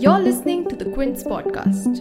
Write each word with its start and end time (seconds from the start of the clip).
You're 0.00 0.18
listening 0.18 0.68
to 0.68 0.76
the 0.76 0.90
Quint 0.92 1.18
podcast. 1.18 2.00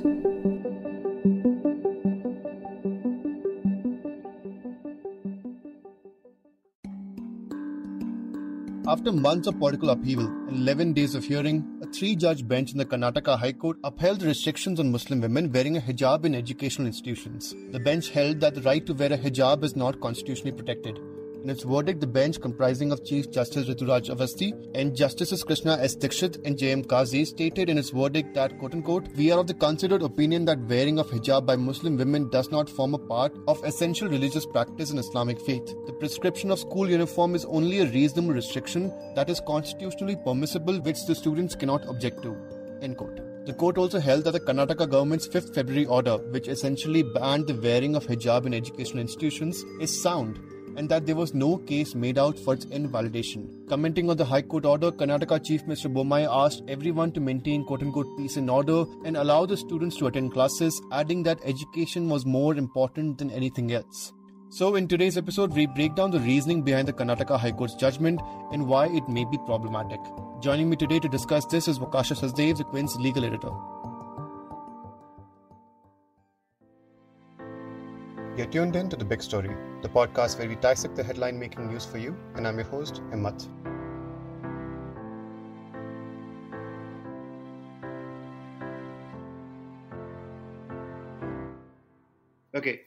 After 8.87 9.11
months 9.11 9.47
of 9.47 9.59
political 9.59 9.91
upheaval 9.91 10.25
and 10.25 10.57
11 10.57 10.93
days 10.93 11.13
of 11.13 11.23
hearing, 11.23 11.79
a 11.83 11.85
three 11.85 12.15
judge 12.15 12.47
bench 12.47 12.71
in 12.71 12.79
the 12.79 12.85
Karnataka 12.85 13.37
High 13.37 13.51
Court 13.53 13.77
upheld 13.83 14.23
restrictions 14.23 14.79
on 14.79 14.91
Muslim 14.91 15.21
women 15.21 15.51
wearing 15.51 15.77
a 15.77 15.81
hijab 15.81 16.25
in 16.25 16.33
educational 16.33 16.87
institutions. 16.87 17.53
The 17.71 17.79
bench 17.79 18.09
held 18.09 18.39
that 18.39 18.55
the 18.55 18.61
right 18.63 18.83
to 18.87 18.93
wear 18.93 19.13
a 19.13 19.17
hijab 19.17 19.63
is 19.63 19.75
not 19.75 20.01
constitutionally 20.01 20.53
protected 20.53 20.99
in 21.43 21.49
its 21.49 21.63
verdict, 21.63 22.01
the 22.01 22.07
bench, 22.07 22.41
comprising 22.41 22.91
of 22.91 23.05
Chief 23.05 23.31
Justice 23.31 23.67
Ritu 23.67 23.87
Raj 23.87 24.09
Awasthi 24.09 24.51
and 24.75 24.95
Justices 24.95 25.43
Krishna 25.43 25.77
S. 25.77 25.95
Dixit 25.95 26.37
and 26.45 26.57
J.M. 26.57 26.83
Khazi, 26.83 27.25
stated 27.25 27.69
in 27.69 27.77
its 27.77 27.91
verdict 27.91 28.33
that, 28.33 28.57
quote 28.59 28.73
unquote, 28.73 29.07
we 29.15 29.31
are 29.31 29.39
of 29.39 29.47
the 29.47 29.53
considered 29.53 30.01
opinion 30.01 30.45
that 30.45 30.59
wearing 30.67 30.99
of 30.99 31.07
hijab 31.09 31.45
by 31.45 31.55
Muslim 31.55 31.97
women 31.97 32.29
does 32.29 32.51
not 32.51 32.69
form 32.69 32.93
a 32.93 32.97
part 32.97 33.33
of 33.47 33.63
essential 33.63 34.09
religious 34.09 34.45
practice 34.45 34.91
in 34.91 34.97
Islamic 34.97 35.39
faith. 35.39 35.73
The 35.85 35.93
prescription 35.93 36.51
of 36.51 36.59
school 36.59 36.89
uniform 36.89 37.35
is 37.35 37.45
only 37.45 37.79
a 37.79 37.87
reasonable 37.87 38.33
restriction 38.33 38.93
that 39.15 39.29
is 39.29 39.41
constitutionally 39.47 40.17
permissible, 40.17 40.79
which 40.81 41.05
the 41.07 41.15
students 41.15 41.55
cannot 41.55 41.87
object 41.87 42.21
to. 42.23 42.35
End 42.81 42.97
quote. 42.97 43.19
The 43.45 43.53
court 43.53 43.77
also 43.77 43.99
held 43.99 44.25
that 44.25 44.31
the 44.31 44.39
Karnataka 44.39 44.89
government's 44.89 45.27
5th 45.27 45.55
February 45.55 45.85
order, 45.85 46.17
which 46.17 46.47
essentially 46.47 47.01
banned 47.01 47.47
the 47.47 47.55
wearing 47.55 47.95
of 47.95 48.05
hijab 48.05 48.45
in 48.45 48.53
educational 48.53 49.01
institutions, 49.01 49.65
is 49.79 50.03
sound 50.03 50.39
and 50.79 50.87
that 50.87 51.05
there 51.05 51.15
was 51.15 51.33
no 51.33 51.57
case 51.69 51.93
made 51.93 52.17
out 52.17 52.39
for 52.39 52.53
its 52.53 52.65
invalidation. 52.65 53.41
Commenting 53.67 54.09
on 54.09 54.15
the 54.15 54.23
High 54.23 54.41
Court 54.41 54.65
order, 54.65 54.91
Karnataka 54.91 55.45
Chief 55.45 55.65
Mr. 55.65 55.91
Bommai 55.93 56.25
asked 56.43 56.63
everyone 56.69 57.11
to 57.11 57.19
maintain 57.19 57.65
quote 57.65 57.81
unquote 57.81 58.17
peace 58.17 58.37
and 58.37 58.49
order 58.49 58.85
and 59.03 59.17
allow 59.17 59.45
the 59.45 59.57
students 59.57 59.97
to 59.97 60.07
attend 60.07 60.31
classes, 60.31 60.81
adding 60.93 61.21
that 61.23 61.41
education 61.43 62.07
was 62.07 62.25
more 62.25 62.55
important 62.55 63.17
than 63.17 63.29
anything 63.31 63.73
else. 63.73 64.13
So, 64.51 64.75
in 64.75 64.87
today's 64.87 65.17
episode, 65.17 65.53
we 65.53 65.67
break 65.67 65.95
down 65.95 66.11
the 66.11 66.21
reasoning 66.21 66.63
behind 66.63 66.87
the 66.87 66.93
Karnataka 66.93 67.37
High 67.37 67.51
Court's 67.51 67.75
judgment 67.75 68.21
and 68.53 68.65
why 68.65 68.87
it 68.87 69.09
may 69.09 69.25
be 69.25 69.37
problematic. 69.45 69.99
Joining 70.39 70.69
me 70.69 70.77
today 70.77 70.99
to 70.99 71.09
discuss 71.09 71.45
this 71.45 71.67
is 71.67 71.77
Vakasha 71.77 72.17
Sachdev, 72.17 72.57
the 72.57 72.63
Quint's 72.63 72.95
legal 72.95 73.25
editor. 73.25 73.51
You're 78.39 78.47
tuned 78.47 78.77
in 78.77 78.87
to 78.87 78.95
The 78.95 79.03
Big 79.03 79.21
Story, 79.21 79.49
the 79.81 79.89
podcast 79.89 80.39
where 80.39 80.47
we 80.47 80.55
dissect 80.55 80.95
the 80.95 81.03
headline 81.03 81.37
making 81.37 81.67
news 81.67 81.83
for 81.83 81.97
you, 81.97 82.15
and 82.35 82.47
I'm 82.47 82.55
your 82.55 82.67
host, 82.67 83.01
Himmat. 83.11 83.45
Okay, 92.55 92.79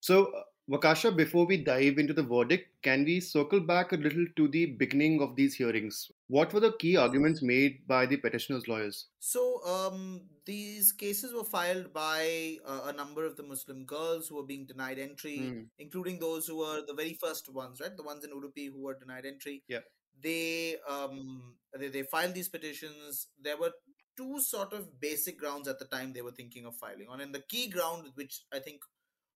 so 0.00 0.26
uh, 0.26 0.42
Vakasha, 0.70 1.16
before 1.16 1.46
we 1.46 1.64
dive 1.64 1.96
into 1.96 2.12
the 2.12 2.22
verdict, 2.22 2.68
can 2.82 3.06
we 3.06 3.20
circle 3.20 3.60
back 3.60 3.92
a 3.92 3.96
little 3.96 4.26
to 4.36 4.48
the 4.48 4.66
beginning 4.66 5.22
of 5.22 5.34
these 5.34 5.54
hearings? 5.54 6.12
What 6.30 6.52
were 6.54 6.60
the 6.60 6.76
key 6.78 6.96
arguments 6.96 7.42
made 7.42 7.88
by 7.88 8.06
the 8.06 8.16
petitioner's 8.16 8.68
lawyers? 8.68 9.08
So, 9.18 9.64
um, 9.66 10.20
these 10.46 10.92
cases 10.92 11.34
were 11.34 11.42
filed 11.42 11.92
by 11.92 12.58
uh, 12.64 12.82
a 12.84 12.92
number 12.92 13.26
of 13.26 13.36
the 13.36 13.42
Muslim 13.42 13.84
girls 13.84 14.28
who 14.28 14.36
were 14.36 14.46
being 14.46 14.64
denied 14.64 15.00
entry, 15.00 15.38
mm. 15.40 15.66
including 15.80 16.20
those 16.20 16.46
who 16.46 16.58
were 16.58 16.82
the 16.86 16.94
very 16.94 17.14
first 17.14 17.52
ones, 17.52 17.80
right? 17.80 17.96
The 17.96 18.04
ones 18.04 18.24
in 18.24 18.30
Udupi 18.30 18.70
who 18.70 18.80
were 18.84 18.94
denied 18.94 19.26
entry. 19.26 19.64
Yeah. 19.66 19.80
They 20.22 20.76
um 20.88 21.56
they, 21.76 21.88
they 21.88 22.04
filed 22.04 22.34
these 22.34 22.48
petitions. 22.48 23.26
There 23.42 23.58
were 23.58 23.72
two 24.16 24.40
sort 24.40 24.72
of 24.72 25.00
basic 25.00 25.36
grounds 25.36 25.66
at 25.66 25.80
the 25.80 25.86
time 25.86 26.12
they 26.12 26.22
were 26.22 26.30
thinking 26.30 26.64
of 26.64 26.76
filing 26.76 27.08
on, 27.08 27.20
and 27.20 27.34
the 27.34 27.42
key 27.48 27.68
ground, 27.68 28.06
which 28.14 28.42
I 28.52 28.60
think 28.60 28.82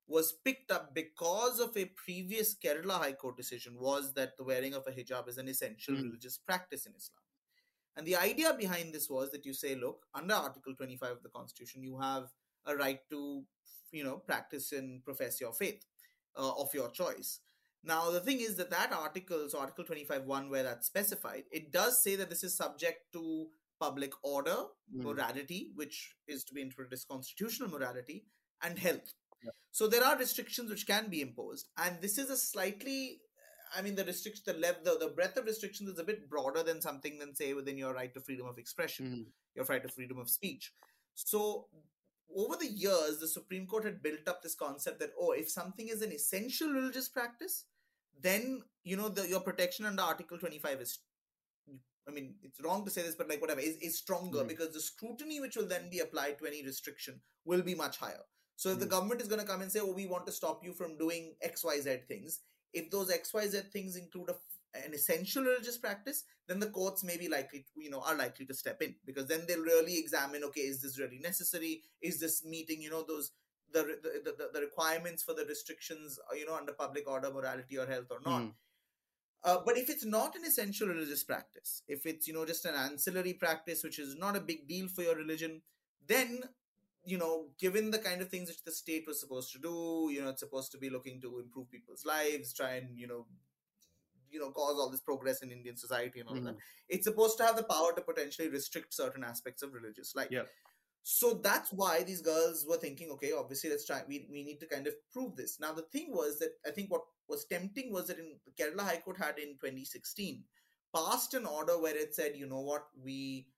was 0.07 0.33
picked 0.45 0.71
up 0.71 0.95
because 0.95 1.61
of 1.61 1.77
a 1.77 1.87
previous 1.87 2.55
Kerala 2.55 2.99
High 2.99 3.13
Court 3.13 3.37
decision 3.37 3.77
was 3.79 4.13
that 4.15 4.37
the 4.37 4.45
wearing 4.45 4.75
of 4.75 4.87
a 4.87 4.91
hijab 4.91 5.29
is 5.29 5.39
an 5.39 5.49
essential 5.49 5.95
mm. 5.95 6.03
religious 6.03 6.37
practice 6.39 6.87
in 6.87 6.93
Islam. 6.95 7.23
And 7.97 8.07
the 8.07 8.17
idea 8.17 8.55
behind 8.59 8.93
this 8.93 9.09
was 9.09 9.31
that 9.31 9.47
you 9.47 9.55
say, 9.55 9.77
look, 9.77 10.07
under 10.15 10.35
Article 10.35 10.75
25 10.75 11.11
of 11.11 11.23
the 11.23 11.29
Constitution, 11.29 11.83
you 11.83 11.99
have 11.99 12.25
a 12.67 12.75
right 12.75 13.01
to, 13.11 13.45
you 13.93 14.05
know, 14.05 14.17
practice 14.17 14.73
and 14.73 15.05
profess 15.05 15.41
your 15.41 15.53
faith 15.53 15.85
uh, 16.37 16.53
of 16.59 16.75
your 16.75 16.91
choice. 16.91 17.41
Now, 17.85 18.11
the 18.11 18.21
thing 18.21 18.41
is 18.41 18.57
that 18.57 18.71
that 18.71 18.93
article, 18.93 19.47
so 19.49 19.59
Article 19.59 19.85
25.1, 19.85 20.51
where 20.51 20.63
that's 20.63 20.87
specified, 20.87 21.45
it 21.53 21.71
does 21.71 22.03
say 22.03 22.17
that 22.17 22.31
this 22.31 22.43
is 22.43 22.57
subject 22.57 23.13
to 23.13 23.47
public 23.79 24.13
order, 24.23 24.57
mm. 24.95 25.05
morality, 25.05 25.71
which 25.75 26.15
is 26.27 26.45
to 26.45 26.55
be 26.55 26.63
interpreted 26.63 26.95
as 26.95 27.05
constitutional 27.05 27.69
morality, 27.69 28.25
and 28.63 28.79
health. 28.79 29.13
So 29.71 29.88
there 29.88 30.05
are 30.05 30.16
restrictions 30.16 30.71
which 30.71 30.87
can 30.87 31.09
be 31.09 31.21
imposed, 31.21 31.69
and 31.77 32.00
this 32.00 32.19
is 32.19 32.31
a 32.31 32.37
slightly 32.37 33.21
I 33.77 33.82
mean, 33.82 33.94
the 33.94 34.05
restriction, 34.05 34.43
the 34.47 34.55
level, 34.55 34.82
the, 34.84 35.06
the 35.06 35.12
breadth 35.12 35.37
of 35.37 35.47
restrictions 35.47 35.91
is 35.91 35.99
a 35.99 36.05
bit 36.05 36.28
broader 36.31 36.62
than 36.62 36.81
something 36.81 37.19
than 37.19 37.34
say 37.34 37.55
within 37.55 37.77
your 37.77 37.94
right 37.94 38.12
to 38.15 38.21
freedom 38.21 38.47
of 38.47 38.59
expression, 38.59 39.06
mm-hmm. 39.06 39.22
your 39.55 39.65
right 39.65 39.82
to 39.82 39.88
freedom 39.88 40.19
of 40.19 40.31
speech. 40.31 40.72
So, 41.15 41.66
over 42.37 42.56
the 42.56 42.69
years, 42.69 43.19
the 43.19 43.28
Supreme 43.28 43.66
Court 43.66 43.84
had 43.84 44.03
built 44.03 44.27
up 44.27 44.43
this 44.43 44.55
concept 44.55 45.00
that 45.00 45.10
oh, 45.21 45.32
if 45.32 45.50
something 45.50 45.88
is 45.88 46.03
an 46.03 46.12
essential 46.12 46.72
religious 46.72 47.09
practice, 47.09 47.65
then 48.21 48.62
you 48.82 48.97
know 48.97 49.09
the, 49.09 49.28
your 49.28 49.41
protection 49.41 49.87
under 49.87 50.03
Article 50.03 50.38
Twenty 50.38 50.59
Five 50.59 50.81
is. 50.81 51.00
I 52.06 52.11
mean, 52.11 52.34
it's 52.43 52.61
wrong 52.62 52.84
to 52.84 52.91
say 52.91 53.00
this, 53.00 53.15
but 53.15 53.31
like 53.31 53.41
whatever 53.41 53.61
is, 53.61 53.76
is 53.76 53.97
stronger 53.97 54.41
mm-hmm. 54.41 54.49
because 54.49 54.75
the 54.75 54.81
scrutiny 54.81 55.41
which 55.41 55.56
will 55.56 55.66
then 55.66 55.88
be 55.91 56.00
applied 56.00 56.38
to 56.38 56.47
any 56.47 56.62
restriction 56.62 57.21
will 57.47 57.62
be 57.62 57.75
much 57.75 57.97
higher. 57.97 58.21
So 58.57 58.71
if 58.71 58.77
mm. 58.77 58.81
the 58.81 58.85
hmm. 58.87 58.91
government 58.91 59.21
is 59.21 59.29
going 59.29 59.41
to 59.41 59.47
come 59.47 59.63
and 59.63 59.71
say, 59.71 59.81
"Oh, 59.81 59.93
we 59.93 60.07
want 60.07 60.27
to 60.27 60.33
stop 60.33 60.65
you 60.65 60.73
from 60.73 60.97
doing 60.97 61.35
X, 61.43 61.65
Y, 61.65 61.81
Z 61.81 61.97
things," 62.09 62.41
if 62.73 62.91
those 62.91 63.11
X, 63.11 63.33
Y, 63.33 63.47
Z 63.47 63.61
things 63.73 63.97
include 63.97 64.31
a, 64.31 64.79
an 64.87 64.93
essential 64.95 65.45
religious 65.45 65.79
practice, 65.79 66.25
then 66.49 66.61
the 66.61 66.67
courts 66.67 67.05
may 67.05 67.17
be 67.17 67.29
likely, 67.29 67.61
to, 67.61 67.83
you 67.83 67.91
know, 67.91 68.01
are 68.01 68.17
likely 68.17 68.47
to 68.47 68.55
step 68.55 68.83
in 68.83 68.95
because 69.07 69.27
then 69.27 69.45
they'll 69.47 69.61
really 69.61 69.99
examine, 69.99 70.45
okay, 70.45 70.63
is 70.63 70.83
this 70.83 70.99
really 70.99 71.19
necessary? 71.19 71.83
Is 72.03 72.21
this 72.21 72.45
meeting, 72.45 72.83
you 72.83 72.91
know, 72.91 73.05
those 73.07 73.33
the 73.73 73.83
the, 74.03 74.33
the, 74.37 74.51
the 74.53 74.61
requirements 74.61 75.23
for 75.23 75.35
the 75.35 75.45
restrictions, 75.47 76.19
uh, 76.31 76.35
you 76.35 76.47
know, 76.47 76.57
under 76.57 76.73
public 76.73 77.09
order, 77.09 77.31
morality, 77.31 77.79
or 77.79 77.87
health, 77.87 78.11
or 78.11 78.21
not? 78.25 78.43
Mm. 78.43 78.53
Uh, 79.45 79.59
but 79.65 79.77
if 79.77 79.91
it's 79.91 80.07
not 80.07 80.35
an 80.37 80.45
essential 80.45 80.89
religious 80.89 81.23
practice, 81.23 81.83
if 81.87 82.07
it's 82.07 82.27
you 82.27 82.33
know 82.35 82.47
just 82.47 82.65
an 82.65 82.75
ancillary 82.75 83.35
practice 83.35 83.85
which 83.85 83.99
is 83.99 84.17
not 84.17 84.37
a 84.37 84.41
big 84.41 84.67
deal 84.67 84.89
for 84.89 85.03
your 85.03 85.17
religion, 85.17 85.61
then 86.07 86.41
you 87.05 87.19
know, 87.19 87.47
given 87.59 87.91
the 87.91 87.99
kind 87.99 88.23
of 88.23 88.29
things 88.29 88.49
that 88.49 88.65
the 88.65 88.73
state 88.73 89.05
was 89.07 89.21
supposed 89.21 89.53
to 89.53 89.59
do, 89.59 90.09
you 90.11 90.23
know, 90.23 90.31
it's 90.31 90.41
supposed 90.41 90.73
to 90.73 90.79
be 90.79 90.91
looking 90.91 91.21
to 91.21 91.39
improve 91.39 91.71
people's 91.71 92.05
lives, 92.05 92.53
try 92.53 92.75
and, 92.75 92.99
you 92.99 93.07
know, 93.07 93.27
you 94.31 94.41
know, 94.41 94.51
cause 94.51 94.77
all 94.79 94.91
this 94.91 95.01
progress 95.01 95.43
in 95.43 95.53
Indian 95.53 95.77
society 95.77 96.21
and 96.21 96.29
all 96.29 96.35
mm-hmm. 96.35 96.47
that. 96.47 96.57
It's 96.89 97.05
supposed 97.05 97.39
to 97.39 97.45
have 97.45 97.57
the 97.57 97.63
power 97.63 97.93
to 97.95 98.03
potentially 98.03 98.49
restrict 98.49 98.93
certain 98.93 99.23
aspects 99.23 99.63
of 99.63 99.73
religious 99.73 100.15
life. 100.17 100.29
Yeah. 100.31 100.43
So 101.05 101.35
that's 101.35 101.71
why 101.71 102.03
these 102.03 102.23
girls 102.23 102.65
were 102.69 102.79
thinking, 102.79 103.11
okay, 103.13 103.33
obviously 103.39 103.71
let's 103.71 103.87
try 103.87 104.03
we, 104.09 104.27
we 104.31 104.43
need 104.43 104.59
to 104.61 104.67
kind 104.67 104.87
of 104.87 104.95
prove 105.13 105.37
this. 105.37 105.61
Now 105.61 105.73
the 105.73 105.83
thing 105.83 106.07
was 106.11 106.39
that 106.39 106.53
I 106.67 106.71
think 106.71 106.91
what 106.91 107.03
was 107.29 107.45
tempting 107.45 107.93
was 107.93 108.09
that 108.09 108.19
in 108.19 108.37
Kerala 108.59 108.87
High 108.87 109.03
Court 109.05 109.19
had 109.19 109.39
in 109.39 109.57
2016 109.61 110.43
passed 110.95 111.35
an 111.35 111.45
order 111.45 111.81
where 111.81 111.97
it 111.97 112.15
said, 112.15 112.33
you 112.37 112.47
know 112.47 112.61
what, 112.61 112.87
we 113.03 113.49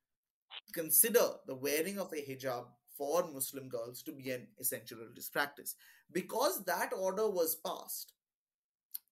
consider 0.73 1.21
the 1.47 1.55
wearing 1.55 1.99
of 1.99 2.13
a 2.13 2.17
hijab 2.17 2.65
for 2.97 3.27
Muslim 3.33 3.69
girls 3.69 4.03
to 4.03 4.13
be 4.13 4.31
an 4.31 4.47
essential 4.59 4.99
religious 4.99 5.29
practice. 5.29 5.75
Because 6.13 6.65
that 6.65 6.93
order 6.97 7.29
was 7.29 7.57
passed, 7.57 8.13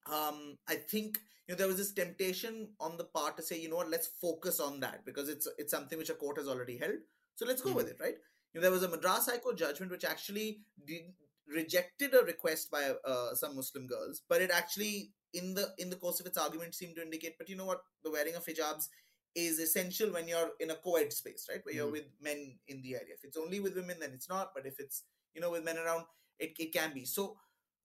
um, 0.06 0.58
I 0.68 0.76
think 0.76 1.18
you 1.46 1.54
know 1.54 1.58
there 1.58 1.66
was 1.66 1.76
this 1.76 1.92
temptation 1.92 2.68
on 2.80 2.96
the 2.96 3.04
part 3.04 3.36
to 3.36 3.42
say, 3.42 3.60
you 3.60 3.68
know 3.68 3.76
what, 3.76 3.90
let's 3.90 4.10
focus 4.20 4.60
on 4.60 4.80
that 4.80 5.04
because 5.04 5.28
it's 5.28 5.48
it's 5.58 5.70
something 5.70 5.98
which 5.98 6.10
a 6.10 6.14
court 6.14 6.38
has 6.38 6.48
already 6.48 6.78
held. 6.78 6.98
So 7.36 7.46
let's 7.46 7.62
go 7.62 7.70
mm 7.70 7.76
with 7.76 7.88
it, 7.88 7.96
right? 8.00 8.14
You 8.52 8.60
know, 8.60 8.62
there 8.62 8.70
was 8.70 8.84
a 8.84 8.88
Madras 8.88 9.26
High 9.26 9.38
Court 9.38 9.58
judgment 9.58 9.90
which 9.90 10.04
actually 10.04 10.60
did, 10.86 11.02
rejected 11.48 12.14
a 12.14 12.24
request 12.24 12.70
by 12.70 12.92
uh, 13.04 13.34
some 13.34 13.56
Muslim 13.56 13.88
girls, 13.88 14.22
but 14.28 14.40
it 14.40 14.52
actually 14.52 15.10
in 15.32 15.54
the 15.54 15.72
in 15.78 15.90
the 15.90 15.96
course 15.96 16.20
of 16.20 16.26
its 16.26 16.38
argument 16.38 16.74
seemed 16.74 16.96
to 16.96 17.02
indicate, 17.02 17.36
but 17.38 17.48
you 17.48 17.56
know 17.56 17.66
what, 17.66 17.82
the 18.04 18.10
wearing 18.10 18.36
of 18.36 18.46
hijabs 18.46 18.88
is 19.34 19.58
essential 19.58 20.12
when 20.12 20.28
you're 20.28 20.50
in 20.60 20.70
a 20.70 20.76
co-ed 20.76 21.12
space, 21.12 21.46
right? 21.50 21.60
Where 21.64 21.74
you're 21.74 21.88
mm. 21.88 21.92
with 21.92 22.06
men 22.20 22.58
in 22.68 22.82
the 22.82 22.94
area. 22.94 23.14
If 23.14 23.24
it's 23.24 23.36
only 23.36 23.60
with 23.60 23.74
women, 23.74 23.96
then 24.00 24.10
it's 24.12 24.28
not. 24.28 24.52
But 24.54 24.66
if 24.66 24.78
it's 24.78 25.04
you 25.34 25.40
know 25.40 25.50
with 25.50 25.64
men 25.64 25.78
around, 25.78 26.04
it, 26.38 26.54
it 26.58 26.72
can 26.72 26.92
be. 26.94 27.04
So 27.04 27.36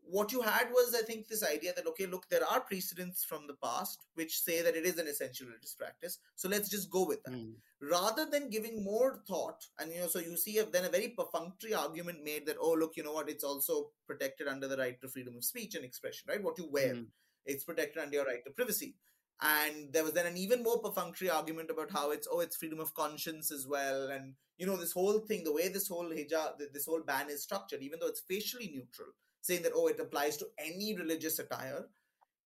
what 0.01 0.31
you 0.31 0.41
had 0.41 0.69
was, 0.71 0.95
I 0.95 1.03
think, 1.03 1.27
this 1.27 1.43
idea 1.43 1.73
that 1.75 1.87
okay, 1.87 2.05
look, 2.05 2.27
there 2.29 2.45
are 2.45 2.61
precedents 2.61 3.23
from 3.23 3.47
the 3.47 3.55
past 3.61 4.05
which 4.15 4.39
say 4.39 4.61
that 4.61 4.75
it 4.75 4.85
is 4.85 4.97
an 4.97 5.07
essential 5.07 5.47
religious 5.47 5.75
practice. 5.75 6.19
So 6.35 6.49
let's 6.49 6.69
just 6.69 6.89
go 6.89 7.05
with 7.05 7.23
that, 7.23 7.33
mm. 7.33 7.53
rather 7.81 8.25
than 8.25 8.49
giving 8.49 8.83
more 8.83 9.21
thought. 9.27 9.65
And 9.79 9.91
you 9.91 10.01
know, 10.01 10.07
so 10.07 10.19
you 10.19 10.37
see 10.37 10.57
a, 10.59 10.65
then 10.65 10.85
a 10.85 10.89
very 10.89 11.09
perfunctory 11.09 11.73
argument 11.73 12.23
made 12.23 12.45
that 12.47 12.57
oh, 12.59 12.73
look, 12.73 12.95
you 12.95 13.03
know 13.03 13.13
what, 13.13 13.29
it's 13.29 13.43
also 13.43 13.91
protected 14.07 14.47
under 14.47 14.67
the 14.67 14.77
right 14.77 14.99
to 15.01 15.07
freedom 15.09 15.35
of 15.35 15.43
speech 15.43 15.75
and 15.75 15.85
expression, 15.85 16.27
right? 16.29 16.43
What 16.43 16.57
you 16.57 16.69
wear, 16.71 16.95
mm. 16.95 17.05
it's 17.45 17.63
protected 17.63 18.01
under 18.01 18.15
your 18.15 18.25
right 18.25 18.43
to 18.45 18.51
privacy 18.51 18.95
and 19.41 19.93
there 19.93 20.03
was 20.03 20.13
then 20.13 20.25
an 20.25 20.37
even 20.37 20.63
more 20.63 20.79
perfunctory 20.79 21.29
argument 21.29 21.69
about 21.69 21.91
how 21.91 22.11
it's 22.11 22.27
oh 22.31 22.39
it's 22.39 22.57
freedom 22.57 22.79
of 22.79 22.93
conscience 22.93 23.51
as 23.51 23.67
well. 23.67 24.09
And 24.09 24.33
you 24.57 24.65
know 24.65 24.75
this 24.75 24.91
whole 24.91 25.19
thing 25.19 25.43
the 25.43 25.53
way 25.53 25.69
this 25.69 25.87
whole 25.87 26.09
hijab 26.09 26.59
this 26.73 26.85
whole 26.85 27.01
ban 27.01 27.29
is 27.29 27.43
structured 27.43 27.81
even 27.81 27.99
though 27.99 28.07
it's 28.07 28.19
facially 28.19 28.67
neutral 28.67 29.07
saying 29.41 29.63
that 29.63 29.71
oh 29.73 29.87
it 29.87 29.99
applies 29.99 30.35
to 30.37 30.47
any 30.57 30.95
religious 30.97 31.39
attire 31.39 31.85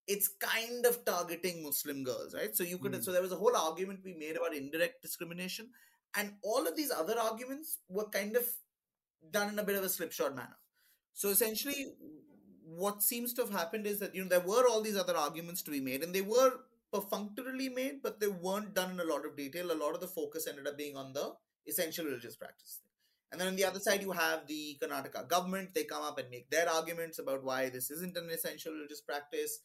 it's 0.07 0.27
kind 0.39 0.85
of 0.85 1.03
targeting 1.05 1.63
muslim 1.63 2.03
girls 2.03 2.35
right? 2.35 2.55
So 2.55 2.63
you 2.63 2.77
could 2.77 2.91
mm. 2.93 3.03
so 3.03 3.11
there 3.11 3.21
was 3.21 3.31
a 3.31 3.37
whole 3.37 3.55
argument 3.55 4.01
we 4.03 4.13
made 4.13 4.37
about 4.37 4.55
indirect 4.55 5.01
discrimination. 5.01 5.69
And 6.15 6.33
all 6.43 6.67
of 6.67 6.75
these 6.75 6.91
other 6.91 7.17
arguments 7.17 7.79
were 7.89 8.07
kind 8.07 8.35
of 8.35 8.43
done 9.31 9.49
in 9.49 9.57
a 9.57 9.63
bit 9.63 9.75
of 9.75 9.83
a 9.83 9.89
slipshod 9.89 10.35
manner. 10.35 10.57
So 11.13 11.29
essentially 11.29 11.93
what 12.65 13.01
seems 13.01 13.33
to 13.33 13.41
have 13.41 13.51
happened 13.51 13.87
is 13.87 13.99
that 13.99 14.13
you 14.13 14.21
know 14.21 14.29
there 14.29 14.39
were 14.39 14.67
all 14.67 14.81
these 14.81 14.97
other 14.97 15.15
arguments 15.15 15.61
to 15.63 15.71
be 15.71 15.79
made 15.79 16.03
and 16.03 16.13
they 16.13 16.21
were 16.21 16.51
perfunctorily 16.93 17.69
made 17.69 18.01
but 18.03 18.19
they 18.19 18.27
weren't 18.27 18.73
done 18.73 18.91
in 18.91 18.99
a 18.99 19.11
lot 19.13 19.25
of 19.25 19.35
detail. 19.35 19.71
A 19.71 19.83
lot 19.83 19.95
of 19.95 20.01
the 20.01 20.07
focus 20.07 20.47
ended 20.47 20.67
up 20.67 20.77
being 20.77 20.95
on 20.95 21.13
the 21.13 21.33
essential 21.67 22.05
religious 22.05 22.35
practice 22.35 22.79
and 23.33 23.41
then 23.41 23.47
on 23.47 23.55
the 23.55 23.65
other 23.65 23.79
side 23.79 24.01
you 24.01 24.11
have 24.11 24.45
the 24.47 24.77
karnataka 24.79 25.27
government. 25.27 25.73
They 25.73 25.85
come 25.85 26.03
up 26.03 26.19
and 26.19 26.29
make 26.29 26.51
their 26.51 26.69
arguments 26.69 27.17
about 27.17 27.43
why 27.43 27.69
this 27.69 27.89
isn't 27.89 28.15
an 28.15 28.29
essential 28.29 28.73
religious 28.73 29.01
practice. 29.01 29.59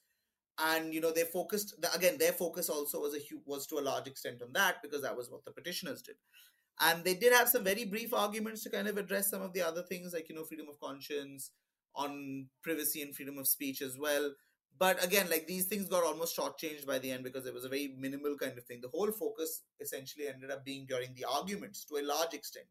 And 0.59 0.93
you 0.93 1.03
know 1.03 1.13
they 1.13 1.25
focused 1.25 1.75
again 1.95 2.17
their 2.19 2.33
focus 2.33 2.71
also 2.71 3.01
was 3.01 3.15
a 3.15 3.21
was 3.45 3.67
to 3.69 3.79
a 3.79 3.85
large 3.89 4.09
extent 4.09 4.43
on 4.43 4.53
that 4.55 4.77
because 4.83 5.03
that 5.03 5.17
was 5.17 5.31
what 5.31 5.45
the 5.45 5.53
petitioners 5.53 6.01
did. 6.01 6.17
And 6.81 7.05
they 7.05 7.15
did 7.15 7.35
have 7.35 7.49
some 7.49 7.63
very 7.63 7.85
brief 7.85 8.15
arguments 8.15 8.63
to 8.63 8.71
kind 8.71 8.89
of 8.89 8.97
address 8.97 9.31
some 9.31 9.43
of 9.43 9.53
the 9.53 9.63
other 9.63 9.83
things 9.83 10.15
like 10.15 10.31
you 10.31 10.35
know 10.35 10.45
freedom 10.45 10.69
of 10.71 10.81
conscience 10.81 11.51
on 11.95 12.47
privacy 12.63 13.03
and 13.03 13.15
freedom 13.15 13.39
of 13.39 13.47
speech 13.47 13.83
as 13.83 13.99
well 13.99 14.33
but 14.79 15.03
again 15.05 15.29
like 15.31 15.47
these 15.47 15.67
things 15.67 15.89
got 15.89 16.05
almost 16.05 16.37
shortchanged 16.37 16.87
by 16.87 16.99
the 16.99 17.11
end 17.11 17.25
because 17.25 17.47
it 17.47 17.55
was 17.55 17.65
a 17.65 17.69
very 17.69 17.95
minimal 17.99 18.37
kind 18.37 18.57
of 18.57 18.65
thing. 18.65 18.81
The 18.81 18.89
whole 18.89 19.11
focus 19.11 19.63
essentially 19.81 20.29
ended 20.29 20.51
up 20.51 20.65
being 20.65 20.87
during 20.87 21.15
the 21.15 21.25
arguments 21.25 21.85
to 21.87 21.97
a 21.97 22.03
large 22.03 22.35
extent 22.35 22.67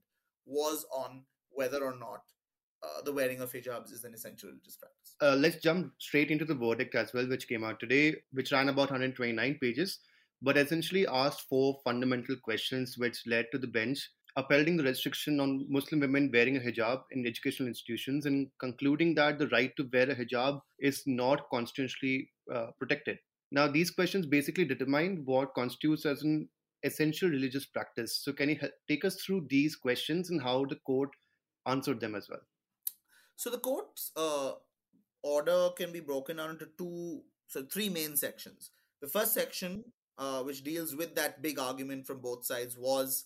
was 0.46 0.86
on 0.92 1.24
whether 1.52 1.84
or 1.84 1.96
not 1.98 2.22
uh, 2.84 3.02
the 3.04 3.12
wearing 3.12 3.42
of 3.42 3.52
hijabs 3.52 3.92
is 3.92 4.04
an 4.04 4.14
essential 4.14 4.50
religious 4.50 4.78
practice 4.78 5.16
uh, 5.22 5.36
let's 5.36 5.62
jump 5.62 5.92
straight 5.98 6.32
into 6.32 6.46
the 6.46 6.56
verdict 6.56 6.96
as 6.96 7.14
well 7.14 7.28
which 7.28 7.48
came 7.48 7.64
out 7.64 7.80
today 7.80 8.16
which 8.32 8.52
ran 8.52 8.70
about 8.70 8.92
129 8.92 9.58
pages 9.62 10.00
but 10.42 10.58
essentially 10.58 11.08
asked 11.08 11.42
four 11.50 11.80
fundamental 11.84 12.36
questions 12.44 12.98
which 12.98 13.24
led 13.26 13.48
to 13.52 13.58
the 13.58 13.68
bench 13.68 14.10
upholding 14.38 14.78
the 14.78 14.84
restriction 14.84 15.40
on 15.40 15.66
Muslim 15.68 16.00
women 16.00 16.30
wearing 16.32 16.58
a 16.58 16.60
hijab 16.60 17.02
in 17.12 17.26
educational 17.26 17.68
institutions 17.68 18.28
and 18.28 18.48
concluding 18.60 19.16
that 19.16 19.40
the 19.40 19.48
right 19.48 19.76
to 19.76 19.90
wear 19.92 20.10
a 20.12 20.16
hijab 20.16 20.62
is 20.80 21.02
not 21.08 21.50
constitutionally 21.50 22.30
uh, 22.54 22.68
protected. 22.78 23.18
Now, 23.52 23.68
these 23.68 23.90
questions 23.90 24.26
basically 24.26 24.66
determine 24.66 25.24
what 25.26 25.56
constitutes 25.56 26.06
as 26.06 26.22
an 26.22 26.50
essential 26.84 27.30
religious 27.30 27.66
practice. 27.66 28.20
So, 28.24 28.32
can 28.32 28.50
you 28.50 28.60
take 28.88 29.06
us 29.06 29.16
through 29.16 29.48
these 29.50 29.76
questions 29.76 30.30
and 30.30 30.42
how 30.42 30.66
the 30.66 30.76
court 30.76 31.10
answered 31.66 32.00
them 32.00 32.14
as 32.14 32.28
well? 32.30 32.42
So, 33.38 33.50
the 33.50 33.58
court's 33.58 34.12
uh, 34.16 34.52
order 35.24 35.70
can 35.76 35.92
be 35.92 36.02
broken 36.02 36.38
down 36.38 36.52
into 36.52 36.68
two, 36.78 37.22
so 37.48 37.64
three 37.64 37.90
main 37.90 38.16
sections. 38.16 38.70
The 39.02 39.08
first 39.08 39.34
section, 39.34 39.86
uh, 40.18 40.44
which 40.44 40.64
deals 40.64 40.96
with 40.96 41.16
that 41.16 41.42
big 41.42 41.58
argument 41.58 42.06
from 42.06 42.20
both 42.20 42.46
sides, 42.46 42.78
was 42.78 43.26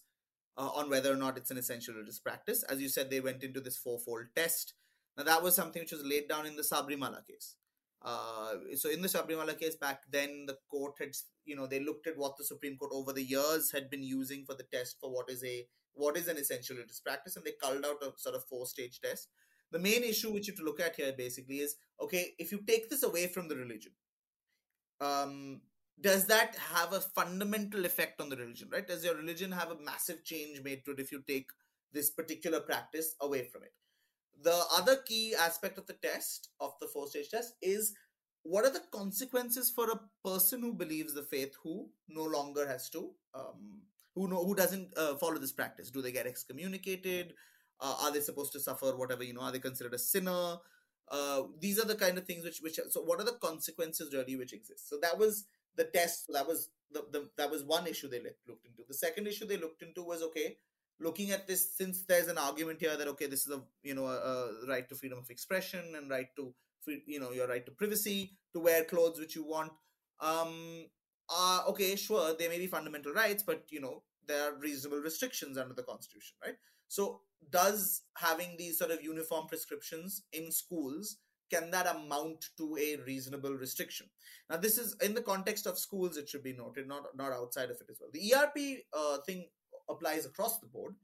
uh, 0.57 0.69
on 0.75 0.89
whether 0.89 1.11
or 1.11 1.17
not 1.17 1.37
it's 1.37 1.51
an 1.51 1.57
essential 1.57 1.93
religious 1.93 2.19
practice. 2.19 2.63
As 2.63 2.81
you 2.81 2.89
said, 2.89 3.09
they 3.09 3.19
went 3.19 3.43
into 3.43 3.61
this 3.61 3.77
fourfold 3.77 4.27
test. 4.35 4.73
Now, 5.17 5.23
that 5.23 5.43
was 5.43 5.55
something 5.55 5.81
which 5.81 5.91
was 5.91 6.05
laid 6.05 6.27
down 6.27 6.45
in 6.45 6.55
the 6.55 6.63
Sabarimala 6.63 7.25
case. 7.27 7.55
Uh, 8.01 8.53
so, 8.75 8.89
in 8.89 9.01
the 9.01 9.07
Sabarimala 9.07 9.59
case 9.59 9.75
back 9.75 10.03
then, 10.09 10.45
the 10.47 10.57
court 10.69 10.93
had, 10.99 11.09
you 11.45 11.55
know, 11.55 11.67
they 11.67 11.79
looked 11.79 12.07
at 12.07 12.17
what 12.17 12.37
the 12.37 12.43
Supreme 12.43 12.77
Court 12.77 12.91
over 12.93 13.13
the 13.13 13.23
years 13.23 13.71
had 13.71 13.89
been 13.89 14.03
using 14.03 14.45
for 14.45 14.55
the 14.55 14.65
test 14.73 14.97
for 14.99 15.11
what 15.11 15.29
is 15.29 15.43
a 15.43 15.65
what 15.93 16.15
is 16.15 16.27
an 16.27 16.37
essential 16.37 16.77
religious 16.77 17.01
practice, 17.01 17.35
and 17.35 17.45
they 17.45 17.51
culled 17.61 17.85
out 17.85 18.01
a 18.01 18.17
sort 18.17 18.35
of 18.35 18.45
four 18.45 18.65
stage 18.65 19.01
test. 19.01 19.27
The 19.71 19.79
main 19.79 20.03
issue 20.03 20.31
which 20.31 20.47
you 20.47 20.53
have 20.53 20.59
to 20.59 20.65
look 20.65 20.79
at 20.79 20.95
here 20.95 21.13
basically 21.17 21.57
is 21.59 21.75
okay, 22.01 22.33
if 22.39 22.51
you 22.51 22.61
take 22.65 22.89
this 22.89 23.03
away 23.03 23.27
from 23.27 23.47
the 23.47 23.55
religion, 23.55 23.91
um, 24.99 25.61
does 26.01 26.25
that 26.25 26.55
have 26.73 26.93
a 26.93 26.99
fundamental 26.99 27.85
effect 27.85 28.19
on 28.21 28.29
the 28.29 28.35
religion 28.35 28.69
right? 28.71 28.87
Does 28.87 29.03
your 29.03 29.15
religion 29.15 29.51
have 29.51 29.71
a 29.71 29.79
massive 29.79 30.23
change 30.23 30.61
made 30.63 30.83
to 30.85 30.91
it 30.91 30.99
if 30.99 31.11
you 31.11 31.23
take 31.27 31.49
this 31.93 32.09
particular 32.09 32.59
practice 32.59 33.15
away 33.21 33.45
from 33.45 33.63
it? 33.63 33.73
The 34.43 34.63
other 34.77 34.97
key 34.97 35.35
aspect 35.35 35.77
of 35.77 35.85
the 35.85 35.93
test 35.93 36.49
of 36.59 36.73
the 36.81 36.87
four 36.87 37.07
stage 37.07 37.29
test 37.29 37.53
is 37.61 37.93
what 38.43 38.65
are 38.65 38.71
the 38.71 38.81
consequences 38.91 39.69
for 39.69 39.91
a 39.91 39.99
person 40.27 40.61
who 40.61 40.73
believes 40.73 41.13
the 41.13 41.23
faith 41.23 41.53
who 41.63 41.89
no 42.09 42.23
longer 42.23 42.67
has 42.67 42.89
to 42.89 43.11
um, 43.35 43.81
who 44.15 44.27
know 44.27 44.43
who 44.43 44.55
doesn't 44.55 44.97
uh, 44.97 45.15
follow 45.15 45.37
this 45.37 45.51
practice? 45.51 45.91
Do 45.91 46.01
they 46.01 46.11
get 46.11 46.25
excommunicated? 46.25 47.33
Uh, 47.79 47.95
are 48.01 48.11
they 48.11 48.19
supposed 48.19 48.51
to 48.53 48.59
suffer 48.59 48.95
whatever 48.97 49.23
you 49.23 49.33
know 49.33 49.41
are 49.41 49.51
they 49.51 49.59
considered 49.59 49.93
a 49.93 49.99
sinner? 49.99 50.57
Uh, 51.07 51.43
these 51.59 51.79
are 51.79 51.85
the 51.85 51.95
kind 51.95 52.17
of 52.17 52.25
things 52.25 52.43
which 52.43 52.59
which 52.61 52.79
so 52.89 53.01
what 53.01 53.19
are 53.19 53.25
the 53.25 53.37
consequences 53.41 54.13
really 54.13 54.35
which 54.35 54.53
exist? 54.53 54.89
So 54.89 54.97
that 55.01 55.19
was 55.19 55.45
the 55.75 55.85
test 55.85 56.25
that 56.33 56.47
was 56.47 56.69
the, 56.91 57.05
the 57.11 57.29
that 57.37 57.49
was 57.49 57.63
one 57.63 57.87
issue 57.87 58.09
they 58.09 58.21
looked 58.47 58.65
into. 58.65 58.83
The 58.87 58.93
second 58.93 59.27
issue 59.27 59.45
they 59.45 59.57
looked 59.57 59.81
into 59.81 60.03
was 60.03 60.21
okay 60.23 60.57
looking 61.01 61.31
at 61.31 61.47
this 61.47 61.75
since 61.75 62.03
there's 62.03 62.27
an 62.27 62.37
argument 62.37 62.79
here 62.79 62.95
that 62.95 63.07
okay 63.07 63.27
this 63.27 63.45
is 63.47 63.53
a 63.53 63.61
you 63.83 63.95
know 63.95 64.05
a, 64.05 64.63
a 64.63 64.67
right 64.67 64.87
to 64.87 64.95
freedom 64.95 65.17
of 65.17 65.29
expression 65.29 65.95
and 65.95 66.09
right 66.09 66.27
to 66.35 66.53
free, 66.81 67.03
you 67.05 67.19
know 67.19 67.31
your 67.31 67.47
right 67.47 67.65
to 67.65 67.71
privacy 67.71 68.33
to 68.53 68.59
wear 68.59 68.83
clothes 68.83 69.19
which 69.19 69.35
you 69.35 69.43
want 69.43 69.71
um 70.19 70.85
uh 71.29 71.61
okay 71.67 71.95
sure 71.95 72.35
there 72.37 72.49
may 72.49 72.59
be 72.59 72.67
fundamental 72.67 73.13
rights 73.13 73.43
but 73.43 73.63
you 73.69 73.81
know 73.81 74.03
there 74.27 74.49
are 74.49 74.59
reasonable 74.59 74.99
restrictions 74.99 75.57
under 75.57 75.73
the 75.73 75.83
constitution 75.83 76.35
right? 76.45 76.55
So 76.87 77.21
does 77.49 78.03
having 78.17 78.55
these 78.57 78.77
sort 78.77 78.91
of 78.91 79.03
uniform 79.03 79.47
prescriptions 79.47 80.23
in 80.31 80.51
schools 80.51 81.17
can 81.51 81.71
that 81.71 81.87
amount 81.95 82.45
to 82.57 82.77
a 82.77 82.97
reasonable 83.05 83.53
restriction? 83.53 84.07
Now 84.49 84.57
this 84.57 84.77
is 84.77 84.95
in 85.01 85.13
the 85.13 85.21
context 85.21 85.67
of 85.67 85.77
schools 85.77 86.17
it 86.17 86.29
should 86.29 86.43
be 86.43 86.53
noted 86.53 86.87
not 86.87 87.15
not 87.15 87.31
outside 87.31 87.69
of 87.69 87.77
it 87.81 87.87
as 87.89 87.97
well. 87.99 88.09
The 88.13 88.33
erp 88.35 88.57
uh, 88.93 89.17
thing 89.25 89.47
applies 89.89 90.25
across 90.25 90.59
the 90.59 90.67
board 90.67 90.95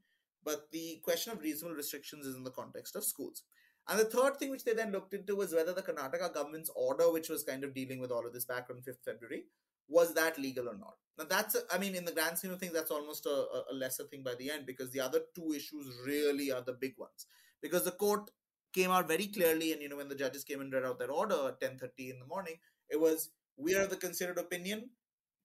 but 0.44 0.70
the 0.72 1.00
question 1.02 1.32
of 1.32 1.40
reasonable 1.40 1.76
restrictions 1.76 2.26
is 2.26 2.36
in 2.36 2.44
the 2.44 2.50
context 2.50 2.96
of 2.96 3.04
schools. 3.04 3.42
And 3.88 3.98
the 3.98 4.04
third 4.04 4.36
thing 4.36 4.50
which 4.50 4.64
they 4.64 4.74
then 4.74 4.92
looked 4.92 5.14
into 5.14 5.36
was 5.36 5.54
whether 5.54 5.72
the 5.72 5.82
karnataka 5.82 6.32
government's 6.32 6.70
order 6.74 7.10
which 7.10 7.28
was 7.28 7.42
kind 7.42 7.64
of 7.64 7.74
dealing 7.74 8.00
with 8.00 8.10
all 8.10 8.26
of 8.26 8.32
this 8.32 8.44
back 8.44 8.66
on 8.70 8.76
5th 8.76 9.04
february 9.04 9.44
was 9.88 10.12
that 10.14 10.38
legal 10.38 10.68
or 10.68 10.76
not. 10.76 10.96
Now 11.18 11.24
that's 11.24 11.54
a, 11.54 11.60
i 11.72 11.78
mean 11.78 11.94
in 11.94 12.04
the 12.04 12.12
grand 12.12 12.38
scheme 12.38 12.52
of 12.52 12.60
things 12.60 12.74
that's 12.74 12.90
almost 12.90 13.26
a, 13.26 13.46
a 13.70 13.74
lesser 13.74 14.04
thing 14.04 14.22
by 14.22 14.34
the 14.38 14.50
end 14.50 14.66
because 14.66 14.90
the 14.90 15.00
other 15.00 15.20
two 15.34 15.52
issues 15.54 15.86
really 16.06 16.52
are 16.52 16.62
the 16.62 16.74
big 16.74 16.94
ones. 16.98 17.26
Because 17.62 17.84
the 17.84 17.90
court 17.92 18.30
came 18.72 18.90
out 18.90 19.08
very 19.08 19.26
clearly 19.26 19.72
and 19.72 19.82
you 19.82 19.88
know 19.88 19.96
when 19.96 20.08
the 20.08 20.14
judges 20.14 20.44
came 20.44 20.60
and 20.60 20.72
read 20.72 20.84
out 20.84 20.98
their 20.98 21.10
order 21.10 21.48
at 21.48 21.60
10.30 21.60 22.10
in 22.10 22.18
the 22.18 22.26
morning 22.26 22.54
it 22.90 23.00
was 23.00 23.30
we 23.56 23.74
are 23.74 23.86
the 23.86 23.96
considered 23.96 24.38
opinion 24.38 24.90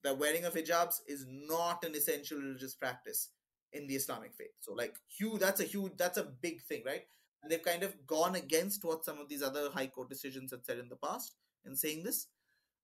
that 0.04 0.18
wearing 0.18 0.46
of 0.46 0.54
hijabs 0.54 1.00
is 1.08 1.26
not 1.30 1.84
an 1.84 1.96
essential 1.96 2.38
religious 2.38 2.76
practice 2.76 3.30
in 3.74 3.88
the 3.88 3.96
islamic 3.96 4.34
faith. 4.34 4.54
So 4.60 4.74
like 4.74 4.96
huge 5.08 5.40
that's 5.40 5.62
a 5.62 5.66
huge 5.66 5.94
that's 5.98 6.18
a 6.18 6.24
big 6.24 6.62
thing 6.62 6.84
right? 6.86 7.04
And 7.42 7.52
they've 7.52 7.64
kind 7.64 7.84
of 7.84 7.96
gone 8.08 8.36
against 8.36 8.86
what 8.86 9.04
some 9.04 9.20
of 9.20 9.28
these 9.28 9.44
other 9.44 9.70
high 9.72 9.88
court 9.88 10.10
decisions 10.10 10.52
had 10.52 10.66
said 10.66 10.78
in 10.78 10.90
the 10.90 10.96
past 10.96 11.36
in 11.66 11.76
saying 11.76 12.04
this. 12.04 12.28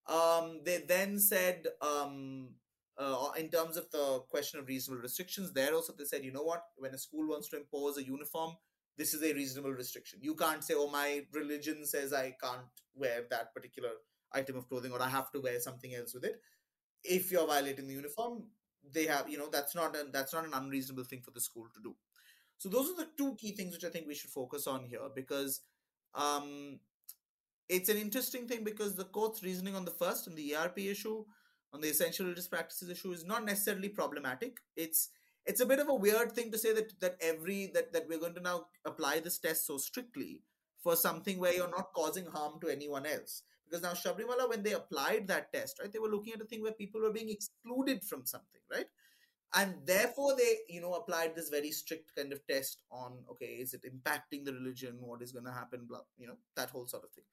Um, 0.07 0.61
they 0.65 0.83
then 0.87 1.19
said 1.19 1.67
um, 1.81 2.49
uh, 2.97 3.29
in 3.37 3.49
terms 3.49 3.77
of 3.77 3.89
the 3.91 4.21
question 4.29 4.59
of 4.59 4.67
reasonable 4.67 5.03
restrictions 5.03 5.53
there 5.53 5.73
also 5.73 5.93
they 5.97 6.05
said 6.05 6.25
you 6.25 6.31
know 6.31 6.43
what? 6.43 6.63
When 6.77 6.93
a 6.93 6.97
school 6.97 7.27
wants 7.27 7.49
to 7.49 7.57
impose 7.57 7.97
a 7.97 8.03
uniform 8.03 8.55
this 8.99 9.13
is 9.13 9.23
a 9.23 9.33
reasonable 9.33 9.71
restriction. 9.71 10.19
You 10.21 10.35
can't 10.35 10.61
say, 10.61 10.73
oh, 10.75 10.89
my 10.89 11.21
religion 11.31 11.85
says 11.85 12.11
I 12.11 12.35
can't 12.43 12.67
wear 12.93 13.21
that 13.29 13.53
particular 13.53 13.91
item 14.33 14.57
of 14.57 14.67
clothing 14.67 14.91
or 14.91 15.01
I 15.01 15.07
have 15.07 15.31
to 15.31 15.39
wear 15.39 15.57
something 15.61 15.95
else 15.95 16.13
with 16.13 16.25
it. 16.25 16.41
If 17.05 17.31
you're 17.31 17.47
violating 17.47 17.87
the 17.87 17.93
uniform, 17.93 18.43
they 18.93 19.05
have, 19.05 19.29
you 19.29 19.37
know, 19.37 19.47
that's 19.49 19.73
not 19.73 19.95
a, 19.95 20.07
that's 20.11 20.33
not 20.33 20.45
an 20.45 20.51
unreasonable 20.53 21.05
thing 21.05 21.21
for 21.21 21.31
the 21.31 21.39
school 21.39 21.67
to 21.73 21.81
do. 21.81 21.95
So 22.57 22.67
those 22.67 22.89
are 22.89 22.97
the 22.97 23.07
two 23.17 23.35
key 23.35 23.55
things 23.55 23.73
which 23.73 23.85
I 23.85 23.89
think 23.89 24.05
we 24.05 24.15
should 24.15 24.31
focus 24.31 24.67
on 24.67 24.83
here 24.83 25.07
because 25.15 25.61
um, 26.13 26.79
it's 27.69 27.87
an 27.87 27.97
interesting 27.97 28.49
thing 28.49 28.65
because 28.65 28.95
the 28.95 29.05
court's 29.05 29.41
reasoning 29.41 29.77
on 29.77 29.85
the 29.85 29.91
first 29.91 30.27
and 30.27 30.35
the 30.35 30.55
ERP 30.55 30.79
issue, 30.79 31.23
on 31.71 31.79
the 31.79 31.87
essential 31.87 32.25
religious 32.25 32.49
practices 32.49 32.89
issue, 32.89 33.13
is 33.13 33.23
not 33.23 33.45
necessarily 33.45 33.87
problematic. 33.87 34.57
It's 34.75 35.11
it's 35.45 35.61
a 35.61 35.65
bit 35.65 35.79
of 35.79 35.89
a 35.89 35.93
weird 35.95 36.31
thing 36.31 36.51
to 36.51 36.57
say 36.57 36.73
that 36.73 36.99
that 36.99 37.17
every 37.21 37.71
that 37.73 37.93
that 37.93 38.07
we're 38.07 38.19
going 38.19 38.35
to 38.35 38.41
now 38.41 38.65
apply 38.85 39.19
this 39.19 39.39
test 39.39 39.65
so 39.65 39.77
strictly 39.77 40.41
for 40.83 40.95
something 40.95 41.39
where 41.39 41.53
you're 41.53 41.69
not 41.69 41.93
causing 41.93 42.25
harm 42.25 42.59
to 42.61 42.69
anyone 42.69 43.05
else. 43.05 43.43
Because 43.65 43.83
now 43.83 43.93
Sabarimala 43.93 44.49
when 44.49 44.63
they 44.63 44.73
applied 44.73 45.27
that 45.27 45.53
test 45.53 45.79
right 45.79 45.91
they 45.91 45.99
were 45.99 46.09
looking 46.09 46.33
at 46.33 46.41
a 46.41 46.45
thing 46.45 46.63
where 46.63 46.71
people 46.71 47.01
were 47.01 47.13
being 47.13 47.29
excluded 47.29 48.03
from 48.03 48.25
something 48.25 48.61
right? 48.71 48.87
And 49.55 49.75
therefore 49.85 50.35
they 50.35 50.59
you 50.69 50.81
know 50.81 50.93
applied 50.93 51.35
this 51.35 51.49
very 51.49 51.71
strict 51.71 52.15
kind 52.15 52.33
of 52.33 52.45
test 52.47 52.81
on 52.91 53.13
okay 53.31 53.57
is 53.65 53.73
it 53.73 53.83
impacting 53.83 54.45
the 54.45 54.53
religion? 54.53 54.97
What 54.99 55.21
is 55.21 55.31
going 55.31 55.45
to 55.45 55.51
happen? 55.51 55.85
Blah 55.87 56.01
you 56.17 56.27
know 56.27 56.37
that 56.55 56.69
whole 56.69 56.87
sort 56.87 57.03
of 57.03 57.11
thing 57.11 57.25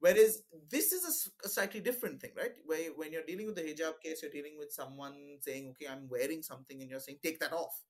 Whereas 0.00 0.42
this 0.70 0.92
is 0.92 1.30
a, 1.44 1.48
slightly 1.48 1.80
different 1.80 2.20
thing, 2.20 2.32
right? 2.36 2.52
Where 2.64 2.90
when 2.96 3.12
you're 3.12 3.24
dealing 3.26 3.46
with 3.46 3.56
the 3.56 3.62
hijab 3.62 4.00
case, 4.02 4.22
you're 4.22 4.30
dealing 4.30 4.58
with 4.58 4.72
someone 4.72 5.38
saying, 5.40 5.68
"Okay, 5.70 5.86
I'm 5.90 6.08
wearing 6.08 6.42
something," 6.42 6.80
and 6.82 6.90
you're 6.90 7.00
saying, 7.00 7.18
"Take 7.22 7.40
that 7.40 7.52
off." 7.52 7.82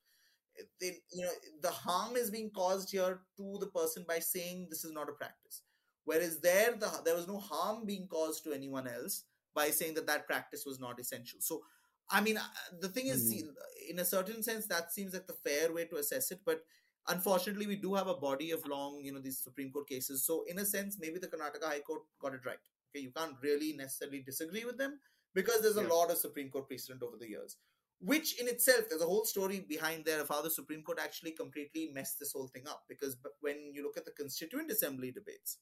Then 0.81 0.95
you 1.13 1.25
know 1.25 1.33
the 1.61 1.71
harm 1.71 2.17
is 2.17 2.31
being 2.31 2.51
caused 2.51 2.91
here 2.91 3.21
to 3.37 3.59
the 3.61 3.67
person 3.67 4.05
by 4.09 4.21
saying 4.21 4.69
this 4.71 4.85
is 4.85 4.93
not 4.93 5.09
a 5.09 5.13
practice. 5.13 5.63
Whereas 6.05 6.41
there, 6.41 6.73
the, 6.77 6.91
there 7.05 7.17
was 7.17 7.27
no 7.27 7.39
harm 7.39 7.85
being 7.85 8.07
caused 8.07 8.45
to 8.45 8.53
anyone 8.53 8.87
else 8.87 9.25
by 9.55 9.71
saying 9.71 9.95
that 9.95 10.07
that 10.07 10.27
practice 10.27 10.65
was 10.65 10.79
not 10.79 11.01
essential. 11.01 11.41
So, 11.41 11.63
I 12.11 12.21
mean, 12.21 12.37
uh, 12.39 12.43
the 12.81 12.89
thing 12.89 13.09
is, 13.09 13.33
Mhm. 13.35 13.55
in 13.91 13.99
a 13.99 14.05
certain 14.05 14.43
sense, 14.43 14.67
that 14.69 14.93
seems 14.93 15.15
like 15.15 15.27
the 15.27 15.35
fair 15.35 15.73
way 15.73 15.87
to 15.87 15.97
assess 15.97 16.31
it, 16.31 16.41
but 16.45 16.65
unfortunately 17.09 17.67
we 17.67 17.77
do 17.77 17.95
have 17.95 18.09
a 18.09 18.15
body 18.15 18.51
of 18.51 18.67
long 18.67 19.01
you 19.03 19.13
know 19.13 19.21
these 19.21 19.39
supreme 19.39 19.71
court 19.71 19.89
cases. 19.89 20.25
So 20.25 20.45
in 20.49 20.59
a 20.59 20.67
sense 20.67 20.99
maybe 21.01 21.19
the 21.19 21.29
karnataka 21.29 21.65
high 21.65 21.81
court 21.81 22.03
got 22.21 22.35
it 22.35 22.45
right. 22.47 22.59
Okay 22.91 23.03
you 23.05 23.11
can't 23.11 23.37
really 23.43 23.73
necessarily 23.73 24.21
disagree 24.23 24.65
with 24.65 24.79
them 24.79 24.99
because 25.35 25.61
there's 25.63 25.77
a 25.77 25.83
Yeah. 25.83 25.89
lot 25.95 26.11
of 26.11 26.19
supreme 26.19 26.51
court 26.51 26.69
precedent 26.69 27.03
over 27.03 27.17
the 27.17 27.29
years 27.29 27.57
which 28.01 28.39
in 28.41 28.47
itself 28.49 28.89
there's 28.89 29.03
a 29.03 29.07
whole 29.07 29.25
story 29.25 29.61
behind 29.61 30.05
there 30.05 30.21
of 30.21 30.29
how 30.29 30.43
the 30.43 30.51
supreme 30.51 30.83
court 30.83 30.99
actually 31.03 31.33
completely 31.33 31.91
messed 31.95 32.19
this 32.19 32.33
whole 32.33 32.49
thing 32.49 32.67
up. 32.69 32.85
Because 32.89 33.17
when 33.41 33.73
you 33.73 33.83
look 33.83 33.97
at 33.97 34.05
the 34.05 34.11
constituent 34.13 34.71
assembly 34.71 35.11
debates 35.13 35.59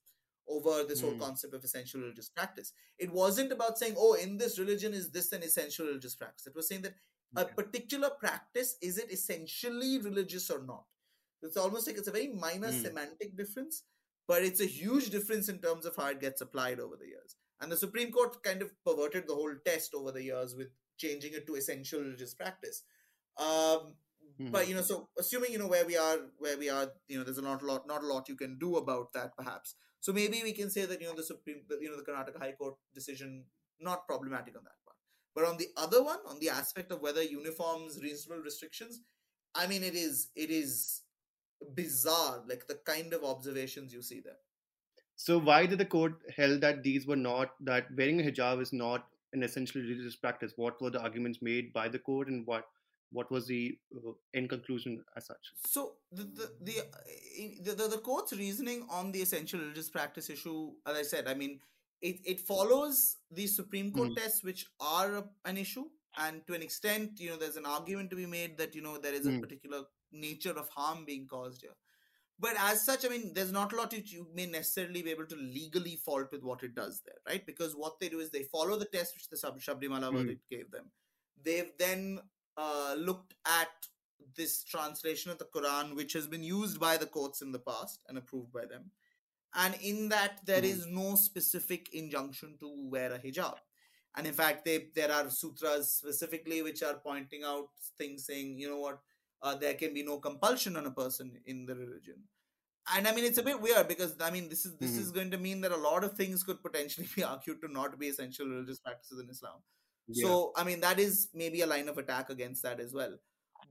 over 0.48 0.84
this 0.84 1.00
whole 1.00 1.14
Hmm. 1.14 1.18
concept 1.18 1.54
of 1.54 1.64
essential 1.64 2.00
religious 2.00 2.28
practice 2.28 2.72
it 2.98 3.10
wasn't 3.10 3.50
about 3.52 3.78
saying 3.78 3.94
oh 3.96 4.14
in 4.14 4.36
this 4.36 4.58
religion 4.58 4.92
is 4.92 5.10
this 5.10 5.32
an 5.32 5.42
essential 5.42 5.86
religious 5.86 6.14
practice. 6.14 6.46
It 6.46 6.54
was 6.54 6.68
saying 6.68 6.82
that 6.82 6.94
a 7.36 7.44
particular 7.46 8.10
practice 8.10 8.76
is 8.82 8.98
it 8.98 9.10
essentially 9.12 9.98
religious 9.98 10.50
or 10.50 10.62
not 10.62 10.84
it's 11.44 11.56
almost 11.56 11.86
like 11.86 11.98
it's 11.98 12.08
a 12.08 12.12
very 12.12 12.28
minor 12.28 12.70
Mm. 12.70 12.72
semantic 12.72 13.36
difference, 13.36 13.84
but 14.26 14.42
it's 14.42 14.60
a 14.60 14.66
huge 14.66 15.10
difference 15.10 15.48
in 15.48 15.60
terms 15.60 15.86
of 15.86 15.96
how 15.96 16.06
it 16.08 16.20
gets 16.20 16.40
applied 16.40 16.80
over 16.80 16.96
the 16.96 17.08
years. 17.08 17.36
And 17.60 17.70
the 17.72 17.76
Supreme 17.76 18.12
Court 18.12 18.42
kind 18.42 18.62
of 18.62 18.72
perverted 18.84 19.28
the 19.28 19.34
whole 19.34 19.54
test 19.64 19.94
over 19.94 20.12
the 20.12 20.22
years 20.22 20.54
with 20.56 20.68
changing 20.98 21.34
it 21.34 21.46
to 21.46 21.56
essential 21.56 22.00
religious 22.00 22.34
practice. 22.34 22.84
Um, 23.38 23.96
But 24.50 24.68
Mhm. 24.68 24.68
you 24.68 24.74
know, 24.74 24.82
so 24.82 25.08
assuming 25.18 25.52
you 25.52 25.58
know 25.58 25.66
where 25.68 25.86
we 25.86 25.96
are, 25.96 26.18
where 26.38 26.56
we 26.58 26.68
are, 26.70 26.92
you 27.08 27.18
know, 27.18 27.24
there's 27.24 27.38
a 27.38 27.42
not 27.42 27.62
a 27.62 27.66
lot, 27.66 27.86
not 27.86 28.02
a 28.04 28.06
lot 28.06 28.28
you 28.28 28.36
can 28.36 28.58
do 28.58 28.76
about 28.76 29.12
that, 29.14 29.36
perhaps. 29.36 29.74
So 30.00 30.12
maybe 30.12 30.42
we 30.42 30.52
can 30.52 30.70
say 30.70 30.84
that 30.86 31.00
you 31.00 31.08
know 31.08 31.14
the 31.14 31.24
Supreme, 31.24 31.62
you 31.80 31.90
know, 31.90 31.96
the 31.96 32.04
Karnataka 32.04 32.38
High 32.38 32.52
Court 32.52 32.76
decision 32.94 33.46
not 33.80 34.06
problematic 34.06 34.56
on 34.56 34.64
that 34.64 34.78
part. 34.84 34.96
But 35.34 35.44
on 35.44 35.56
the 35.56 35.68
other 35.76 36.02
one, 36.04 36.20
on 36.26 36.38
the 36.40 36.50
aspect 36.50 36.92
of 36.92 37.00
whether 37.00 37.22
uniforms 37.22 38.00
reasonable 38.02 38.42
restrictions, 38.42 39.00
I 39.54 39.66
mean, 39.66 39.82
it 39.82 39.94
is 39.94 40.30
it 40.36 40.50
is 40.50 41.02
bizarre, 41.74 42.42
like 42.48 42.66
the 42.66 42.76
kind 42.76 43.12
of 43.12 43.24
observations 43.24 43.92
you 43.92 44.02
see 44.02 44.20
there. 44.20 44.38
So 45.16 45.38
why 45.38 45.66
did 45.66 45.78
the 45.78 45.84
court 45.86 46.14
held 46.36 46.60
that 46.60 46.82
these 46.82 47.06
were 47.06 47.16
not 47.16 47.54
that 47.60 47.86
wearing 47.96 48.20
a 48.20 48.24
hijab 48.24 48.60
is 48.60 48.72
not 48.72 49.06
an 49.32 49.42
essential 49.42 49.80
religious 49.80 50.16
practice? 50.16 50.52
What 50.56 50.80
were 50.80 50.90
the 50.90 51.00
arguments 51.00 51.40
made 51.40 51.72
by 51.72 51.88
the 51.88 51.98
court, 51.98 52.28
and 52.28 52.46
what 52.46 52.64
what 53.12 53.30
was 53.30 53.46
the 53.46 53.78
uh, 53.96 54.10
end 54.34 54.50
conclusion 54.50 55.04
as 55.16 55.26
such? 55.26 55.52
So 55.66 55.96
the 56.10 56.24
the 56.24 56.50
the, 56.60 56.74
the 57.62 57.74
the 57.74 57.88
the 57.88 57.98
court's 57.98 58.32
reasoning 58.32 58.86
on 58.90 59.12
the 59.12 59.22
essential 59.22 59.60
religious 59.60 59.88
practice 59.88 60.30
issue, 60.30 60.72
as 60.86 60.96
I 60.96 61.02
said, 61.02 61.28
I 61.28 61.34
mean, 61.34 61.60
it 62.02 62.20
it 62.24 62.40
follows 62.40 63.16
the 63.30 63.46
Supreme 63.46 63.92
Court 63.92 64.10
Mhm. 64.10 64.16
tests, 64.16 64.42
which 64.42 64.66
are 64.80 65.24
an 65.44 65.56
issue, 65.56 65.84
and 66.16 66.46
to 66.46 66.54
an 66.54 66.62
extent, 66.62 67.18
you 67.20 67.30
know, 67.30 67.36
there's 67.36 67.56
an 67.56 67.66
argument 67.66 68.10
to 68.10 68.16
be 68.16 68.26
made 68.26 68.58
that 68.58 68.74
you 68.74 68.82
know 68.82 68.98
there 68.98 69.14
is 69.14 69.26
a 69.26 69.30
Mhm. 69.30 69.40
particular 69.40 69.82
nature 70.12 70.52
of 70.52 70.68
harm 70.68 71.04
being 71.04 71.26
caused 71.26 71.62
here. 71.62 71.76
But 72.38 72.56
as 72.58 72.84
such, 72.84 73.04
I 73.04 73.08
mean, 73.08 73.32
there's 73.34 73.52
not 73.52 73.72
a 73.72 73.76
lot 73.76 73.90
that 73.92 74.10
you 74.10 74.26
may 74.34 74.46
necessarily 74.46 75.02
be 75.02 75.10
able 75.10 75.26
to 75.26 75.36
legally 75.36 75.96
fault 75.96 76.32
with 76.32 76.42
what 76.42 76.62
it 76.64 76.74
does 76.74 77.00
there, 77.02 77.18
right? 77.26 77.44
Because 77.46 77.76
what 77.76 78.00
they 78.00 78.08
do 78.08 78.18
is 78.20 78.30
they 78.30 78.42
follow 78.42 78.76
the 78.76 78.86
test 78.86 79.14
which 79.14 79.28
the 79.28 79.36
Sab- 79.36 79.60
Shabrimala 79.60 80.10
Mhm. 80.10 80.16
verdict 80.16 80.48
gave 80.50 80.70
them. 80.70 80.92
They've 81.42 81.76
then 81.78 82.20
uh, 82.56 82.94
looked 82.96 83.34
at 83.44 83.88
this 84.36 84.62
translation 84.62 85.30
of 85.32 85.38
the 85.38 85.44
Quran, 85.46 85.96
which 85.96 86.12
has 86.12 86.28
been 86.28 86.44
used 86.44 86.78
by 86.78 86.96
the 86.96 87.06
courts 87.06 87.42
in 87.42 87.50
the 87.50 87.58
past 87.58 88.00
and 88.08 88.16
approved 88.16 88.52
by 88.52 88.64
them. 88.64 88.92
And 89.54 89.74
in 89.82 90.08
that, 90.10 90.46
there 90.46 90.62
Mhm. 90.62 90.70
is 90.72 90.86
no 90.86 91.16
specific 91.16 91.92
injunction 91.92 92.56
to 92.58 92.68
wear 92.68 93.12
a 93.12 93.18
hijab. 93.18 93.58
And 94.16 94.26
in 94.26 94.32
fact, 94.32 94.64
they, 94.64 94.88
there 94.94 95.10
are 95.10 95.24
surahs 95.24 95.84
specifically 95.86 96.62
which 96.62 96.82
are 96.82 96.94
pointing 96.94 97.42
out 97.44 97.68
things 97.98 98.26
saying, 98.26 98.58
you 98.58 98.68
know 98.68 98.78
what, 98.78 99.00
uh, 99.42 99.54
there 99.56 99.74
can 99.74 99.92
be 99.92 100.02
no 100.02 100.18
compulsion 100.18 100.76
on 100.76 100.86
a 100.86 100.90
person 100.90 101.32
in 101.46 101.66
the 101.66 101.74
religion. 101.74 102.22
And 102.94 103.08
I 103.08 103.14
mean, 103.14 103.24
it's 103.24 103.38
a 103.38 103.42
bit 103.42 103.60
weird 103.60 103.88
because 103.88 104.14
I 104.20 104.30
mean, 104.30 104.48
this 104.48 104.64
is 104.66 104.76
this 104.76 104.92
Mhm. 104.92 104.98
is 105.00 105.10
going 105.10 105.30
to 105.30 105.38
mean 105.38 105.60
that 105.62 105.72
a 105.72 105.76
lot 105.76 106.04
of 106.04 106.12
things 106.16 106.42
could 106.44 106.62
potentially 106.62 107.08
be 107.16 107.24
argued 107.24 107.60
to 107.62 107.68
not 107.72 107.98
be 107.98 108.08
essential 108.08 108.46
religious 108.46 108.78
practices 108.78 109.20
in 109.20 109.30
Islam. 109.30 109.62
So 110.12 110.52
I 110.54 110.64
mean 110.64 110.80
that 110.80 110.98
is 111.00 111.28
maybe 111.32 111.62
a 111.62 111.66
line 111.66 111.88
of 111.88 111.96
attack 111.98 112.28
against 112.30 112.62
that 112.62 112.78
as 112.80 112.92
well. 112.92 113.18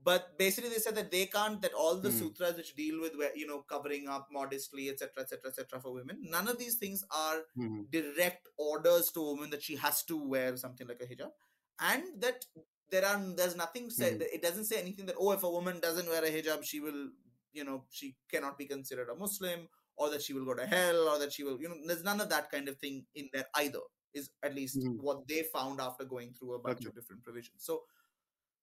But 0.02 0.36
basically, 0.38 0.70
they 0.70 0.78
said 0.78 0.94
that 0.96 1.10
they 1.10 1.26
can't 1.26 1.60
that 1.62 1.72
all 1.74 1.96
the 2.00 2.10
Hmm. 2.10 2.18
surahs 2.18 2.56
which 2.56 2.74
deal 2.74 3.00
with 3.00 3.12
you 3.34 3.46
know 3.46 3.62
covering 3.62 4.08
up 4.08 4.28
modestly, 4.30 4.88
etc., 4.90 5.22
etc., 5.22 5.50
etc., 5.50 5.80
for 5.80 5.92
women, 5.92 6.18
none 6.22 6.48
of 6.48 6.58
these 6.58 6.76
things 6.76 7.04
are 7.10 7.42
Mhm. 7.56 7.86
direct 7.90 8.48
orders 8.58 9.10
to 9.12 9.20
a 9.20 9.32
woman 9.34 9.50
that 9.50 9.62
she 9.62 9.76
has 9.76 10.02
to 10.04 10.16
wear 10.16 10.56
something 10.56 10.86
like 10.86 11.00
a 11.00 11.06
hijab, 11.06 11.32
and 11.80 12.20
that 12.20 12.44
there 12.90 13.04
are 13.06 13.18
there's 13.36 13.56
nothing 13.56 13.90
said. 13.90 14.20
Mhm. 14.20 14.28
It 14.32 14.42
doesn't 14.42 14.64
say 14.66 14.80
anything 14.80 15.06
that 15.06 15.16
oh, 15.18 15.32
if 15.32 15.42
a 15.42 15.50
woman 15.50 15.80
doesn't 15.80 16.08
wear 16.08 16.24
a 16.24 16.30
hijab, 16.30 16.64
she 16.64 16.80
will 16.80 17.10
you 17.52 17.64
know 17.64 17.84
she 17.90 18.16
cannot 18.30 18.58
be 18.58 18.66
considered 18.66 19.08
a 19.08 19.14
Muslim, 19.16 19.68
or 19.96 20.10
that 20.10 20.22
she 20.22 20.32
will 20.32 20.44
go 20.44 20.54
to 20.54 20.66
hell, 20.66 21.08
or 21.08 21.18
that 21.18 21.32
she 21.32 21.44
will 21.44 21.60
you 21.60 21.68
know 21.68 21.76
there's 21.86 22.04
none 22.04 22.20
of 22.20 22.28
that 22.30 22.50
kind 22.50 22.68
of 22.68 22.78
thing 22.78 23.06
in 23.14 23.28
there 23.32 23.46
either. 23.56 23.80
Is 24.14 24.30
at 24.44 24.54
least 24.54 24.78
Mhm. 24.78 24.98
what 25.00 25.26
they 25.26 25.42
found 25.42 25.80
after 25.80 26.04
going 26.04 26.34
through 26.34 26.54
a 26.54 26.58
bunch 26.60 26.78
Okay. 26.80 26.86
of 26.86 26.94
different 26.94 27.24
provisions. 27.24 27.64
So 27.64 27.82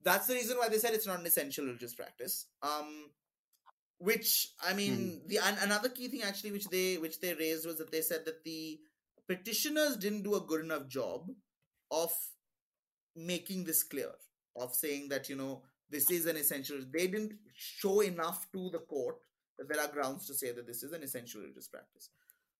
that's 0.03 0.27
the 0.27 0.33
reason 0.35 0.57
why 0.57 0.69
they 0.69 0.77
said 0.77 0.93
it's 0.93 1.07
not 1.07 1.19
an 1.19 1.25
essential 1.25 1.65
religious 1.65 1.93
practice. 1.95 2.47
Um, 2.63 3.09
which 3.99 4.53
I 4.67 4.73
mean, 4.73 5.21
the 5.27 5.37
an, 5.37 5.57
another 5.61 5.89
key 5.89 6.07
thing 6.07 6.23
actually, 6.23 6.51
which 6.51 6.67
they 6.69 6.97
which 6.97 7.19
they 7.19 7.33
raised 7.35 7.65
was 7.65 7.77
that 7.77 7.91
they 7.91 8.01
said 8.01 8.25
that 8.25 8.43
the 8.43 8.79
petitioners 9.27 9.95
didn't 9.97 10.23
do 10.23 10.35
a 10.35 10.41
good 10.41 10.63
enough 10.63 10.87
job 10.87 11.29
of 11.91 12.11
making 13.15 13.63
this 13.63 13.83
clear, 13.83 14.11
of 14.55 14.73
saying 14.73 15.09
that 15.09 15.29
you 15.29 15.35
know 15.35 15.63
this 15.89 16.09
is 16.09 16.25
an 16.25 16.37
essential. 16.37 16.77
They 16.91 17.07
didn't 17.07 17.33
show 17.53 18.01
enough 18.01 18.47
to 18.53 18.69
the 18.71 18.79
court 18.79 19.17
that 19.57 19.67
there 19.69 19.81
are 19.81 19.91
grounds 19.91 20.25
to 20.27 20.33
say 20.33 20.51
that 20.51 20.65
this 20.65 20.83
is 20.83 20.93
an 20.93 21.03
essential 21.03 21.41
religious 21.41 21.67
practice. 21.67 22.09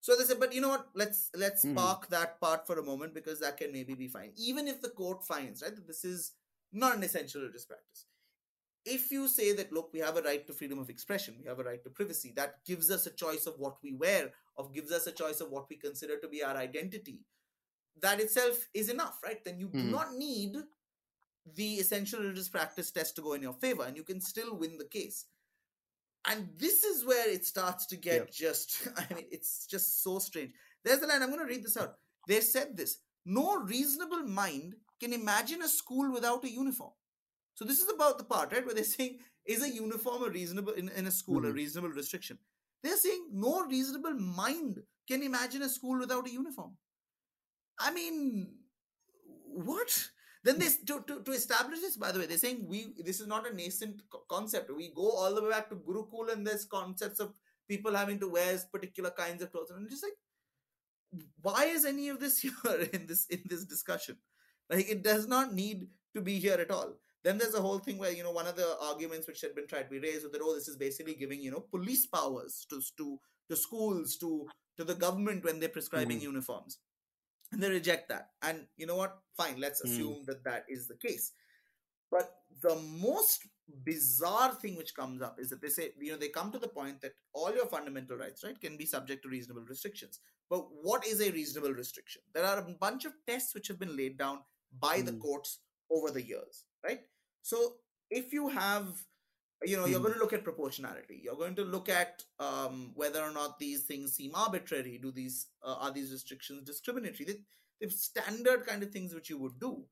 So 0.02 0.16
they 0.16 0.24
said, 0.24 0.40
but 0.40 0.54
you 0.54 0.62
know 0.62 0.70
what? 0.70 0.88
Let's 0.96 1.30
let's 1.36 1.66
Mhm. 1.66 1.76
park 1.76 2.08
that 2.10 2.40
part 2.40 2.68
for 2.68 2.78
a 2.80 2.84
moment 2.84 3.14
because 3.14 3.40
that 3.40 3.58
can 3.58 3.72
maybe 3.72 3.96
be 3.96 4.08
fine, 4.08 4.34
even 4.36 4.68
if 4.68 4.82
the 4.82 4.90
court 4.90 5.26
finds 5.26 5.62
right 5.62 5.76
that 5.76 5.88
this 5.88 6.04
is 6.04 6.34
not 6.72 6.96
an 6.96 7.04
essential 7.04 7.42
religious 7.42 7.66
practice. 7.66 8.06
If 8.84 9.12
you 9.12 9.28
say 9.28 9.54
that, 9.54 9.72
look, 9.72 9.92
we 9.94 10.00
have 10.00 10.18
a 10.18 10.22
right 10.22 10.46
to 10.48 10.54
freedom 10.54 10.80
of 10.80 10.90
expression, 10.90 11.36
we 11.40 11.48
have 11.48 11.60
a 11.60 11.64
right 11.64 11.84
to 11.84 11.90
privacy, 11.90 12.34
that 12.36 12.64
gives 12.66 12.90
us 12.90 13.06
a 13.06 13.12
choice 13.12 13.46
of 13.46 13.60
what 13.60 13.78
we 13.84 13.94
wear, 13.94 14.32
of 14.58 14.74
gives 14.74 14.92
us 14.92 15.06
a 15.08 15.12
choice 15.12 15.40
of 15.40 15.52
what 15.52 15.70
we 15.70 15.76
consider 15.76 16.18
to 16.20 16.28
be 16.28 16.44
our 16.44 16.56
identity. 16.58 17.20
That 18.02 18.20
itself 18.20 18.68
is 18.74 18.90
enough, 18.90 19.20
right? 19.24 19.44
Then 19.44 19.60
you 19.60 19.68
do 19.70 19.80
Mhm. 19.80 19.92
not 19.92 20.14
need 20.14 20.56
the 21.46 21.76
essential 21.76 22.22
religious 22.22 22.50
practice 22.50 22.92
test 22.92 23.16
to 23.16 23.22
go 23.22 23.34
in 23.34 23.42
your 23.42 23.54
favor, 23.54 23.84
and 23.84 23.96
you 23.98 24.04
can 24.04 24.22
still 24.22 24.56
win 24.56 24.78
the 24.78 24.86
case. 24.88 25.26
And 26.26 26.50
this 26.58 26.84
is 26.84 27.04
where 27.04 27.30
it 27.30 27.46
starts 27.46 27.86
to 27.88 27.98
get 27.98 28.32
just, 28.32 28.88
I 28.98 29.14
mean, 29.14 29.28
it's 29.32 29.66
just 29.66 30.04
so 30.04 30.20
strange. 30.20 30.54
There's 30.84 31.00
the 31.00 31.08
line, 31.08 31.22
I'm 31.22 31.30
going 31.30 31.40
to 31.40 31.46
read 31.46 31.64
this 31.64 31.78
out. 31.78 32.00
They 32.28 32.42
said 32.42 32.78
this 32.78 33.00
No 33.26 33.58
reasonable 33.58 34.24
mind 34.24 34.76
can 35.02 35.14
imagine 35.14 35.62
a 35.64 35.68
school 35.68 36.12
without 36.14 36.46
a 36.46 36.52
uniform. 36.52 36.92
So 37.56 37.66
this 37.66 37.82
is 37.82 37.90
about 37.94 38.18
the 38.20 38.24
part, 38.24 38.54
right, 38.54 38.66
where 38.66 38.76
they're 38.76 38.84
saying, 38.84 39.20
is 39.46 39.64
a 39.64 39.70
uniform 39.70 40.24
a 40.24 40.30
reasonable, 40.30 40.74
in, 40.74 40.90
in 40.90 41.08
a 41.08 41.12
school, 41.12 41.46
a 41.46 41.50
Mhm. 41.50 41.56
reasonable 41.56 41.90
restriction? 42.02 42.40
They're 42.84 42.98
saying 42.98 43.28
no 43.32 43.66
reasonable 43.66 44.14
mind 44.14 44.84
can 45.08 45.24
imagine 45.24 45.64
a 45.64 45.70
school 45.70 46.00
without 46.00 46.28
a 46.28 46.32
uniform. 46.32 46.78
I 47.80 47.92
mean, 47.92 48.56
what? 49.70 50.10
Then 50.44 50.58
they 50.60 50.70
to, 50.88 51.04
to, 51.08 51.24
to 51.24 51.32
establish 51.32 51.82
this, 51.82 51.98
by 51.98 52.12
the 52.12 52.20
way, 52.20 52.26
they're 52.26 52.38
saying 52.38 52.68
we 52.68 52.94
this 53.10 53.20
is 53.20 53.28
not 53.28 53.50
a 53.50 53.54
nascent 53.54 54.02
concept. 54.30 54.72
We 54.76 54.90
go 55.02 55.12
all 55.12 55.36
the 55.36 55.44
way 55.44 55.50
back 55.52 55.70
to 55.70 55.76
Gurukul 55.76 56.32
and 56.32 56.46
there's 56.46 56.66
concepts 56.66 57.20
of 57.20 57.34
people 57.68 57.96
having 57.96 58.20
to 58.20 58.28
wear 58.28 58.58
particular 58.72 59.12
kinds 59.12 59.44
of 59.44 59.52
clothes. 59.52 59.70
And 59.70 59.80
I'm 59.80 59.90
just 59.90 60.04
like, 60.04 60.18
why 61.42 61.66
is 61.66 61.86
any 61.86 62.10
of 62.10 62.20
this 62.20 62.40
here 62.46 62.54
in 62.94 63.06
this 63.08 63.26
in 63.28 63.42
this 63.46 63.66
discussion? 63.66 64.18
Like 64.72 64.90
it 64.90 65.04
does 65.04 65.28
not 65.28 65.54
need 65.54 65.88
to 66.16 66.22
be 66.22 66.40
here 66.40 66.56
at 66.60 66.72
all. 66.72 66.94
Then 67.24 67.38
there's 67.38 67.54
a 67.56 67.62
whole 67.62 67.80
thing 67.80 67.98
where 67.98 68.12
you 68.12 68.24
know 68.24 68.32
one 68.32 68.48
of 68.48 68.56
the 68.56 68.78
arguments 68.82 69.28
which 69.28 69.42
had 69.42 69.54
been 69.56 69.68
tried 69.68 69.84
to 69.84 69.90
be 69.90 70.00
raised 70.00 70.24
was 70.24 70.32
that 70.32 70.42
oh 70.44 70.56
this 70.56 70.68
is 70.68 70.78
basically 70.78 71.14
giving 71.16 71.42
you 71.42 71.52
know 71.52 71.60
police 71.72 72.06
powers 72.08 72.66
to 72.70 72.82
to 72.98 73.20
to 73.50 73.56
schools 73.56 74.18
to 74.18 74.48
to 74.78 74.84
the 74.84 74.96
government 74.96 75.44
when 75.44 75.60
they're 75.60 75.70
prescribing 75.78 76.20
Mhm. 76.20 76.24
uniforms 76.32 76.80
and 77.52 77.62
they 77.62 77.70
reject 77.70 78.10
that 78.10 78.32
and 78.42 78.66
you 78.78 78.86
know 78.88 78.96
what 78.96 79.20
fine 79.38 79.60
let's 79.60 79.82
Mm. 79.82 79.86
assume 79.86 80.24
that 80.26 80.44
that 80.44 80.66
is 80.70 80.88
the 80.88 80.96
case 80.98 81.34
but 82.10 82.44
the 82.62 82.76
most 82.76 83.48
bizarre 83.84 84.54
thing 84.56 84.76
which 84.76 84.96
comes 84.96 85.22
up 85.22 85.40
is 85.40 85.50
that 85.50 85.62
they 85.62 85.70
say, 85.70 85.94
you 86.00 86.12
know, 86.12 86.18
they 86.18 86.30
come 86.30 86.52
to 86.52 86.60
the 86.60 86.68
point 86.68 87.00
that 87.02 87.14
all 87.34 87.54
your 87.56 87.66
fundamental 87.68 88.18
rights, 88.18 88.44
right, 88.44 88.60
can 88.60 88.76
be 88.78 88.86
subject 88.86 89.24
to 89.24 89.30
reasonable 89.30 89.64
restrictions. 89.64 90.20
But 90.50 90.66
what 90.84 91.08
is 91.08 91.22
a 91.22 91.32
reasonable 91.32 91.74
restriction? 91.74 92.22
There 92.34 92.44
are 92.44 92.60
a 92.60 92.74
bunch 92.74 93.06
of 93.06 93.14
tests 93.26 93.54
which 93.54 93.70
have 93.70 93.80
been 93.80 93.96
laid 93.96 94.18
down 94.18 94.40
by 94.80 95.02
mm. 95.02 95.06
the 95.06 95.14
courts 95.14 95.60
over 95.90 96.12
the 96.12 96.22
years, 96.22 96.66
right? 96.84 97.02
So 97.42 97.76
if 98.10 98.34
you 98.34 98.50
have, 98.50 98.88
you 99.64 99.78
know, 99.78 99.84
mm. 99.84 99.92
you're 99.92 100.00
going 100.00 100.14
to 100.14 100.20
look 100.20 100.34
at 100.34 100.44
proportionality. 100.44 101.22
You're 101.24 101.36
going 101.36 101.56
to 101.56 101.64
look 101.64 101.90
at 101.90 102.24
um, 102.40 102.92
whether 102.96 103.22
or 103.22 103.32
not 103.32 103.60
these 103.60 103.84
things 103.84 104.16
seem 104.16 104.32
arbitrary. 104.36 105.00
Do 105.02 105.12
these 105.12 105.48
uh, 105.64 105.76
are 105.80 105.92
these 105.92 106.12
restrictions 106.12 106.64
discriminatory? 106.64 107.26
They, 107.26 107.40
they're 107.80 107.90
standard 107.90 108.66
kind 108.66 108.84
of 108.84 108.92
things 108.92 109.14
which 109.14 109.30
you 109.30 109.38
would 109.40 109.60
do 109.60 109.84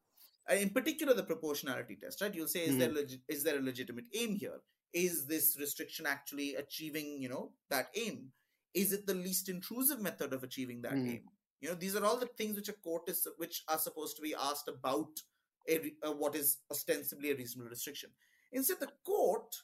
in 0.57 0.69
particular 0.69 1.13
the 1.13 1.23
proportionality 1.23 1.95
test 1.95 2.21
right 2.21 2.33
you'll 2.33 2.47
say 2.47 2.61
is 2.61 2.69
mm-hmm. 2.71 2.79
there 2.79 2.89
legi- 2.89 3.21
is 3.27 3.43
there 3.43 3.57
a 3.57 3.61
legitimate 3.61 4.05
aim 4.13 4.35
here 4.35 4.59
is 4.93 5.27
this 5.27 5.57
restriction 5.59 6.05
actually 6.05 6.55
achieving 6.55 7.17
you 7.21 7.29
know 7.29 7.51
that 7.69 7.87
aim 7.95 8.31
is 8.73 8.91
it 8.91 9.05
the 9.05 9.13
least 9.13 9.49
intrusive 9.49 9.99
method 9.99 10.33
of 10.33 10.43
achieving 10.43 10.81
that 10.81 10.93
mm-hmm. 10.93 11.09
aim 11.09 11.23
you 11.61 11.69
know 11.69 11.75
these 11.75 11.95
are 11.95 12.05
all 12.05 12.17
the 12.17 12.25
things 12.37 12.55
which 12.55 12.69
a 12.69 12.73
court 12.73 13.03
is 13.07 13.27
which 13.37 13.63
are 13.67 13.79
supposed 13.79 14.15
to 14.15 14.21
be 14.21 14.35
asked 14.39 14.67
about 14.67 15.21
a, 15.69 15.93
a 16.03 16.11
what 16.11 16.35
is 16.35 16.57
ostensibly 16.71 17.31
a 17.31 17.35
reasonable 17.35 17.69
restriction 17.69 18.09
instead 18.51 18.79
the 18.79 18.89
court 19.05 19.55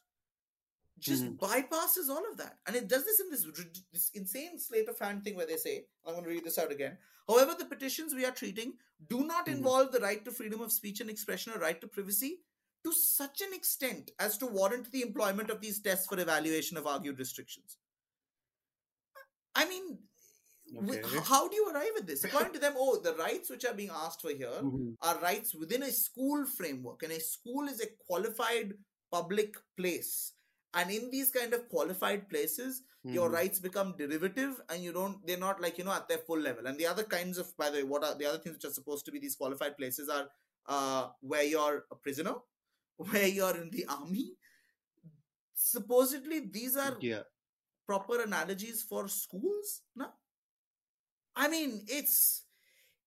just 1.00 1.26
mm-hmm. 1.26 1.46
bypasses 1.46 2.10
all 2.10 2.24
of 2.32 2.38
that. 2.38 2.58
And 2.66 2.76
it 2.76 2.88
does 2.88 3.04
this 3.04 3.20
in 3.20 3.30
this, 3.30 3.46
this 3.92 4.12
insane 4.14 4.58
slate 4.58 4.88
of 4.88 4.98
hand 4.98 5.24
thing 5.24 5.36
where 5.36 5.46
they 5.46 5.58
say, 5.58 5.86
I'm 6.06 6.14
going 6.14 6.24
to 6.24 6.30
read 6.30 6.46
this 6.46 6.58
out 6.58 6.72
again. 6.72 6.98
However, 7.28 7.54
the 7.58 7.66
petitions 7.66 8.14
we 8.14 8.26
are 8.26 8.32
treating 8.32 8.74
do 9.10 9.26
not 9.26 9.46
mm-hmm. 9.46 9.58
involve 9.58 9.92
the 9.92 10.00
right 10.00 10.24
to 10.24 10.32
freedom 10.32 10.62
of 10.62 10.72
speech 10.72 11.02
and 11.02 11.10
expression 11.10 11.54
or 11.54 11.60
right 11.60 11.80
to 11.82 11.88
privacy 11.88 12.40
to 12.86 12.94
such 12.94 13.42
an 13.42 13.54
extent 13.54 14.12
as 14.20 14.38
to 14.38 14.46
warrant 14.46 14.92
the 14.92 15.02
employment 15.02 15.50
of 15.50 15.60
these 15.60 15.82
tests 15.82 16.08
for 16.08 16.20
evaluation 16.20 16.78
of 16.78 16.88
argued 16.88 17.20
restrictions. 17.20 17.78
I 19.56 19.68
mean, 19.68 20.00
okay. 20.78 21.02
how 21.24 21.48
do 21.48 21.56
you 21.56 21.72
arrive 21.74 21.92
at 21.98 22.08
this? 22.08 22.24
According 22.24 22.54
to 22.54 22.60
them, 22.60 22.74
oh, 22.78 23.00
the 23.02 23.14
rights 23.14 23.50
which 23.50 23.66
are 23.66 23.74
being 23.74 23.92
asked 23.94 24.22
for 24.22 24.30
here 24.30 24.48
mm-hmm. 24.48 24.92
are 25.02 25.20
rights 25.20 25.56
within 25.56 25.84
a 25.84 25.92
school 25.92 26.46
framework, 26.46 27.04
and 27.04 27.12
a 27.12 27.20
school 27.20 27.68
is 27.68 27.82
a 27.82 27.88
qualified 28.08 28.74
public 29.12 29.56
place 29.78 30.34
and 30.76 30.92
in 30.92 31.10
these 31.10 31.32
kind 31.32 31.54
of 31.54 31.68
qualified 31.70 32.30
places 32.30 32.82
mm-hmm. 32.82 33.16
your 33.16 33.30
rights 33.30 33.60
become 33.60 33.96
derivative 33.98 34.60
and 34.70 34.84
you 34.84 34.94
don't 34.94 35.26
they're 35.26 35.46
not 35.46 35.62
like 35.62 35.78
you 35.78 35.84
know 35.84 35.94
at 35.94 36.08
their 36.08 36.20
full 36.20 36.40
level 36.40 36.68
and 36.68 36.78
the 36.78 36.86
other 36.86 37.04
kinds 37.04 37.38
of 37.38 37.56
by 37.58 37.70
the 37.70 37.78
way 37.78 37.84
what 37.84 38.04
are 38.04 38.16
the 38.16 38.26
other 38.26 38.38
things 38.38 38.56
which 38.56 38.66
are 38.66 38.74
supposed 38.74 39.06
to 39.06 39.12
be 39.12 39.20
these 39.20 39.36
qualified 39.36 39.78
places 39.78 40.10
are 40.10 40.28
uh 40.68 41.08
where 41.22 41.44
you're 41.44 41.86
a 41.92 41.96
prisoner 41.96 42.36
where 42.98 43.28
you're 43.28 43.56
in 43.62 43.70
the 43.72 43.86
army 43.86 44.34
supposedly 45.54 46.40
these 46.52 46.76
are 46.76 46.98
yeah. 47.00 47.24
proper 47.88 48.22
analogies 48.22 48.84
for 48.84 49.08
schools 49.08 49.82
no 49.96 50.08
i 51.36 51.48
mean 51.48 51.84
it's 51.88 52.46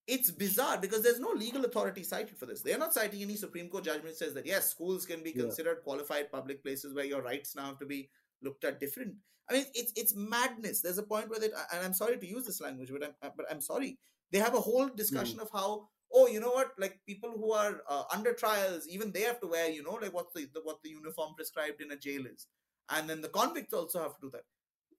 it's 0.09 0.31
bizarre 0.31 0.79
because 0.79 1.03
there's 1.03 1.21
no 1.21 1.33
legal 1.33 1.67
authority 1.67 2.03
cited 2.03 2.37
for 2.39 2.47
this. 2.47 2.63
They're 2.63 2.79
not 2.79 2.95
citing 2.95 3.21
any 3.21 3.37
Supreme 3.37 3.69
Court 3.69 3.85
judgment 3.85 4.17
says 4.17 4.33
that 4.35 4.47
yes, 4.47 4.71
schools 4.71 5.05
can 5.05 5.23
be 5.23 5.33
considered 5.33 5.77
yeah. 5.79 5.85
qualified 5.85 6.33
public 6.33 6.63
places 6.63 6.95
where 6.95 7.05
your 7.05 7.21
rights 7.21 7.55
now 7.55 7.67
have 7.67 7.79
to 7.81 7.87
be 7.87 8.09
looked 8.43 8.65
at 8.65 8.81
different. 8.81 9.15
I 9.51 9.53
mean, 9.53 9.67
it's 9.75 9.93
it's 9.97 10.17
madness. 10.17 10.81
There's 10.81 10.97
a 10.97 11.03
point 11.03 11.29
where 11.29 11.39
that, 11.41 11.51
and 11.75 11.85
I'm 11.85 11.93
sorry 11.93 12.17
to 12.17 12.27
use 12.27 12.47
this 12.47 12.61
language, 12.63 12.91
but 12.91 13.15
I'm 13.23 13.33
but 13.37 13.47
I'm 13.51 13.61
sorry. 13.61 13.99
They 14.33 14.39
have 14.39 14.55
a 14.55 14.61
whole 14.61 14.89
discussion 14.89 15.39
mm. 15.39 15.43
of 15.43 15.51
how 15.53 15.89
oh, 16.11 16.27
you 16.27 16.41
know 16.41 16.53
what, 16.53 16.71
like 16.79 16.99
people 17.07 17.31
who 17.37 17.53
are 17.53 17.83
uh, 17.87 18.05
under 18.15 18.33
trials, 18.33 18.89
even 18.89 19.13
they 19.13 19.21
have 19.21 19.41
to 19.41 19.47
wear, 19.47 19.71
you 19.71 19.83
know, 19.83 19.99
like 20.01 20.15
what 20.15 20.33
the, 20.35 20.49
the 20.55 20.61
what 20.65 20.83
the 20.83 20.89
uniform 20.89 21.35
prescribed 21.37 21.83
in 21.83 21.91
a 21.91 21.97
jail 21.97 22.25
is, 22.25 22.47
and 22.89 23.11
then 23.11 23.21
the 23.21 23.29
convicts 23.29 23.75
also 23.75 24.01
have 24.01 24.15
to 24.15 24.23
do 24.23 24.31
that 24.31 24.45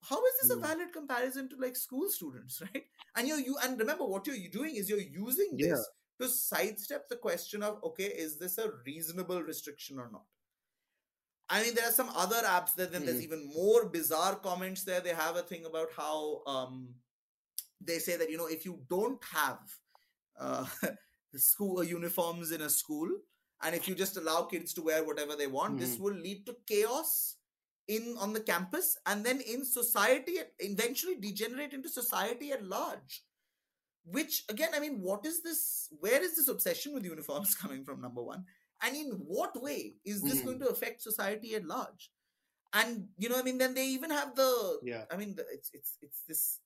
how 0.02 0.16
is 0.16 0.32
this 0.40 0.50
a 0.50 0.54
hmm. 0.54 0.62
valid 0.62 0.92
comparison 0.92 1.48
to 1.48 1.56
like 1.56 1.76
school 1.76 2.08
students 2.08 2.62
right 2.74 2.84
and 3.16 3.28
you 3.28 3.36
you 3.36 3.56
and 3.64 3.78
remember 3.78 4.04
what 4.04 4.26
you're 4.26 4.36
doing 4.50 4.76
is 4.76 4.88
you're 4.88 4.98
using 4.98 5.56
this 5.56 5.66
yeah. 5.66 6.26
to 6.26 6.28
sidestep 6.28 7.08
the 7.08 7.16
question 7.16 7.62
of 7.62 7.82
okay 7.84 8.04
is 8.04 8.38
this 8.38 8.58
a 8.58 8.70
reasonable 8.86 9.42
restriction 9.42 9.98
or 9.98 10.08
not 10.10 10.24
i 11.48 11.62
mean 11.62 11.74
there 11.74 11.86
are 11.86 11.92
some 11.92 12.10
other 12.16 12.42
apps 12.44 12.74
that 12.74 12.92
then 12.92 13.02
mm. 13.02 13.06
there's 13.06 13.18
hmm. 13.18 13.24
even 13.24 13.52
more 13.54 13.88
bizarre 13.88 14.36
comments 14.36 14.84
there 14.84 15.00
they 15.00 15.10
have 15.10 15.36
a 15.36 15.42
thing 15.42 15.64
about 15.66 15.88
how 15.96 16.42
um 16.46 16.88
they 17.80 17.98
say 17.98 18.16
that 18.16 18.30
you 18.30 18.36
know 18.36 18.46
if 18.46 18.64
you 18.64 18.80
don't 18.88 19.22
have 19.32 19.58
uh 20.38 20.64
school 21.36 21.84
uniforms 21.84 22.50
in 22.50 22.62
a 22.62 22.70
school 22.70 23.08
and 23.62 23.74
if 23.74 23.86
you 23.86 23.94
just 23.94 24.16
allow 24.16 24.42
kids 24.42 24.72
to 24.72 24.82
wear 24.82 25.04
whatever 25.04 25.36
they 25.36 25.46
want 25.46 25.76
mm. 25.76 25.80
this 25.80 25.96
hmm. 25.96 26.04
will 26.04 26.14
lead 26.14 26.46
to 26.46 26.56
chaos 26.66 27.36
in 27.90 28.16
on 28.20 28.32
the 28.32 28.40
campus 28.40 28.96
and 29.06 29.26
then 29.26 29.40
in 29.40 29.64
society 29.64 30.36
eventually 30.60 31.16
degenerate 31.16 31.72
into 31.72 31.88
society 31.88 32.52
at 32.52 32.64
large. 32.64 33.24
Which 34.04 34.44
again 34.48 34.70
i 34.74 34.80
mean 34.80 35.00
what 35.02 35.26
is 35.26 35.42
this 35.42 35.88
where 36.00 36.22
is 36.22 36.36
this 36.36 36.48
obsession 36.48 36.94
with 36.94 37.04
uniforms 37.04 37.54
coming 37.62 37.84
from 37.84 38.00
number 38.00 38.22
one? 38.22 38.44
And 38.82 38.96
in 38.96 39.08
what 39.26 39.60
way 39.60 39.96
is 40.06 40.22
this 40.22 40.40
mm. 40.40 40.44
going 40.46 40.60
to 40.60 40.68
affect 40.68 41.02
society 41.02 41.54
at 41.54 41.66
large? 41.66 42.10
And 42.72 43.08
you 43.18 43.28
know 43.28 43.38
i 43.38 43.42
mean 43.42 43.58
then 43.58 43.74
they 43.74 43.86
even 43.86 44.10
have 44.10 44.34
the 44.36 44.78
yeah. 44.82 45.04
I 45.10 45.16
mean 45.16 45.34
the, 45.34 45.44
it's 45.52 45.70
it's 45.74 45.96
it's 46.00 46.22
this 46.28 46.60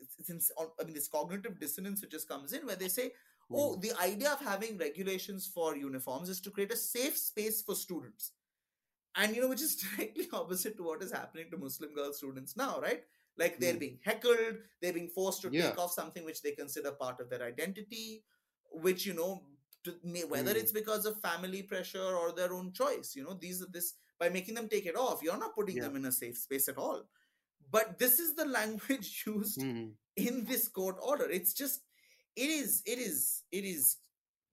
it's, 0.00 0.28
it's 0.28 0.52
i 0.80 0.84
mean 0.84 0.94
this 0.94 1.08
cognitive 1.08 1.60
dissonance 1.60 2.02
which 2.02 2.10
just 2.10 2.28
comes 2.28 2.52
in 2.52 2.66
where 2.66 2.76
they 2.76 2.88
say 2.88 3.12
oh 3.52 3.76
the 3.76 3.92
idea 4.02 4.30
of 4.32 4.40
having 4.40 4.76
regulations 4.78 5.46
for 5.54 5.76
uniforms 5.76 6.28
is 6.28 6.40
to 6.40 6.50
create 6.50 6.72
a 6.72 6.76
safe 6.76 7.16
space 7.16 7.62
for 7.62 7.74
students 7.74 8.32
and 9.16 9.34
you 9.34 9.42
know 9.42 9.48
which 9.48 9.62
is 9.62 9.76
directly 9.96 10.28
opposite 10.32 10.76
to 10.76 10.82
what 10.82 11.02
is 11.02 11.12
happening 11.12 11.46
to 11.50 11.56
muslim 11.56 11.94
girl 11.94 12.12
students 12.12 12.56
now 12.56 12.80
right 12.80 13.02
like 13.38 13.58
they're 13.58 13.74
mm. 13.74 13.80
being 13.80 13.98
heckled 14.04 14.58
they're 14.80 14.92
being 14.92 15.08
forced 15.08 15.42
to 15.42 15.50
yeah. 15.52 15.68
take 15.68 15.78
off 15.78 15.92
something 15.92 16.24
which 16.24 16.42
they 16.42 16.52
consider 16.52 16.92
part 16.92 17.20
of 17.20 17.30
their 17.30 17.42
identity 17.42 18.22
which 18.72 19.06
you 19.06 19.14
know 19.14 19.42
to, 19.84 19.94
whether 20.28 20.54
mm. 20.54 20.56
it's 20.56 20.72
because 20.72 21.04
of 21.04 21.20
family 21.20 21.62
pressure 21.62 22.16
or 22.20 22.32
their 22.32 22.52
own 22.52 22.72
choice 22.72 23.14
you 23.14 23.22
know 23.22 23.34
these 23.34 23.62
are 23.62 23.70
this 23.72 23.94
by 24.18 24.28
making 24.28 24.54
them 24.54 24.68
take 24.68 24.86
it 24.86 24.96
off 24.96 25.22
you're 25.22 25.38
not 25.38 25.54
putting 25.54 25.76
yeah. 25.76 25.84
them 25.84 25.96
in 25.96 26.04
a 26.06 26.12
safe 26.12 26.36
space 26.36 26.68
at 26.68 26.78
all 26.78 27.02
but 27.70 27.98
this 27.98 28.18
is 28.18 28.34
the 28.34 28.44
language 28.58 29.24
used 29.26 29.60
mm. 29.60 29.90
in 30.16 30.44
this 30.44 30.68
court 30.68 30.96
order 31.02 31.28
it's 31.30 31.52
just 31.52 31.80
it 32.36 32.50
is 32.50 32.82
it 32.86 32.98
is 32.98 33.42
it 33.52 33.64
is 33.64 33.96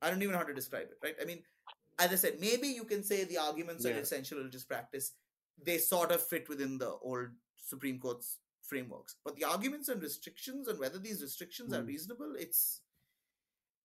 i 0.01 0.09
don't 0.09 0.21
even 0.21 0.33
know 0.33 0.39
how 0.39 0.43
to 0.45 0.53
describe 0.53 0.87
it 0.91 0.97
right 1.03 1.15
i 1.21 1.25
mean 1.25 1.41
as 2.01 2.11
I 2.11 2.15
said, 2.15 2.39
maybe 2.39 2.67
you 2.67 2.83
can 2.83 3.03
say 3.03 3.23
the 3.23 3.37
arguments 3.37 3.85
yeah. 3.85 3.91
on 3.91 3.99
essential 3.99 4.39
religious 4.39 4.65
practice 4.65 5.13
they 5.63 5.77
sort 5.77 6.11
of 6.11 6.21
fit 6.21 6.49
within 6.49 6.77
the 6.77 6.91
old 7.01 7.29
Supreme 7.57 7.99
Court's 7.99 8.37
frameworks, 8.63 9.15
but 9.23 9.35
the 9.35 9.43
arguments 9.43 9.89
and 9.89 10.01
restrictions 10.01 10.67
and 10.67 10.79
whether 10.79 10.97
these 10.97 11.21
restrictions 11.21 11.73
mm. 11.73 11.77
are 11.77 11.81
hmm. 11.81 11.87
reasonable, 11.87 12.33
it's 12.37 12.81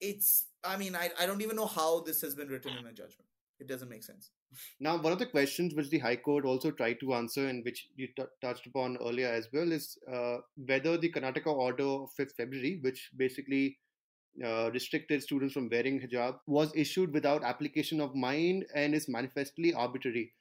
it's. 0.01 0.47
I 0.65 0.77
mean, 0.77 0.95
I 0.95 1.11
I 1.19 1.27
don't 1.27 1.43
even 1.43 1.57
know 1.57 1.67
how 1.67 2.01
this 2.01 2.21
has 2.23 2.35
been 2.35 2.49
written 2.49 2.73
in 2.77 2.87
a 2.87 2.93
judgment. 2.93 3.29
It 3.59 3.69
doesn't 3.69 3.89
make 3.89 4.05
sense. 4.05 4.31
Now, 4.81 5.01
one 5.01 5.13
of 5.13 5.19
the 5.19 5.27
questions 5.27 5.75
which 5.75 5.89
the 5.89 5.99
High 5.99 6.17
Court 6.17 6.45
also 6.45 6.71
tried 6.71 7.01
to 7.01 7.15
answer, 7.15 7.47
and 7.47 7.65
which 7.65 7.89
you 7.97 8.09
t- 8.09 8.23
touched 8.43 8.67
upon 8.67 8.99
earlier 8.99 9.29
as 9.29 9.49
well, 9.53 9.73
is 9.73 9.97
uh, 10.13 10.37
whether 10.57 10.99
the 10.99 11.11
Karnataka 11.11 11.47
order 11.47 11.85
of 11.85 12.11
5th 12.19 12.33
February, 12.37 12.79
which 12.83 13.11
basically 13.17 13.79
uh, 14.45 14.71
restricted 14.73 15.23
students 15.23 15.55
from 15.55 15.69
wearing 15.71 16.01
hijab 16.01 16.39
was 16.47 16.73
issued 16.75 17.13
without 17.13 17.43
application 17.43 18.01
of 18.01 18.15
mind 18.15 18.67
and 18.75 18.95
is 18.95 19.09
manifestly 19.09 19.73
arbitrary. 19.73 20.33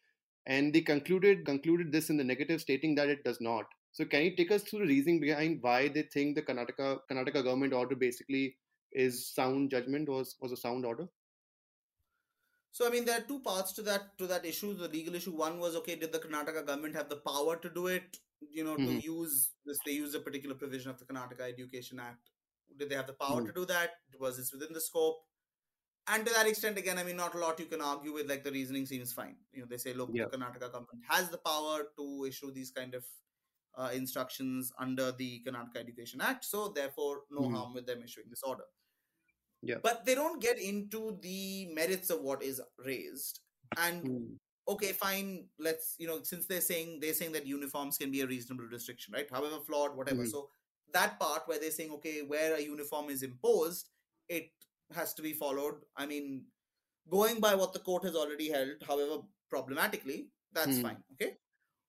And 0.46 0.74
they 0.74 0.82
concluded 0.82 1.46
concluded 1.46 1.92
this 1.92 2.10
in 2.10 2.18
the 2.18 2.24
negative, 2.24 2.62
stating 2.62 2.96
that 2.96 3.10
it 3.10 3.24
does 3.24 3.42
not. 3.42 3.66
So, 3.94 4.06
can 4.06 4.24
you 4.24 4.36
take 4.36 4.52
us 4.52 4.64
through 4.64 4.80
the 4.80 4.88
reasoning 4.88 5.20
behind 5.20 5.60
why 5.62 5.88
they 5.88 6.04
think 6.04 6.36
the 6.36 6.42
Karnataka 6.42 7.00
Karnataka 7.10 7.44
government 7.44 7.74
order 7.74 7.96
basically 7.96 8.58
is 8.92 9.34
sound 9.34 9.72
judgment 9.72 10.08
was 10.08 10.36
was 10.40 10.52
a 10.52 10.58
sound 10.58 10.86
order? 10.86 11.08
So 12.72 12.86
I 12.86 12.92
mean, 12.92 13.06
there 13.06 13.18
are 13.18 13.22
two 13.22 13.40
parts 13.40 13.72
to 13.74 13.82
that 13.84 14.18
to 14.20 14.28
that 14.28 14.46
issue. 14.46 14.74
The 14.76 14.90
legal 14.90 15.16
issue. 15.16 15.32
One 15.32 15.60
was 15.60 15.76
okay, 15.78 15.96
did 15.96 16.12
the 16.12 16.20
Karnataka 16.20 16.68
government 16.68 16.96
have 16.96 17.10
the 17.10 17.22
power 17.28 17.56
to 17.56 17.70
do 17.70 17.88
it? 17.88 18.18
You 18.52 18.66
know, 18.66 18.76
mm-hmm. 18.76 19.00
to 19.00 19.04
use 19.04 19.50
this, 19.66 19.80
they 19.86 19.94
use 19.94 20.14
a 20.14 20.20
particular 20.20 20.56
provision 20.56 20.92
of 20.92 21.00
the 21.00 21.06
Karnataka 21.06 21.50
Education 21.50 22.00
Act 22.00 22.30
did 22.78 22.90
they 22.90 22.96
have 22.96 23.08
the 23.08 23.14
power 23.14 23.42
mm. 23.42 23.48
to 23.48 23.54
do 23.54 23.66
that? 23.66 23.92
Was 24.20 24.38
this 24.38 24.52
within 24.52 24.74
the 24.74 24.82
scope? 24.82 25.18
And 26.08 26.26
to 26.26 26.34
that 26.34 26.48
extent, 26.48 26.78
again, 26.78 27.00
I 27.00 27.04
mean, 27.04 27.18
not 27.18 27.34
a 27.34 27.40
lot 27.40 27.60
you 27.60 27.66
can 27.66 27.82
argue 27.82 28.14
with. 28.14 28.30
Like 28.30 28.44
the 28.44 28.52
reasoning 28.52 28.86
seems 28.86 29.12
fine. 29.12 29.38
You 29.52 29.62
know, 29.62 29.68
they 29.68 29.78
say, 29.78 29.94
look, 29.94 30.12
yeah. 30.14 30.26
the 30.26 30.38
Karnataka 30.38 30.72
government 30.72 31.04
has 31.10 31.30
the 31.30 31.40
power 31.40 31.88
to 31.98 32.26
issue 32.28 32.52
these 32.52 32.70
kind 32.70 32.94
of 32.94 33.04
uh, 33.78 33.90
instructions 33.94 34.72
under 34.80 35.12
the 35.12 35.42
Karnataka 35.46 35.78
Education 35.78 36.22
Act, 36.22 36.46
so 36.46 36.70
therefore, 36.70 37.22
no 37.32 37.42
mm. 37.42 37.56
harm 37.56 37.74
with 37.74 37.86
them 37.86 38.02
issuing 38.04 38.28
this 38.30 38.44
order. 38.44 38.64
Yeah. 39.62 39.76
But 39.82 40.06
they 40.06 40.16
don't 40.16 40.42
get 40.42 40.60
into 40.60 41.18
the 41.22 41.68
merits 41.74 42.10
of 42.10 42.22
what 42.22 42.44
is 42.44 42.62
raised. 42.86 43.40
And 43.78 44.04
mm. 44.04 44.28
okay, 44.68 44.92
fine. 44.92 45.46
Let's 45.60 45.96
you 45.98 46.08
know, 46.08 46.20
since 46.24 46.46
they're 46.46 46.62
saying 46.62 47.00
they're 47.02 47.14
saying 47.14 47.32
that 47.32 47.48
uniforms 47.48 47.98
can 47.98 48.12
be 48.12 48.22
a 48.22 48.28
reasonable 48.28 48.66
restriction, 48.66 49.14
right? 49.14 49.28
However 49.32 49.58
flawed, 49.66 49.98
whatever. 49.98 50.24
Mm. 50.24 50.32
So 50.32 50.50
that 50.98 51.20
part 51.20 51.44
where 51.48 51.60
they're 51.60 51.72
saying 51.78 51.92
okay 51.92 52.22
where 52.34 52.56
a 52.56 52.62
uniform 52.62 53.10
is 53.10 53.24
imposed 53.24 53.90
it 54.30 54.50
has 54.94 55.14
to 55.14 55.22
be 55.22 55.34
followed 55.34 55.76
i 55.98 56.06
mean 56.06 56.44
going 57.10 57.40
by 57.40 57.54
what 57.56 57.74
the 57.74 57.80
court 57.80 58.04
has 58.04 58.16
already 58.16 58.50
held, 58.50 58.84
however 58.88 59.18
problematically, 59.50 60.30
that's 60.54 60.78
Hmm. 60.78 60.82
fine. 60.84 61.04
Okay. 61.14 61.38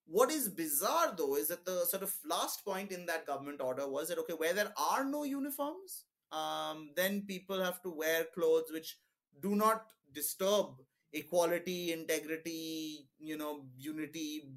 What 0.06 0.30
is 0.30 0.48
bizarre 0.48 1.14
though 1.16 1.36
is 1.36 1.48
that 1.48 1.64
the 1.64 1.84
sort 1.86 2.02
of 2.02 2.14
last 2.24 2.64
point 2.64 2.92
in 2.92 3.06
that 3.06 3.26
government 3.26 3.60
order 3.60 3.88
was 3.88 4.08
that 4.08 4.18
okay, 4.18 4.34
where 4.34 4.52
there 4.54 4.72
are 4.76 5.04
no 5.04 5.24
uniforms, 5.24 6.04
um, 6.32 6.92
then 6.96 7.22
people 7.26 7.62
have 7.62 7.82
to 7.82 7.90
wear 7.90 8.24
clothes 8.34 8.70
which 8.72 8.98
do 9.40 9.54
not 9.56 9.92
disturb 10.12 10.82
equality, 11.12 11.92
integrity, 11.92 13.08
you 13.18 13.36
know, 13.36 13.66
unity, 13.76 14.50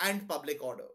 and 0.00 0.28
public 0.28 0.62
order. 0.62 0.88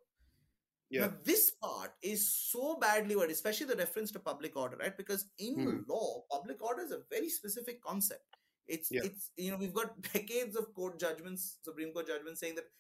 Yeah. 0.89 1.08
Now, 1.08 1.13
this 1.24 1.52
part 1.52 1.93
is 2.02 2.32
so 2.32 2.78
badly 2.80 3.15
worded, 3.15 3.32
especially 3.36 3.65
the 3.67 3.76
reference 3.76 4.12
to 4.12 4.19
public 4.19 4.56
order, 4.56 4.78
right? 4.78 4.95
Because 4.95 5.26
in 5.39 5.56
Hmm. 5.56 5.80
law, 5.88 6.26
public 6.32 6.62
order 6.62 6.84
is 6.84 6.91
a 6.91 7.00
very 7.10 7.30
specific 7.30 7.82
concept. 7.82 8.38
It's 8.67 8.91
Yeah. 8.91 9.04
it's 9.04 9.32
you 9.38 9.52
know 9.52 9.58
we've 9.58 9.74
got 9.74 10.00
decades 10.13 10.56
of 10.56 10.74
court 10.74 11.00
judgments, 11.00 11.60
Supreme 11.63 11.91
Court 11.93 12.08
judgments 12.08 12.39
saying 12.39 12.56
that 12.56 12.71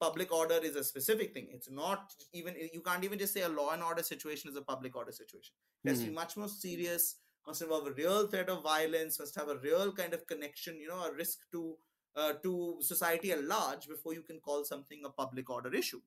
public 0.00 0.32
order 0.32 0.58
is 0.62 0.76
a 0.76 0.84
specific 0.84 1.32
thing. 1.34 1.48
It's 1.50 1.70
not 1.70 2.12
even 2.32 2.56
you 2.72 2.80
can't 2.82 3.04
even 3.04 3.18
just 3.18 3.32
say 3.34 3.42
a 3.42 3.48
law 3.48 3.70
and 3.70 3.82
order 3.82 4.02
situation 4.02 4.50
is 4.50 4.56
a 4.56 4.62
public 4.62 4.96
order 4.96 5.12
situation. 5.12 5.54
It 5.84 5.90
has 5.90 5.98
to 6.00 6.06
be 6.06 6.10
Mhm. 6.10 6.14
much 6.22 6.36
more 6.36 6.48
serious. 6.48 7.16
Must 7.46 7.60
involve 7.62 7.86
a 7.86 7.92
real 7.92 8.26
threat 8.26 8.48
of 8.48 8.62
violence. 8.62 9.18
Must 9.18 9.34
have 9.34 9.48
a 9.50 9.58
real 9.58 9.92
kind 9.92 10.14
of 10.14 10.26
connection. 10.26 10.80
You 10.80 10.88
know, 10.88 11.04
a 11.04 11.12
risk 11.12 11.50
to 11.52 11.78
uh, 12.16 12.32
to 12.44 12.78
society 12.80 13.32
at 13.32 13.42
large 13.42 13.88
before 13.88 14.12
you 14.14 14.22
can 14.22 14.40
call 14.40 14.64
something 14.64 15.04
a 15.04 15.10
public 15.10 15.50
order 15.50 15.74
issue. 15.74 16.00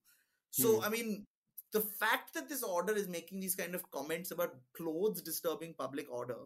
So 0.51 0.77
Hmm. 0.77 0.86
I 0.86 0.89
mean, 0.89 1.27
the 1.71 1.81
fact 1.81 2.33
that 2.33 2.47
this 2.49 2.63
order 2.63 2.93
is 2.93 3.07
making 3.07 3.39
these 3.39 3.55
kind 3.55 3.75
of 3.75 3.89
comments 3.91 4.31
about 4.31 4.55
clothes 4.73 5.21
disturbing 5.21 5.73
public 5.73 6.10
order 6.10 6.38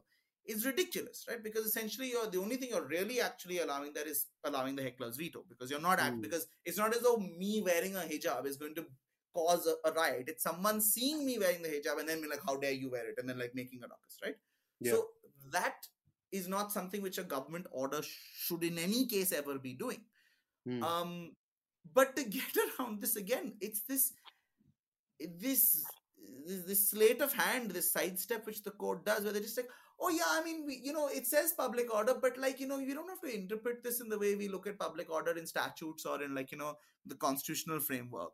is 0.45 0.65
ridiculous, 0.65 1.25
right? 1.29 1.43
Because 1.43 1.65
essentially, 1.65 2.09
you're 2.09 2.27
the 2.27 2.39
only 2.39 2.57
thing 2.57 2.69
you're 2.69 2.87
really 2.87 3.21
actually 3.21 3.59
allowing 3.59 3.93
there 3.93 4.07
is 4.07 4.25
allowing 4.43 4.75
the 4.75 4.81
heckler's 4.83 5.15
veto 5.17 5.45
because 5.47 5.69
you're 5.69 5.79
not 5.79 5.99
act 5.99 6.15
Hmm. 6.15 6.21
because 6.21 6.47
it's 6.65 6.77
not 6.77 6.95
as 6.95 7.01
though 7.01 7.17
me 7.17 7.61
wearing 7.61 7.95
a 7.95 7.99
hijab 7.99 8.45
is 8.47 8.57
going 8.57 8.73
to 8.75 8.85
cause 9.33 9.67
a, 9.67 9.75
a 9.87 9.93
riot. 9.93 10.27
It's 10.27 10.43
someone 10.43 10.81
seeing 10.81 11.25
me 11.25 11.37
wearing 11.37 11.61
the 11.61 11.69
hijab 11.69 11.99
and 11.99 12.09
then 12.09 12.19
being 12.19 12.31
like, 12.31 12.43
"How 12.45 12.57
dare 12.57 12.71
you 12.71 12.89
wear 12.89 13.07
it?" 13.07 13.15
and 13.19 13.29
then 13.29 13.37
like 13.37 13.53
making 13.53 13.83
a 13.83 13.87
ruckus, 13.87 14.17
right? 14.23 14.35
Yeah. 14.79 14.93
So 14.93 15.09
that 15.51 15.87
is 16.31 16.47
not 16.47 16.71
something 16.71 17.01
which 17.01 17.17
a 17.17 17.23
government 17.23 17.67
order 17.71 18.01
should 18.01 18.63
in 18.63 18.79
any 18.79 19.05
case 19.05 19.31
ever 19.31 19.59
be 19.59 19.73
doing. 19.75 20.03
Hmm. 20.65 20.83
Um, 20.83 21.35
but 21.93 22.15
to 22.15 22.23
get 22.37 22.43
around 22.79 23.01
this 23.01 23.15
again, 23.15 23.53
it's 23.61 23.81
this 23.81 24.13
this 25.39 25.83
this, 26.45 26.89
slate 26.89 27.21
of 27.21 27.33
hand, 27.33 27.71
this 27.71 27.91
sidestep 27.91 28.45
which 28.45 28.63
the 28.63 28.71
court 28.71 29.05
does, 29.05 29.23
where 29.23 29.33
they're 29.33 29.41
just 29.41 29.57
like, 29.57 29.69
oh 29.99 30.09
yeah, 30.09 30.25
I 30.29 30.43
mean, 30.43 30.65
we, 30.65 30.81
you 30.83 30.93
know, 30.93 31.07
it 31.07 31.27
says 31.27 31.53
public 31.53 31.93
order, 31.93 32.15
but 32.19 32.37
like 32.37 32.59
you 32.59 32.67
know, 32.67 32.79
you 32.79 32.93
don't 32.93 33.09
have 33.09 33.21
to 33.21 33.33
interpret 33.33 33.83
this 33.83 34.01
in 34.01 34.09
the 34.09 34.17
way 34.17 34.35
we 34.35 34.47
look 34.47 34.67
at 34.67 34.79
public 34.79 35.11
order 35.11 35.37
in 35.37 35.45
statutes 35.45 36.05
or 36.05 36.21
in 36.23 36.33
like 36.33 36.51
you 36.51 36.57
know 36.57 36.75
the 37.05 37.15
constitutional 37.15 37.79
framework. 37.79 38.31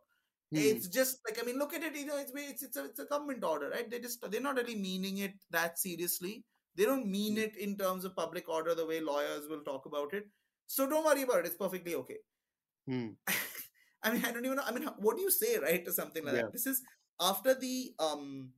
Hmm. 0.50 0.58
It's 0.58 0.88
just 0.88 1.18
like 1.28 1.38
I 1.40 1.44
mean, 1.46 1.58
look 1.58 1.74
at 1.74 1.82
it. 1.82 1.96
You 1.96 2.06
know, 2.06 2.18
it's 2.18 2.32
it's 2.34 2.62
it's 2.62 2.76
a, 2.76 2.84
it's 2.84 2.98
a 3.00 3.06
government 3.06 3.44
order, 3.44 3.70
right? 3.70 3.90
They 3.90 4.00
just 4.00 4.18
they're 4.30 4.40
not 4.40 4.56
really 4.56 4.76
meaning 4.76 5.18
it 5.18 5.34
that 5.50 5.78
seriously. 5.78 6.44
They 6.74 6.84
don't 6.84 7.06
mean 7.06 7.38
it 7.38 7.56
in 7.56 7.76
terms 7.76 8.04
of 8.04 8.14
public 8.14 8.48
order 8.48 8.74
the 8.74 8.86
way 8.86 9.00
lawyers 9.00 9.48
will 9.48 9.62
talk 9.62 9.86
about 9.86 10.14
it. 10.14 10.28
So 10.66 10.88
don't 10.88 11.04
worry 11.04 11.22
about 11.22 11.40
it. 11.40 11.46
It's 11.46 11.56
perfectly 11.56 11.94
okay. 11.96 12.18
Hmm. 12.88 13.08
I 14.02 14.12
mean, 14.12 14.24
I 14.24 14.30
don't 14.32 14.44
even 14.44 14.56
know. 14.56 14.62
I 14.66 14.72
mean, 14.72 14.88
what 14.98 15.16
do 15.16 15.22
you 15.22 15.30
say, 15.30 15.58
right, 15.58 15.84
to 15.84 15.92
something 15.92 16.24
like 16.24 16.34
Yeah. 16.34 16.42
that? 16.42 16.52
This 16.52 16.66
is 16.66 16.82
after 17.20 17.54
the 17.54 17.94
um 17.98 18.50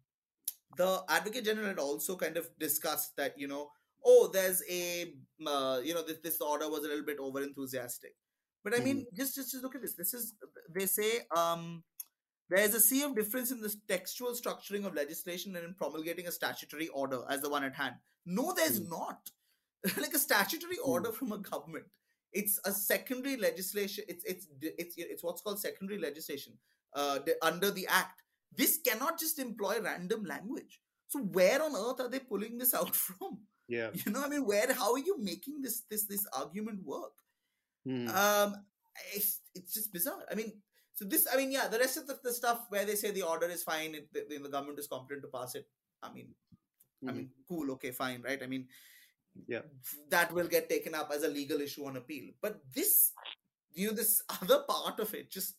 the 0.77 1.03
advocate 1.09 1.45
general 1.45 1.67
had 1.69 1.79
also 1.79 2.17
kind 2.17 2.37
of 2.37 2.49
discussed 2.59 3.17
that 3.17 3.39
you 3.39 3.49
know, 3.49 3.71
oh, 4.05 4.31
there's 4.33 4.63
a 4.71 5.13
uh, 5.47 5.81
you 5.83 5.95
know 5.95 6.03
this 6.05 6.19
this 6.23 6.41
order 6.41 6.69
was 6.71 6.85
a 6.85 6.89
little 6.89 7.05
bit 7.05 7.19
over 7.19 7.43
enthusiastic, 7.43 8.15
but 8.63 8.75
I 8.75 8.81
mean, 8.81 9.07
just 9.15 9.35
just 9.35 9.53
just 9.53 9.65
look 9.65 9.75
at 9.75 9.83
this. 9.83 9.95
This 9.95 10.15
is 10.15 10.35
they 10.75 10.87
say 10.87 11.21
um 11.37 11.83
there 12.49 12.61
is 12.65 12.75
a 12.75 12.81
sea 12.81 13.03
of 13.05 13.15
difference 13.17 13.51
in 13.53 13.61
the 13.61 13.75
textual 13.89 14.33
structuring 14.33 14.85
of 14.87 14.95
legislation 14.95 15.57
and 15.57 15.65
in 15.65 15.75
promulgating 15.75 16.27
a 16.27 16.33
statutory 16.33 16.89
order 16.89 17.23
as 17.31 17.41
the 17.43 17.51
one 17.51 17.65
at 17.65 17.75
hand. 17.77 17.95
No, 18.27 18.53
there's 18.55 18.81
Hmm. 18.81 18.91
not. 18.91 19.31
like 19.97 20.13
a 20.15 20.19
statutory 20.19 20.77
order 20.79 21.11
from 21.13 21.33
a 21.33 21.39
government 21.39 21.87
it's 22.33 22.61
a 22.65 22.73
secondary 22.73 23.37
legislation 23.37 24.05
it's 24.09 24.25
it's 24.25 24.47
it's 24.63 24.95
it's 24.97 25.23
what's 25.25 25.43
called 25.43 25.61
secondary 25.61 25.99
legislation 25.99 26.53
uh 26.95 27.19
the, 27.27 27.35
under 27.43 27.71
the 27.71 27.87
act 27.89 28.23
this 28.57 28.79
cannot 28.87 29.19
just 29.19 29.39
employ 29.39 29.81
random 29.83 30.25
language 30.25 30.81
so 31.09 31.21
where 31.21 31.63
on 31.63 31.75
earth 31.75 32.01
are 32.01 32.09
they 32.09 32.19
pulling 32.21 32.57
this 32.59 32.75
out 32.75 32.95
from 33.07 33.39
Yeah. 33.69 33.91
you 33.93 34.13
know 34.13 34.23
i 34.25 34.29
mean 34.29 34.45
where 34.47 34.73
how 34.75 34.93
are 34.93 34.99
you 35.11 35.17
making 35.19 35.61
this 35.63 35.83
this 35.91 36.07
this 36.07 36.27
argument 36.33 36.85
work 36.85 37.13
Hmm. 37.87 38.09
um 38.09 38.57
it's, 39.15 39.41
it's 39.55 39.73
just 39.73 39.91
bizarre 39.93 40.25
i 40.31 40.35
mean 40.35 40.53
so 40.93 41.07
this 41.07 41.27
i 41.33 41.37
mean 41.37 41.51
yeah 41.51 41.67
the 41.69 41.79
rest 41.79 41.97
of 41.97 42.07
the, 42.07 42.19
the 42.23 42.33
stuff 42.33 42.67
where 42.69 42.85
they 42.85 42.95
say 42.95 43.11
the 43.11 43.23
order 43.23 43.47
is 43.47 43.63
fine 43.63 43.95
it, 43.95 44.13
the, 44.13 44.27
the 44.29 44.49
government 44.51 44.79
is 44.79 44.87
competent 44.87 45.23
to 45.23 45.29
pass 45.29 45.55
it 45.55 45.67
i 46.03 46.13
mean 46.13 46.29
I 47.09 47.13
Mhm. 47.13 47.17
mean, 47.17 47.31
cool, 47.49 47.71
okay, 47.73 47.93
fine, 47.93 48.21
right? 48.21 48.43
I 48.43 48.47
mean, 48.47 48.69
Yeah. 49.47 49.61
that 50.11 50.33
will 50.33 50.49
get 50.49 50.69
taken 50.69 50.95
up 50.95 51.11
as 51.15 51.23
a 51.23 51.29
legal 51.29 51.61
issue 51.61 51.87
on 51.87 51.97
appeal. 51.97 52.31
But 52.43 52.61
this, 52.75 53.13
you 53.73 53.89
know, 53.89 53.95
this 53.95 54.23
other 54.43 54.65
part 54.69 54.99
of 55.01 55.15
it, 55.15 55.31
just, 55.31 55.55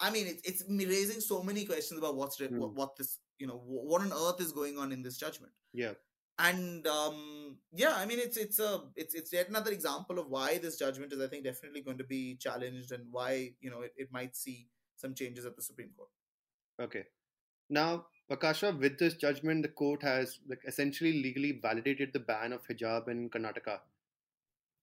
I 0.00 0.10
mean, 0.10 0.26
it's 0.26 0.48
it's 0.48 0.68
me 0.68 0.84
raising 0.86 1.20
so 1.20 1.42
many 1.42 1.64
questions 1.64 1.98
about 1.98 2.16
what's 2.16 2.40
re- 2.40 2.48
what, 2.48 2.74
what 2.74 2.96
this, 2.96 3.18
you 3.38 3.46
know, 3.46 3.62
what 3.64 4.02
on 4.02 4.12
earth 4.12 4.40
is 4.40 4.52
going 4.52 4.78
on 4.78 4.92
in 4.92 5.02
this 5.02 5.16
judgment. 5.16 5.52
Yeah. 5.72 5.92
And 6.38 6.86
um, 6.86 7.58
yeah, 7.72 7.94
I 7.96 8.06
mean, 8.06 8.18
it's 8.18 8.36
it's 8.36 8.58
a 8.58 8.80
it's 8.96 9.14
it's 9.14 9.32
yet 9.32 9.48
another 9.48 9.70
example 9.70 10.18
of 10.18 10.28
why 10.28 10.58
this 10.58 10.78
judgment 10.78 11.12
is, 11.12 11.20
I 11.20 11.28
think, 11.28 11.44
definitely 11.44 11.82
going 11.82 11.98
to 11.98 12.04
be 12.04 12.36
challenged 12.36 12.90
and 12.92 13.04
why 13.10 13.52
you 13.60 13.70
know 13.70 13.82
it, 13.82 13.92
it 13.96 14.08
might 14.12 14.34
see 14.34 14.68
some 14.96 15.14
changes 15.14 15.44
at 15.44 15.56
the 15.56 15.62
Supreme 15.62 15.90
Court. 15.96 16.08
Okay. 16.80 17.04
Now, 17.68 18.06
Prakasha, 18.32 18.78
with 18.78 18.98
this 18.98 19.14
judgment, 19.14 19.62
the 19.62 19.68
court 19.68 20.02
has 20.02 20.38
like 20.48 20.60
essentially 20.66 21.22
legally 21.22 21.60
validated 21.62 22.12
the 22.12 22.20
ban 22.20 22.52
of 22.52 22.66
hijab 22.66 23.08
in 23.08 23.28
Karnataka. 23.28 23.80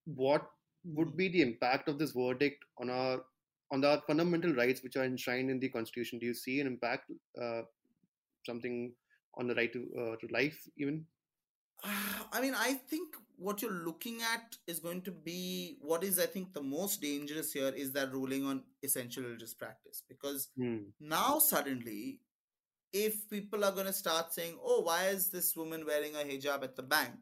What 0.06 0.50
would 0.86 1.18
be 1.18 1.30
the 1.30 1.42
impact 1.42 1.90
of 1.90 1.98
this 1.98 2.12
verdict 2.12 2.64
on 2.78 2.90
our 2.90 3.24
on 3.72 3.84
our 3.86 4.02
fundamental 4.08 4.54
rights, 4.54 4.84
which 4.84 4.96
are 4.96 5.04
enshrined 5.04 5.50
in 5.50 5.60
the 5.60 5.70
constitution? 5.70 6.20
Do 6.20 6.26
you 6.26 6.34
see 6.34 6.60
an 6.60 6.68
impact, 6.68 7.12
uh, 7.42 7.62
something 8.46 8.94
on 9.36 9.48
the 9.48 9.56
right 9.56 9.72
to 9.74 9.88
uh, 9.98 10.16
to 10.18 10.28
life, 10.32 10.68
even? 10.78 11.06
I 11.84 12.42
mean, 12.42 12.54
I 12.56 12.74
think 12.74 13.16
what 13.38 13.62
you're 13.62 13.72
looking 13.72 14.22
at 14.22 14.58
is 14.68 14.80
going 14.80 15.02
to 15.04 15.12
be 15.12 15.78
what 15.82 16.04
is, 16.04 16.20
I 16.20 16.26
think, 16.26 16.54
the 16.54 16.62
most 16.62 17.02
dangerous 17.02 17.54
here 17.54 17.70
is 17.70 17.94
that 17.94 18.12
ruling 18.12 18.46
on 18.46 18.64
essential 18.84 19.24
religious 19.24 19.54
practice. 19.54 20.04
Because 20.08 20.50
Hmm. 20.58 20.90
now, 21.00 21.40
suddenly, 21.40 22.20
if 22.94 23.30
people 23.30 23.64
are 23.64 23.72
going 23.72 23.86
to 23.86 23.94
start 23.94 24.34
saying, 24.34 24.58
oh, 24.64 24.82
why 24.82 25.08
is 25.08 25.30
this 25.30 25.56
woman 25.56 25.86
wearing 25.86 26.16
a 26.16 26.20
hijab 26.20 26.64
at 26.64 26.76
the 26.76 26.84
bank? 26.84 27.16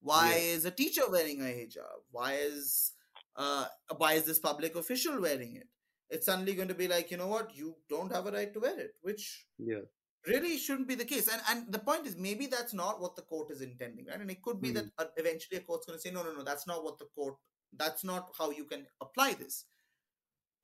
Why 0.00 0.30
Yeah. 0.32 0.54
is 0.56 0.64
a 0.64 0.70
teacher 0.70 1.02
wearing 1.10 1.40
a 1.40 1.44
hijab? 1.44 2.00
Why 2.10 2.34
is 2.34 2.92
uh, 3.36 3.66
why 3.96 4.12
is 4.14 4.24
this 4.24 4.38
public 4.38 4.76
official 4.76 5.20
wearing 5.20 5.56
it? 5.56 5.68
It's 6.08 6.26
suddenly 6.26 6.54
going 6.54 6.68
to 6.68 6.74
be 6.74 6.86
like, 6.86 7.10
you 7.10 7.16
know 7.16 7.26
what, 7.26 7.56
you 7.56 7.74
don't 7.88 8.12
have 8.12 8.26
a 8.26 8.30
right 8.30 8.52
to 8.54 8.60
wear 8.60 8.78
it, 8.78 8.94
which 9.02 9.46
Yeah. 9.58 9.80
really 10.26 10.56
shouldn't 10.56 10.88
be 10.88 10.94
the 10.94 11.04
case 11.04 11.26
and 11.28 11.42
and 11.50 11.72
the 11.72 11.78
point 11.78 12.06
is 12.06 12.16
maybe 12.16 12.46
that's 12.46 12.72
not 12.72 13.00
what 13.00 13.14
the 13.16 13.22
court 13.32 13.50
is 13.54 13.60
intending 13.60 14.06
right 14.06 14.20
and 14.20 14.30
it 14.30 14.40
could 14.46 14.60
be 14.60 14.68
Hmm. 14.70 14.76
that 14.76 14.86
uh, 14.98 15.04
eventually 15.22 15.58
a 15.58 15.64
court's 15.70 15.86
going 15.86 15.98
to 15.98 16.02
say 16.04 16.12
no 16.14 16.22
no 16.22 16.32
no 16.36 16.44
that's 16.50 16.66
not 16.70 16.82
what 16.86 16.96
the 17.02 17.08
court 17.16 17.34
that's 17.82 18.04
not 18.10 18.30
how 18.38 18.48
you 18.58 18.64
can 18.70 18.86
apply 19.06 19.34
this 19.42 19.56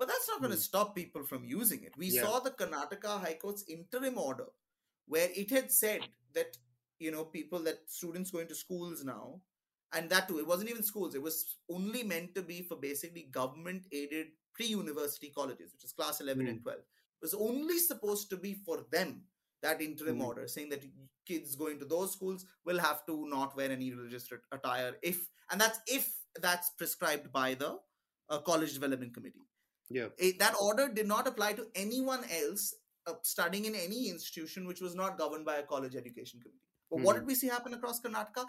but 0.00 0.08
that's 0.08 0.28
not 0.28 0.40
going 0.42 0.52
to 0.52 0.56
Hmm. 0.56 0.62
stop 0.70 0.96
people 0.96 1.24
from 1.24 1.44
using 1.44 1.84
it 1.84 1.96
we 1.98 2.10
Yeah. 2.10 2.22
saw 2.22 2.40
the 2.40 2.52
karnataka 2.52 3.20
high 3.26 3.38
court's 3.42 3.64
interim 3.68 4.18
order 4.18 4.48
where 5.06 5.28
it 5.34 5.50
had 5.50 5.70
said 5.72 6.08
that 6.34 6.58
you 6.98 7.12
know 7.12 7.24
people 7.24 7.60
that 7.60 7.80
students 7.88 8.30
going 8.30 8.48
to 8.48 8.54
schools 8.54 9.04
now 9.04 9.40
and 9.92 10.10
that 10.10 10.28
too 10.28 10.38
it 10.38 10.46
wasn't 10.46 10.70
even 10.70 10.82
schools 10.82 11.14
it 11.14 11.22
was 11.22 11.58
only 11.70 12.02
meant 12.02 12.34
to 12.34 12.42
be 12.42 12.62
for 12.62 12.76
basically 12.76 13.24
government 13.40 13.86
aided 13.92 14.28
pre-university 14.54 15.30
colleges 15.36 15.72
which 15.72 15.84
is 15.84 15.92
class 15.92 16.20
11 16.20 16.46
and 16.48 16.62
12 16.62 16.78
it 16.78 17.22
was 17.22 17.34
only 17.34 17.78
supposed 17.78 18.30
to 18.30 18.36
be 18.36 18.54
for 18.54 18.78
them 18.92 19.24
that 19.62 19.82
interim 19.82 20.18
Mhm. 20.18 20.24
order 20.28 20.48
saying 20.48 20.70
that 20.70 20.84
kids 21.26 21.56
going 21.56 21.78
to 21.78 21.84
those 21.84 22.12
schools 22.12 22.46
will 22.64 22.78
have 22.78 23.04
to 23.06 23.26
not 23.28 23.56
wear 23.56 23.70
any 23.70 23.92
religious 23.92 24.28
attire 24.52 24.96
if 25.02 25.28
and 25.50 25.60
that's 25.60 25.80
if 25.86 26.12
that's 26.40 26.70
prescribed 26.70 27.32
by 27.32 27.54
the 27.54 27.78
uh, 28.30 28.38
college 28.40 28.74
development 28.74 29.14
committee 29.14 29.46
Yeah. 29.90 30.08
it, 30.18 30.38
that 30.38 30.54
order 30.60 30.88
did 30.88 31.06
not 31.06 31.26
apply 31.26 31.52
to 31.54 31.66
anyone 31.74 32.24
else 32.30 32.74
uh, 33.06 33.14
studying 33.22 33.64
in 33.64 33.74
any 33.74 34.08
institution 34.08 34.66
which 34.66 34.80
was 34.80 34.94
not 34.94 35.18
governed 35.18 35.44
by 35.44 35.56
a 35.56 35.62
college 35.62 35.96
education 35.96 36.40
committee 36.40 36.60
but 36.90 37.00
what 37.00 37.14
Mhm. 37.14 37.20
did 37.20 37.26
we 37.26 37.34
see 37.34 37.48
happen 37.48 37.74
across 37.74 38.00
karnataka 38.00 38.44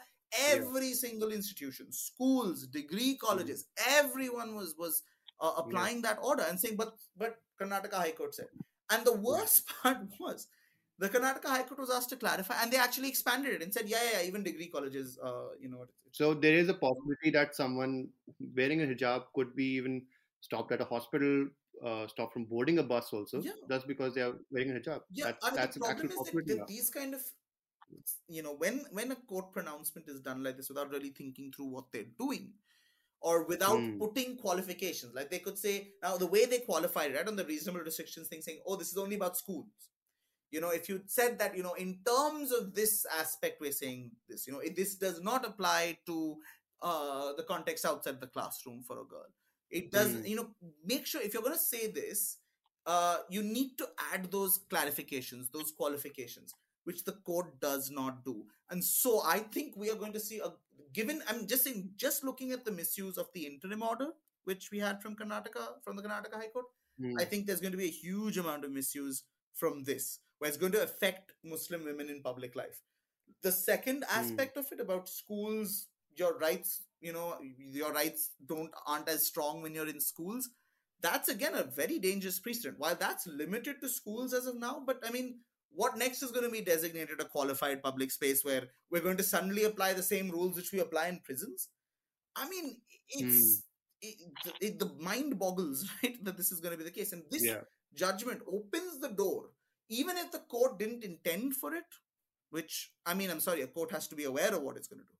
every 0.49 0.93
single 0.93 1.32
institution 1.32 1.91
schools 1.91 2.67
degree 2.67 3.15
colleges 3.17 3.67
everyone 3.99 4.56
was 4.56 4.75
was 4.77 5.04
uh, 5.39 5.54
applying 5.58 6.01
that 6.01 6.19
order 6.21 6.43
and 6.43 6.60
saying 6.60 6.75
but 6.75 6.93
but 7.17 7.38
karnataka 7.60 7.93
high 8.04 8.12
court 8.12 8.36
said 8.36 8.49
and 8.89 9.06
the 9.06 9.17
worst 9.30 9.67
part 9.82 10.19
was 10.19 10.47
the 10.99 11.10
Karnataka 11.10 11.45
High 11.47 11.63
Court 11.63 11.80
was 11.80 11.89
asked 11.89 12.10
to 12.10 12.15
clarify, 12.15 12.62
and 12.62 12.71
they 12.71 12.77
actually 12.77 13.10
expanded 13.10 13.54
it 13.54 13.63
and 13.63 13.73
said, 13.73 13.89
yeah, 13.89 13.97
yeah, 14.04 14.19
yeah 14.19 14.27
even 14.27 14.43
degree 14.43 14.67
colleges, 14.67 15.17
uh, 15.23 15.47
you 15.60 15.67
know. 15.67 15.88
So 16.12 16.36
there 16.36 16.54
is 16.54 16.69
a 16.69 16.75
possibility 16.75 17.32
that 17.32 17.56
someone 17.56 18.10
wearing 18.56 18.84
a 18.84 18.86
hijab 18.86 19.23
could 19.34 19.56
be 19.56 19.65
even 19.77 20.06
stopped 20.41 20.71
at 20.73 20.82
a 20.82 20.86
hospital, 20.86 21.47
uh, 21.86 22.08
stopped 22.08 22.34
from 22.34 22.45
boarding 22.45 22.80
a 22.80 22.84
bus 22.84 23.13
also, 23.13 23.41
Yeah. 23.41 23.54
just 23.69 23.88
because 23.88 24.13
they 24.13 24.21
are 24.21 24.36
wearing 24.51 24.71
a 24.71 24.80
hijab. 24.80 25.01
Yeah, 25.12 25.25
that's, 25.25 25.45
I 25.45 25.49
mean, 25.51 25.56
that's 25.56 25.77
the 25.77 25.86
an 25.86 25.95
problem 25.95 26.12
actual 26.19 26.39
is 26.39 26.45
that, 26.47 26.58
that 26.58 26.67
these 26.67 26.89
kind 26.89 27.13
of, 27.13 27.21
you 28.27 28.41
know, 28.43 28.54
when 28.56 28.86
when 28.91 29.12
a 29.12 29.15
court 29.15 29.51
pronouncement 29.54 30.08
is 30.10 30.19
done 30.21 30.43
like 30.43 30.58
this 30.58 30.69
without 30.69 30.89
really 30.89 31.10
thinking 31.10 31.51
through 31.51 31.67
what 31.67 31.91
they're 31.91 32.12
doing, 32.19 32.54
or 33.21 33.43
without 33.45 33.80
Hmm. 33.80 33.97
putting 33.99 34.38
qualifications, 34.38 35.13
like 35.13 35.30
they 35.30 35.39
could 35.39 35.58
say 35.58 35.93
now 36.01 36.17
the 36.17 36.25
way 36.25 36.45
they 36.45 36.60
qualify 36.60 37.08
right 37.08 37.27
on 37.27 37.36
the 37.36 37.45
reasonable 37.45 37.82
restrictions 37.82 38.27
thing, 38.27 38.41
saying, 38.41 38.62
oh, 38.65 38.75
this 38.75 38.91
is 38.91 38.97
only 38.97 39.15
about 39.15 39.38
schools. 39.38 39.89
You 40.49 40.60
know, 40.60 40.71
if 40.71 40.89
you 40.89 41.01
said 41.06 41.39
that, 41.39 41.56
you 41.56 41.63
know, 41.63 41.75
in 41.75 41.99
terms 42.06 42.51
of 42.51 42.73
this 42.73 43.06
aspect, 43.19 43.62
we're 43.62 43.71
saying 43.71 44.12
this, 44.27 44.47
you 44.47 44.54
know, 44.54 44.60
it, 44.60 44.75
this 44.75 44.95
does 44.95 45.21
not 45.21 45.45
apply 45.45 45.97
to 46.08 46.38
uh, 46.82 47.34
the 47.38 47.43
context 47.43 47.86
outside 47.86 48.19
the 48.19 48.27
classroom 48.27 48.84
for 48.84 48.99
a 48.99 49.06
girl. 49.06 49.27
It 49.72 49.92
does, 49.92 50.12
Hmm. 50.14 50.26
you 50.26 50.36
know, 50.36 50.50
make 50.86 51.06
sure 51.06 51.22
if 51.22 51.34
you're 51.34 51.44
going 51.44 51.56
to 51.56 51.60
say 51.60 51.88
this, 51.88 52.38
uh, 52.86 53.20
you 53.30 53.42
need 53.44 53.78
to 53.78 53.90
add 54.14 54.32
those 54.32 54.60
clarifications, 54.70 55.52
those 55.52 55.72
qualifications, 55.72 56.54
which 56.84 57.04
the 57.06 57.14
court 57.14 57.60
does 57.60 57.90
not 57.90 58.26
do. 58.26 58.46
And 58.70 58.84
so 58.84 59.22
I 59.24 59.40
think 59.40 59.76
we 59.78 59.90
are 59.92 59.96
going 59.96 60.14
to 60.14 60.20
see 60.20 60.40
a 60.40 60.52
given. 60.94 61.24
I'm 61.28 61.48
just 61.48 61.64
saying, 61.64 61.94
just 61.96 62.24
looking 62.24 62.52
at 62.52 62.66
the 62.66 62.72
misuse 62.72 63.18
of 63.18 63.32
the 63.34 63.46
interim 63.48 63.82
order, 63.84 64.10
which 64.44 64.72
we 64.72 64.80
had 64.80 65.02
from 65.02 65.16
Karnataka, 65.16 65.82
from 65.84 65.96
the 65.96 66.02
Karnataka 66.04 66.34
High 66.34 66.50
Court, 66.50 66.66
Hmm. 67.00 67.18
I 67.18 67.26
think 67.26 67.46
there's 67.48 67.62
going 67.62 67.72
to 67.72 67.78
be 67.78 67.86
a 67.86 68.00
huge 68.06 68.38
amount 68.38 68.66
of 68.66 68.72
misuse 68.72 69.24
from 69.54 69.84
this, 69.86 70.20
where 70.40 70.50
it's 70.50 70.58
going 70.58 70.74
to 70.74 70.84
affect 70.84 71.34
Muslim 71.44 71.86
women 71.86 72.10
in 72.10 72.22
public 72.22 72.56
life. 72.56 72.82
The 73.42 73.52
second 73.52 74.04
aspect 74.10 74.58
of 74.58 74.72
it 74.72 74.80
about 74.82 75.08
schools, 75.10 75.88
your 76.15 76.38
rights, 76.38 76.84
you 77.00 77.13
know, 77.13 77.38
your 77.58 77.91
rights 77.93 78.32
don't 78.45 78.71
aren't 78.88 79.10
as 79.10 79.26
strong 79.26 79.62
when 79.62 79.74
you're 79.74 79.89
in 79.89 80.00
schools. 80.00 80.50
That's 81.02 81.30
again 81.30 81.56
a 81.56 81.63
very 81.63 82.00
dangerous 82.00 82.39
precedent. 82.39 82.80
While 82.80 82.95
that's 82.95 83.26
limited 83.28 83.82
to 83.82 83.89
schools 83.89 84.34
as 84.34 84.45
of 84.45 84.60
now, 84.60 84.84
but 84.86 85.00
I 85.08 85.12
mean, 85.12 85.39
what 85.74 85.97
next 85.97 86.21
is 86.21 86.32
going 86.32 86.45
to 86.45 86.52
be 86.52 86.62
designated 86.62 87.19
a 87.19 87.26
qualified 87.26 87.82
public 87.82 88.12
space 88.12 88.43
where 88.43 88.67
we're 88.89 89.02
going 89.02 89.17
to 89.17 89.24
suddenly 89.24 89.63
apply 89.63 89.93
the 89.93 90.04
same 90.04 90.30
rules 90.30 90.56
which 90.56 90.71
we 90.71 90.80
apply 90.80 91.08
in 91.08 91.19
prisons? 91.24 91.69
I 92.36 92.47
mean, 92.50 92.78
it's 93.10 93.63
hmm. 94.02 94.08
it, 94.08 94.15
it, 94.62 94.80
the 94.80 94.91
mind 95.00 95.39
boggles, 95.39 95.89
right, 96.04 96.24
that 96.24 96.38
this 96.38 96.52
is 96.52 96.60
going 96.60 96.74
to 96.74 96.78
be 96.78 96.84
the 96.84 96.91
case. 96.91 97.13
And 97.13 97.24
this 97.30 97.45
Yeah. 97.45 97.62
judgment 97.93 98.41
opens 98.47 99.00
the 99.00 99.10
door, 99.10 99.50
even 99.89 100.17
if 100.17 100.32
the 100.32 100.39
court 100.39 100.80
didn't 100.80 101.04
intend 101.04 101.56
for 101.56 101.74
it, 101.74 101.86
which, 102.50 102.91
I 103.06 103.13
mean, 103.13 103.30
I'm 103.30 103.39
sorry, 103.39 103.62
a 103.62 103.67
court 103.67 103.91
has 103.91 104.08
to 104.10 104.15
be 104.15 104.26
aware 104.26 104.54
of 104.54 104.62
what 104.62 104.78
it's 104.78 104.88
going 104.88 105.02
to 105.02 105.08
do. 105.08 105.17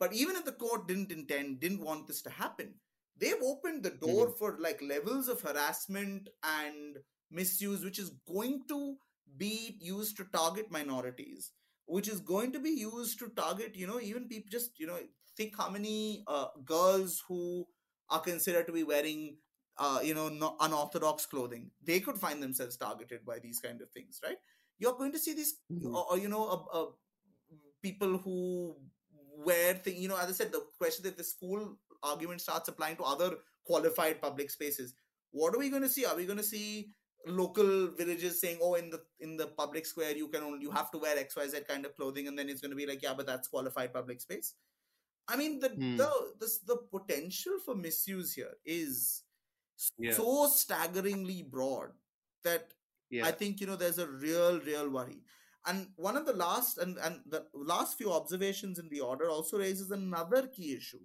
But 0.00 0.14
even 0.14 0.36
if 0.36 0.46
the 0.46 0.52
court 0.52 0.88
didn't 0.88 1.12
intend, 1.12 1.60
didn't 1.60 1.82
want 1.84 2.08
this 2.08 2.22
to 2.24 2.30
happen, 2.30 2.74
they've 3.18 3.42
opened 3.42 3.84
the 3.84 3.90
door 3.90 4.30
for 4.38 4.58
like 4.60 4.82
levels 4.82 5.28
of 5.28 5.42
harassment 5.42 6.30
and 6.44 6.98
misuse, 7.30 7.84
which 7.84 8.00
is 8.00 8.10
going 8.28 8.64
to 8.68 8.96
be 9.38 9.76
used 9.80 10.16
to 10.18 10.24
target 10.32 10.70
minorities, 10.70 11.52
which 11.86 12.08
is 12.08 12.20
going 12.20 12.52
to 12.52 12.60
be 12.60 12.70
used 12.70 13.18
to 13.20 13.28
target, 13.30 13.76
you 13.76 13.86
know, 13.86 14.00
even 14.00 14.28
people 14.28 14.50
just, 14.50 14.80
you 14.80 14.86
know, 14.86 14.98
think 15.36 15.56
how 15.56 15.70
many 15.70 16.24
uh, 16.28 16.46
girls 16.64 17.22
who 17.28 17.66
are 18.10 18.20
considered 18.20 18.66
to 18.66 18.72
be 18.72 18.84
wearing 18.84 19.36
uh, 19.78 20.00
you 20.02 20.14
know 20.14 20.28
no, 20.28 20.56
unorthodox 20.60 21.26
clothing. 21.26 21.70
They 21.82 22.00
could 22.00 22.18
find 22.18 22.42
themselves 22.42 22.76
targeted 22.76 23.24
by 23.24 23.38
these 23.38 23.60
kind 23.60 23.80
of 23.80 23.90
things 23.90 24.20
right? 24.24 24.36
You're 24.78 24.94
going 24.96 25.12
to 25.12 25.18
see 25.18 25.34
these 25.34 25.54
Mhm. 25.72 25.94
or, 25.94 26.04
or, 26.12 26.18
you 26.18 26.28
know 26.28 26.46
uh, 26.48 26.78
uh, 26.78 26.86
people 27.82 28.18
who 28.18 28.76
wear 29.44 29.74
thing 29.74 29.96
you 29.96 30.08
know 30.08 30.16
as 30.18 30.28
i 30.28 30.32
said 30.32 30.52
the 30.52 30.62
question 30.78 31.04
that 31.04 31.16
the 31.16 31.24
school 31.24 31.76
argument 32.02 32.40
starts 32.40 32.68
applying 32.68 32.96
to 32.96 33.02
other 33.04 33.30
qualified 33.64 34.20
public 34.20 34.50
spaces 34.50 34.94
what 35.32 35.54
are 35.54 35.58
we 35.58 35.70
going 35.70 35.82
to 35.82 35.88
see 35.88 36.04
are 36.04 36.16
we 36.16 36.24
going 36.26 36.38
to 36.38 36.42
see 36.44 36.90
local 37.26 37.88
villages 37.98 38.40
saying 38.40 38.58
oh 38.62 38.74
in 38.74 38.88
the 38.90 39.00
in 39.20 39.36
the 39.36 39.46
public 39.58 39.84
square 39.86 40.16
you 40.16 40.28
can 40.28 40.42
only 40.42 40.62
you 40.62 40.70
have 40.70 40.90
to 40.90 40.98
wear 40.98 41.16
xyz 41.24 41.66
kind 41.68 41.84
of 41.84 41.94
clothing 41.96 42.28
and 42.28 42.38
then 42.38 42.48
it's 42.48 42.60
going 42.62 42.70
to 42.70 42.76
be 42.76 42.86
like 42.86 43.02
yeah 43.02 43.12
but 43.16 43.26
that's 43.26 43.48
qualified 43.48 43.92
public 43.92 44.20
space 44.20 44.54
i 45.28 45.36
mean 45.36 45.58
the 45.60 45.68
Hmm. 45.68 45.96
the 45.96 46.10
this, 46.40 46.58
the 46.60 46.76
potential 46.90 47.58
for 47.64 47.74
misuse 47.74 48.32
here 48.34 48.54
is 48.64 49.22
Yeah. 49.98 50.12
so 50.16 50.46
staggeringly 50.48 51.42
broad 51.42 51.90
that 52.44 52.72
Yeah. 53.10 53.26
I 53.26 53.32
think 53.32 53.60
you 53.60 53.66
know 53.66 53.76
there's 53.76 53.98
a 53.98 54.06
real, 54.08 54.60
real 54.66 54.88
worry. 54.96 55.22
And 55.66 55.88
one 55.96 56.16
of 56.16 56.26
the 56.26 56.32
last 56.32 56.78
and, 56.78 56.96
and 56.98 57.20
the 57.26 57.46
last 57.54 57.98
few 57.98 58.12
observations 58.12 58.78
in 58.78 58.88
the 58.88 59.00
order 59.00 59.28
also 59.28 59.58
raises 59.58 59.90
another 59.90 60.46
key 60.48 60.74
issue. 60.74 61.00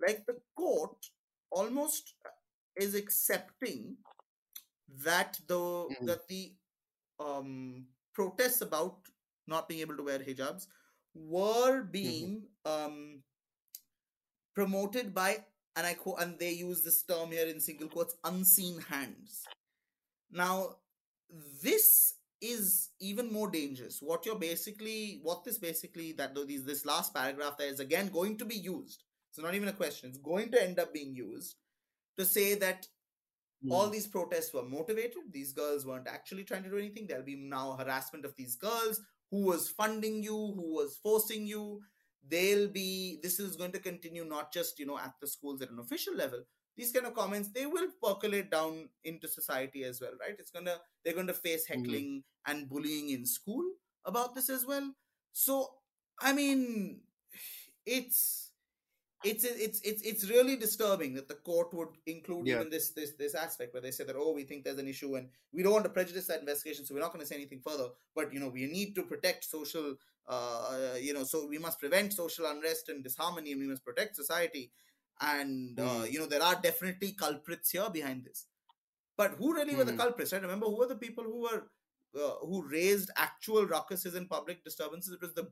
Like 0.00 0.24
the 0.26 0.36
court 0.56 0.96
almost 1.50 2.14
is 2.76 2.94
accepting 2.94 3.96
that 5.04 5.38
the 5.46 5.54
Mhm. 5.58 6.06
that 6.06 6.26
the 6.28 6.54
um 7.20 7.86
protests 8.14 8.60
about 8.62 8.98
not 9.46 9.68
being 9.68 9.80
able 9.80 9.96
to 9.96 10.02
wear 10.02 10.18
hijabs 10.20 10.66
were 11.14 11.82
being 11.82 12.48
um 12.64 13.22
promoted 14.54 15.14
by 15.14 15.44
and 15.76 15.86
I 15.86 15.94
quote 15.94 16.20
and 16.20 16.38
they 16.38 16.50
use 16.52 16.82
this 16.82 17.02
term 17.04 17.30
here 17.30 17.46
in 17.46 17.60
single 17.60 17.88
quotes 17.88 18.16
unseen 18.24 18.80
hands. 18.80 19.44
Now 20.30 20.76
this 21.62 22.14
is 22.40 22.90
even 23.00 23.32
more 23.32 23.50
dangerous. 23.50 23.98
What 24.00 24.24
you're 24.24 24.38
basically, 24.38 25.20
what 25.22 25.44
this 25.44 25.58
basically, 25.58 26.12
that 26.12 26.34
though 26.34 26.44
these 26.44 26.64
this 26.64 26.86
last 26.86 27.14
paragraph 27.14 27.56
there 27.58 27.68
is 27.68 27.80
again 27.80 28.08
going 28.08 28.36
to 28.38 28.44
be 28.44 28.56
used. 28.56 29.04
It's 29.30 29.38
not 29.38 29.54
even 29.54 29.68
a 29.68 29.72
question. 29.72 30.08
It's 30.08 30.18
going 30.18 30.50
to 30.52 30.62
end 30.62 30.78
up 30.78 30.92
being 30.92 31.14
used 31.14 31.56
to 32.18 32.24
say 32.24 32.54
that 32.56 32.86
hmm. 33.62 33.72
all 33.72 33.88
these 33.88 34.06
protests 34.06 34.52
were 34.52 34.64
motivated. 34.64 35.32
These 35.32 35.52
girls 35.52 35.86
weren't 35.86 36.08
actually 36.08 36.44
trying 36.44 36.64
to 36.64 36.70
do 36.70 36.78
anything. 36.78 37.06
There'll 37.06 37.24
be 37.24 37.36
now 37.36 37.76
harassment 37.78 38.24
of 38.24 38.34
these 38.36 38.56
girls. 38.56 39.00
Who 39.30 39.44
was 39.44 39.68
funding 39.68 40.22
you? 40.22 40.32
Who 40.32 40.74
was 40.74 40.98
forcing 41.02 41.46
you? 41.46 41.80
They'll 42.26 42.68
be. 42.68 43.20
This 43.22 43.38
is 43.38 43.56
going 43.56 43.72
to 43.72 43.78
continue 43.78 44.24
not 44.24 44.52
just 44.52 44.78
you 44.78 44.86
know 44.86 44.98
at 44.98 45.14
the 45.20 45.28
schools 45.28 45.62
at 45.62 45.70
an 45.70 45.78
official 45.78 46.14
level. 46.14 46.42
These 46.78 46.92
kind 46.92 47.06
of 47.06 47.14
comments 47.14 47.50
they 47.50 47.66
will 47.66 47.88
percolate 48.02 48.50
down 48.50 48.88
into 49.04 49.28
society 49.28 49.84
as 49.84 50.00
well, 50.00 50.12
right? 50.20 50.36
It's 50.38 50.52
gonna 50.52 50.76
they're 51.04 51.14
going 51.14 51.28
to 51.28 51.34
face 51.34 51.66
Mhm. 51.74 51.78
heckling 51.84 52.24
and 52.46 52.68
bullying 52.70 53.10
in 53.10 53.26
school 53.26 53.64
about 54.06 54.34
this 54.36 54.48
as 54.50 54.66
well. 54.66 54.94
So 55.34 55.74
I 56.20 56.32
mean, 56.34 57.02
it's 57.86 58.52
it's 59.24 59.44
it's 59.44 59.80
it's 59.82 60.02
it's 60.02 60.30
really 60.30 60.56
disturbing 60.56 61.14
that 61.14 61.28
the 61.28 61.34
court 61.34 61.74
would 61.74 61.88
include 62.06 62.46
Yeah. 62.46 62.54
even 62.54 62.70
this 62.70 62.90
this 62.90 63.12
this 63.18 63.34
aspect 63.34 63.72
where 63.74 63.82
they 63.82 63.90
say 63.90 64.04
that 64.04 64.16
oh 64.16 64.32
we 64.32 64.44
think 64.44 64.64
there's 64.64 64.78
an 64.78 64.88
issue 64.88 65.16
and 65.16 65.28
we 65.52 65.62
don't 65.62 65.72
want 65.72 65.84
to 65.84 65.90
prejudice 65.90 66.28
that 66.28 66.40
investigation 66.40 66.84
so 66.86 66.94
we're 66.94 67.00
not 67.00 67.12
going 67.12 67.20
to 67.22 67.26
say 67.26 67.34
anything 67.36 67.60
further 67.60 67.88
but 68.14 68.32
you 68.32 68.40
know 68.40 68.48
we 68.48 68.66
need 68.66 68.94
to 68.94 69.02
protect 69.02 69.44
social 69.44 69.96
uh 70.28 70.94
you 71.00 71.12
know 71.14 71.24
so 71.24 71.46
we 71.48 71.58
must 71.58 71.80
prevent 71.80 72.12
social 72.12 72.46
unrest 72.46 72.90
and 72.90 73.02
disharmony 73.02 73.52
and 73.52 73.60
we 73.60 73.66
must 73.66 73.84
protect 73.84 74.14
society 74.14 74.70
and 75.20 75.78
uh, 75.80 76.04
Mm. 76.04 76.12
you 76.12 76.18
know 76.18 76.26
there 76.26 76.42
are 76.42 76.60
definitely 76.60 77.12
culprits 77.12 77.70
here 77.70 77.90
behind 77.90 78.24
this 78.24 78.46
but 79.16 79.32
who 79.32 79.52
really 79.54 79.74
were 79.76 79.84
the 79.84 79.92
Mhm. 79.92 79.98
culprits 80.04 80.32
right 80.32 80.42
remember 80.42 80.66
who 80.66 80.78
were 80.78 80.86
the 80.88 80.96
people 81.06 81.24
who 81.24 81.40
were 81.42 81.70
uh, 82.14 82.36
who 82.50 82.62
raised 82.68 83.10
actual 83.16 83.66
ruckuses 83.66 84.14
and 84.14 84.28
public 84.30 84.64
disturbances 84.64 85.12
it 85.14 85.20
was 85.20 85.34
the 85.34 85.50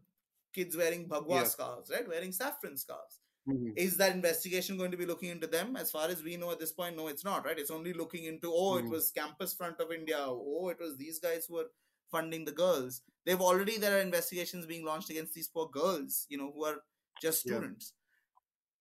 kids 0.53 0.77
wearing 0.77 1.09
bhagwa 1.09 1.41
Yeah. 1.41 1.45
scarves 1.45 1.91
right 1.91 2.09
wearing 2.09 2.33
saffron 2.33 2.77
scarves 2.77 3.21
Mhm. 3.49 3.73
is 3.77 3.97
that 3.99 4.15
investigation 4.15 4.77
going 4.79 4.91
to 4.93 4.97
be 5.03 5.07
looking 5.07 5.31
into 5.31 5.47
them 5.47 5.77
as 5.77 5.91
far 5.91 6.09
as 6.09 6.23
we 6.23 6.37
know 6.37 6.51
at 6.53 6.59
this 6.61 6.73
point 6.73 6.97
no 6.97 7.09
it's 7.09 7.25
not 7.25 7.45
right 7.45 7.59
it's 7.59 7.71
only 7.79 7.93
looking 7.93 8.25
into 8.25 8.53
oh 8.63 8.77
it 8.79 8.87
Mhm. 8.87 8.91
was 8.97 9.11
campus 9.21 9.55
front 9.55 9.81
of 9.81 9.93
india 9.93 10.21
oh 10.29 10.69
it 10.75 10.81
was 10.81 10.97
these 10.97 11.19
guys 11.27 11.47
who 11.47 11.55
were 11.55 11.69
funding 12.11 12.45
the 12.45 12.53
girls 12.65 13.03
they've 13.25 13.41
already 13.51 13.77
there 13.79 13.97
are 13.99 14.03
investigations 14.09 14.67
being 14.73 14.85
launched 14.85 15.11
against 15.11 15.35
these 15.35 15.49
poor 15.49 15.69
girls 15.69 16.27
you 16.29 16.39
know 16.39 16.51
who 16.53 16.65
are 16.65 16.79
just 17.23 17.47
Yeah. 17.47 17.59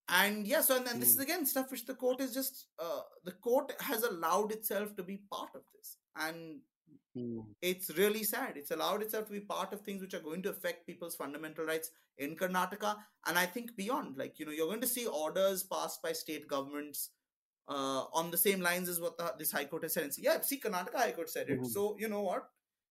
And 0.10 0.46
yeah 0.48 0.62
so 0.62 0.78
and, 0.78 0.88
and 0.88 1.02
this 1.02 1.10
is 1.12 1.18
Mm. 1.18 1.24
again 1.24 1.46
stuff 1.46 1.72
which 1.72 1.86
the 1.86 1.96
court 1.96 2.22
is 2.22 2.34
just 2.34 2.68
uh, 2.80 3.02
the 3.24 3.32
court 3.32 3.74
has 3.82 4.04
allowed 4.04 4.52
itself 4.52 4.96
to 4.96 5.04
be 5.04 5.18
part 5.32 5.50
of 5.56 5.62
this 5.76 5.98
and 6.15 6.62
Mhm. 7.18 7.56
it's 7.62 7.89
really 7.98 8.24
sad. 8.26 8.58
It's 8.58 8.72
allowed 8.72 9.02
itself 9.02 9.26
to 9.28 9.32
be 9.32 9.39
part 9.39 9.72
of 9.74 9.82
things 9.82 10.02
which 10.02 10.13
are 10.13 10.20
going 10.20 10.41
to 10.44 10.50
affect 10.50 10.86
people's 10.86 11.15
fundamental 11.15 11.65
rights 11.65 11.91
in 12.18 12.36
Karnataka 12.36 12.98
and 13.26 13.39
I 13.39 13.46
think 13.46 13.76
beyond. 13.78 14.18
Like, 14.18 14.38
you 14.38 14.46
know, 14.46 14.52
you're 14.52 14.68
going 14.68 14.82
to 14.82 14.88
see 14.88 15.06
orders 15.08 15.63
passed 15.63 16.02
by 16.02 16.12
state 16.12 16.46
governments 16.48 17.12
uh, 17.70 18.04
on 18.13 18.32
the 18.32 18.38
same 18.38 18.60
lines 18.60 18.89
as 18.89 19.00
what 19.00 19.18
the, 19.18 19.34
this 19.39 19.52
High 19.52 19.63
Court 19.65 19.84
has 19.84 19.94
said. 19.94 20.04
And 20.04 20.13
say, 20.13 20.24
yeah, 20.24 20.41
see, 20.41 20.60
Karnataka 20.60 20.96
High 20.98 21.13
Court 21.13 21.30
said 21.30 21.50
it. 21.50 21.62
Mhm. 21.62 21.68
So, 21.68 21.96
you 21.98 22.10
know 22.10 22.22
what? 22.22 22.50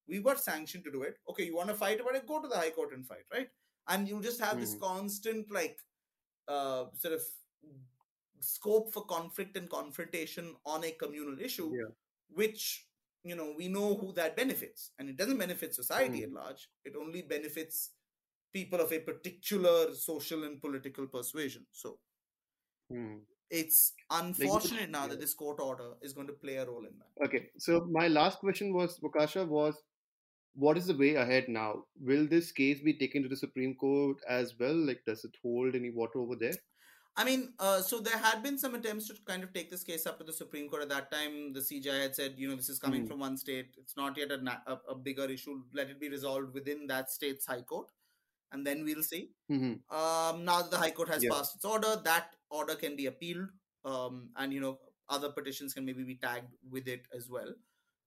We've 0.09 0.24
got 0.24 0.40
sanctioned 0.40 0.85
to 0.85 0.90
do 0.90 1.03
it. 1.03 1.18
Okay, 1.29 1.44
you 1.44 1.55
want 1.55 1.68
to 1.68 1.74
fight 1.74 2.00
about 2.00 2.16
it? 2.16 2.27
Go 2.27 2.40
to 2.40 2.48
the 2.48 2.57
High 2.57 2.70
Court 2.70 2.94
and 2.94 3.07
fight, 3.07 3.27
right? 3.33 3.50
And 3.88 4.09
you 4.09 4.22
just 4.22 4.40
have 4.40 4.59
this 4.59 4.74
Mhm. 4.74 4.81
constant, 4.81 5.50
like, 5.50 5.79
uh, 6.48 6.85
sort 6.98 7.14
of 7.14 7.22
scope 8.40 8.92
for 8.92 9.04
conflict 9.07 9.57
and 9.57 9.68
confrontation 9.70 10.54
on 10.66 10.85
a 10.85 10.90
communal 10.92 11.38
issue 11.40 11.70
Yeah. 11.74 11.90
which 12.28 12.87
you 13.22 13.35
know 13.35 13.54
we 13.57 13.68
know 13.68 13.94
who 13.94 14.12
that 14.12 14.37
benefits 14.37 14.90
and 14.98 15.09
it 15.09 15.16
doesn't 15.16 15.38
benefit 15.38 15.74
society 15.74 16.20
Mm. 16.20 16.24
at 16.24 16.33
large 16.33 16.68
it 16.85 16.94
only 16.96 17.22
benefits 17.22 17.92
people 18.52 18.80
of 18.80 18.92
a 18.92 18.98
particular 19.00 19.94
social 19.94 20.44
and 20.44 20.61
political 20.61 21.07
persuasion 21.07 21.66
so 21.72 21.98
Hmm. 22.90 23.16
it's 23.50 23.94
unfortunate 24.11 24.90
now 24.90 25.07
that 25.07 25.20
this 25.20 25.33
court 25.33 25.59
order 25.61 25.94
is 26.02 26.12
going 26.12 26.26
to 26.26 26.35
play 26.35 26.57
a 26.57 26.66
role 26.66 26.85
in 26.85 26.98
that 26.98 27.24
Okay, 27.26 27.48
so 27.57 27.87
my 27.90 28.09
last 28.09 28.38
question 28.40 28.74
was, 28.74 28.98
Vakasha, 29.00 29.46
was 29.48 29.83
what 30.55 30.79
is 30.79 30.87
the 30.87 30.97
way 30.97 31.14
ahead 31.17 31.49
now? 31.49 31.87
Will 32.01 32.27
this 32.27 32.53
case 32.53 32.81
be 32.81 32.95
taken 32.99 33.23
to 33.23 33.29
the 33.29 33.37
Supreme 33.37 33.75
Court 33.77 34.19
as 34.29 34.59
well? 34.59 34.75
Like, 34.77 35.05
does 35.07 35.25
it 35.25 35.37
hold 35.43 35.75
any 35.75 35.90
water 35.90 36.19
over 36.21 36.37
there? 36.37 36.59
I 37.17 37.25
mean, 37.25 37.55
uh, 37.61 37.81
so 37.81 38.01
there 38.01 38.19
had 38.19 38.43
been 38.43 38.59
some 38.59 38.75
attempts 38.75 39.07
to 39.07 39.14
kind 39.25 39.45
of 39.45 39.53
take 39.53 39.71
this 39.71 39.85
case 39.85 40.05
up 40.05 40.19
to 40.19 40.25
the 40.25 40.33
Supreme 40.33 40.69
Court. 40.69 40.83
At 40.83 40.88
that 40.88 41.12
time, 41.12 41.53
the 41.53 41.62
CJI 41.62 42.01
had 42.03 42.14
said, 42.17 42.35
you 42.38 42.49
know, 42.49 42.57
this 42.57 42.69
is 42.69 42.81
coming 42.81 43.05
Hmm. 43.05 43.07
from 43.07 43.21
one 43.21 43.37
state. 43.37 43.77
It's 43.79 43.97
not 43.97 44.17
yet 44.17 44.33
a, 44.33 44.40
a, 44.67 44.81
a 44.90 44.95
bigger 44.97 45.25
issue. 45.25 45.62
Let 45.73 45.90
it 45.90 46.01
be 46.01 46.09
resolved 46.09 46.53
within 46.55 46.88
that 46.88 47.11
state's 47.11 47.47
high 47.47 47.62
court, 47.62 47.93
and 48.53 48.67
then 48.67 48.85
we'll 48.85 49.03
see. 49.05 49.33
hmm 49.49 49.75
Um, 49.90 50.45
now 50.45 50.62
that 50.62 50.71
the 50.71 50.79
High 50.79 50.93
Court 50.93 51.09
has 51.11 51.25
Yeah. 51.25 51.31
passed 51.33 51.57
its 51.57 51.64
order, 51.64 51.97
that 52.05 52.37
order 52.51 52.77
can 52.77 52.97
be 52.97 53.07
appealed, 53.07 53.51
um, 53.85 54.33
and 54.37 54.53
you 54.53 54.61
know 54.61 54.81
other 55.09 55.33
petitions 55.33 55.75
can 55.75 55.85
maybe 55.85 56.05
be 56.05 56.17
tagged 56.17 56.55
with 56.71 56.88
it 56.88 57.07
as 57.14 57.29
well. 57.31 57.55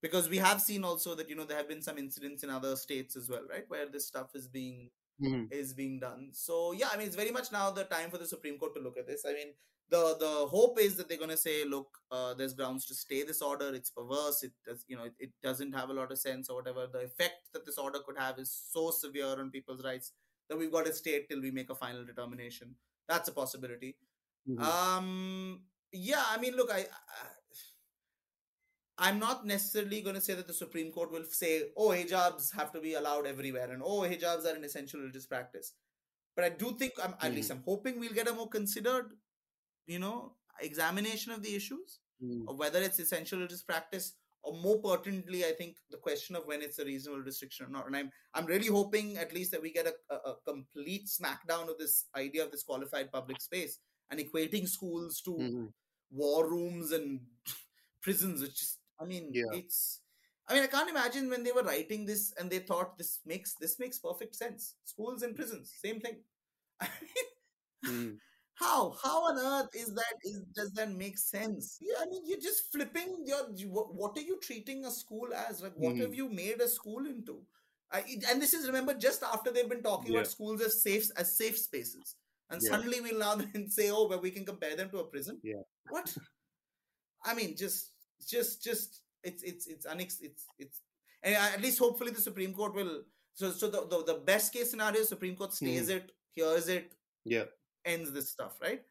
Because 0.00 0.28
we 0.28 0.38
have 0.38 0.60
seen 0.60 0.84
also 0.84 1.14
that 1.16 1.28
you 1.28 1.34
know 1.36 1.44
there 1.44 1.56
have 1.58 1.68
been 1.68 1.82
some 1.82 1.98
incidents 1.98 2.42
in 2.44 2.50
other 2.50 2.76
states 2.76 3.16
as 3.16 3.28
well, 3.28 3.46
right, 3.50 3.64
where 3.68 3.88
this 3.88 4.06
stuff 4.06 4.30
is 4.34 4.48
being 4.48 4.90
hmm 5.20 5.50
is 5.50 5.72
being 5.72 5.98
done. 6.00 6.30
So 6.32 6.72
yeah, 6.72 6.88
I 6.92 6.96
mean 6.96 7.06
it's 7.06 7.16
very 7.16 7.30
much 7.30 7.52
now 7.52 7.70
the 7.70 7.84
time 7.84 8.10
for 8.10 8.18
the 8.18 8.26
Supreme 8.26 8.58
Court 8.58 8.74
to 8.74 8.80
look 8.80 8.98
at 8.98 9.06
this. 9.06 9.24
I 9.26 9.32
mean 9.32 9.54
the 9.88 10.16
the 10.20 10.46
hope 10.48 10.78
is 10.78 10.96
that 10.96 11.08
they're 11.08 11.18
going 11.18 11.30
to 11.30 11.36
say, 11.36 11.64
look, 11.64 11.98
uh, 12.10 12.34
there's 12.34 12.52
grounds 12.54 12.84
to 12.86 12.94
stay 12.94 13.22
this 13.22 13.40
order. 13.40 13.74
It's 13.74 13.90
perverse. 13.90 14.42
It 14.42 14.52
does, 14.66 14.84
you 14.86 14.96
know, 14.96 15.04
it, 15.04 15.14
it 15.18 15.32
doesn't 15.42 15.72
have 15.72 15.88
a 15.90 15.94
lot 15.94 16.12
of 16.12 16.18
sense 16.18 16.50
or 16.50 16.56
whatever. 16.56 16.86
The 16.86 17.00
effect 17.00 17.48
that 17.54 17.64
this 17.64 17.78
order 17.78 18.00
could 18.06 18.18
have 18.18 18.38
is 18.38 18.52
so 18.70 18.90
severe 18.90 19.40
on 19.40 19.50
people's 19.50 19.82
rights 19.84 20.12
that 20.48 20.58
we've 20.58 20.72
got 20.72 20.84
to 20.86 20.92
stay 20.92 21.24
till 21.28 21.40
we 21.40 21.50
make 21.50 21.70
a 21.70 21.74
final 21.74 22.04
determination. 22.04 22.76
That's 23.08 23.28
a 23.28 23.32
possibility. 23.32 23.96
Mhm. 24.46 24.68
Um, 24.68 25.64
yeah, 25.92 26.24
I 26.28 26.38
mean, 26.38 26.54
look, 26.56 26.70
I, 26.70 26.80
I 26.80 26.86
I'm 28.98 29.18
not 29.18 29.46
necessarily 29.46 30.00
going 30.02 30.16
to 30.16 30.20
say 30.20 30.34
that 30.34 30.46
the 30.46 30.52
Supreme 30.52 30.90
Court 30.90 31.12
will 31.12 31.24
say, 31.24 31.70
oh, 31.76 31.88
hijabs 31.90 32.52
have 32.54 32.72
to 32.72 32.80
be 32.80 32.94
allowed 32.94 33.26
everywhere, 33.26 33.70
and 33.70 33.82
oh, 33.82 34.00
hijabs 34.00 34.44
are 34.44 34.56
an 34.56 34.64
essential 34.64 35.00
religious 35.00 35.26
practice. 35.26 35.72
But 36.34 36.44
I 36.44 36.48
do 36.50 36.72
think, 36.78 36.92
I'm, 37.02 37.14
at 37.22 37.34
least 37.34 37.50
I'm 37.50 37.62
hoping 37.64 37.98
we'll 37.98 38.12
get 38.12 38.28
a 38.28 38.32
more 38.32 38.48
considered, 38.48 39.12
you 39.86 39.98
know, 39.98 40.34
examination 40.60 41.32
of 41.32 41.42
the 41.42 41.54
issues 41.54 42.00
Hmm. 42.20 42.48
of 42.48 42.58
whether 42.58 42.82
it's 42.82 42.98
essential 42.98 43.38
religious 43.38 43.62
practice, 43.62 44.14
or 44.42 44.52
more 44.54 44.78
pertinently, 44.78 45.44
I 45.44 45.52
think 45.52 45.76
the 45.88 45.98
question 45.98 46.34
of 46.34 46.46
when 46.46 46.62
it's 46.62 46.80
a 46.80 46.84
reasonable 46.84 47.22
restriction 47.22 47.66
or 47.66 47.68
not. 47.68 47.86
And 47.86 47.96
I'm 47.96 48.10
I'm 48.34 48.46
really 48.46 48.66
hoping 48.66 49.16
at 49.18 49.32
least 49.32 49.52
that 49.52 49.62
we 49.62 49.72
get 49.72 49.86
a, 49.86 49.94
a, 50.12 50.16
a 50.30 50.34
complete 50.44 51.06
smackdown 51.06 51.68
of 51.70 51.78
this 51.78 52.06
idea 52.16 52.44
of 52.44 52.50
this 52.50 52.64
qualified 52.64 53.12
public 53.12 53.40
space 53.40 53.78
and 54.10 54.18
equating 54.18 54.68
schools 54.68 55.20
to 55.26 55.30
Mhm. 55.30 55.72
war 56.10 56.50
rooms 56.50 56.90
and 56.90 57.20
prisons, 58.02 58.40
which 58.40 58.62
is, 58.62 58.78
I 59.00 59.04
mean, 59.04 59.30
Yeah. 59.32 59.44
it's. 59.52 60.00
I 60.48 60.54
mean, 60.54 60.62
I 60.62 60.66
can't 60.66 60.88
imagine 60.88 61.28
when 61.28 61.44
they 61.44 61.52
were 61.52 61.62
writing 61.62 62.06
this 62.06 62.32
and 62.38 62.50
they 62.50 62.60
thought 62.60 62.96
this 62.96 63.20
makes 63.26 63.54
this 63.54 63.78
makes 63.78 63.98
perfect 63.98 64.34
sense. 64.34 64.76
Schools 64.84 65.22
and 65.22 65.36
prisons, 65.36 65.72
same 65.82 66.00
thing. 66.00 66.16
I 66.80 66.88
mean, 67.02 67.10
Hmm. 67.84 68.14
how 68.54 68.90
how 69.02 69.24
on 69.24 69.38
earth 69.38 69.70
is 69.74 69.94
that? 69.94 70.14
Is 70.24 70.40
does 70.54 70.72
that 70.72 70.90
make 70.90 71.18
sense? 71.18 71.78
Yeah, 71.80 71.96
I 72.00 72.06
mean, 72.06 72.22
you're 72.26 72.40
just 72.40 72.72
flipping 72.72 73.24
your. 73.26 73.44
What, 73.70 74.16
are 74.18 74.22
you 74.22 74.38
treating 74.40 74.84
a 74.84 74.90
school 74.90 75.28
as? 75.34 75.62
Like, 75.62 75.74
what 75.76 75.96
have 75.98 76.10
Mhm. 76.10 76.16
you 76.16 76.28
made 76.28 76.60
a 76.60 76.68
school 76.68 77.06
into? 77.06 77.42
I, 77.90 78.04
and 78.30 78.42
this 78.42 78.52
is 78.52 78.66
remember 78.66 78.94
just 78.94 79.22
after 79.22 79.50
they've 79.50 79.68
been 79.68 79.82
talking 79.82 80.12
Yeah. 80.12 80.20
about 80.20 80.30
schools 80.30 80.60
as 80.60 80.82
safe 80.82 81.10
as 81.16 81.36
safe 81.36 81.58
spaces, 81.58 82.16
and 82.50 82.62
Yeah. 82.62 82.70
suddenly 82.70 83.00
we'll 83.00 83.18
now 83.18 83.34
then 83.44 83.70
say, 83.70 83.90
oh, 83.90 84.08
well, 84.08 84.20
we 84.20 84.30
can 84.30 84.44
compare 84.44 84.76
them 84.76 84.90
to 84.90 84.98
a 84.98 85.04
prison. 85.04 85.40
Yeah. 85.42 85.62
What? 85.88 86.14
I 87.24 87.34
mean, 87.34 87.56
just 87.56 87.92
just 88.26 88.62
just 88.62 89.02
it's 89.22 89.42
it's 89.42 89.66
it's 89.66 89.86
unex 89.86 90.16
it's 90.20 90.46
it's 90.58 90.82
and 91.22 91.34
at 91.34 91.60
least 91.60 91.78
hopefully 91.78 92.10
the 92.12 92.20
Supreme 92.20 92.54
Court 92.54 92.74
will. 92.74 93.02
So 93.34 93.50
so 93.52 93.68
the 93.68 93.86
the, 93.86 94.04
the 94.04 94.14
best 94.20 94.52
case 94.52 94.70
scenario, 94.70 95.02
Supreme 95.02 95.36
Court 95.36 95.52
stays 95.52 95.88
it, 95.88 96.12
hears 96.34 96.68
it, 96.68 96.94
Yeah. 97.24 97.44
ends 97.84 98.12
this 98.12 98.30
stuff, 98.30 98.58
right? 98.60 98.82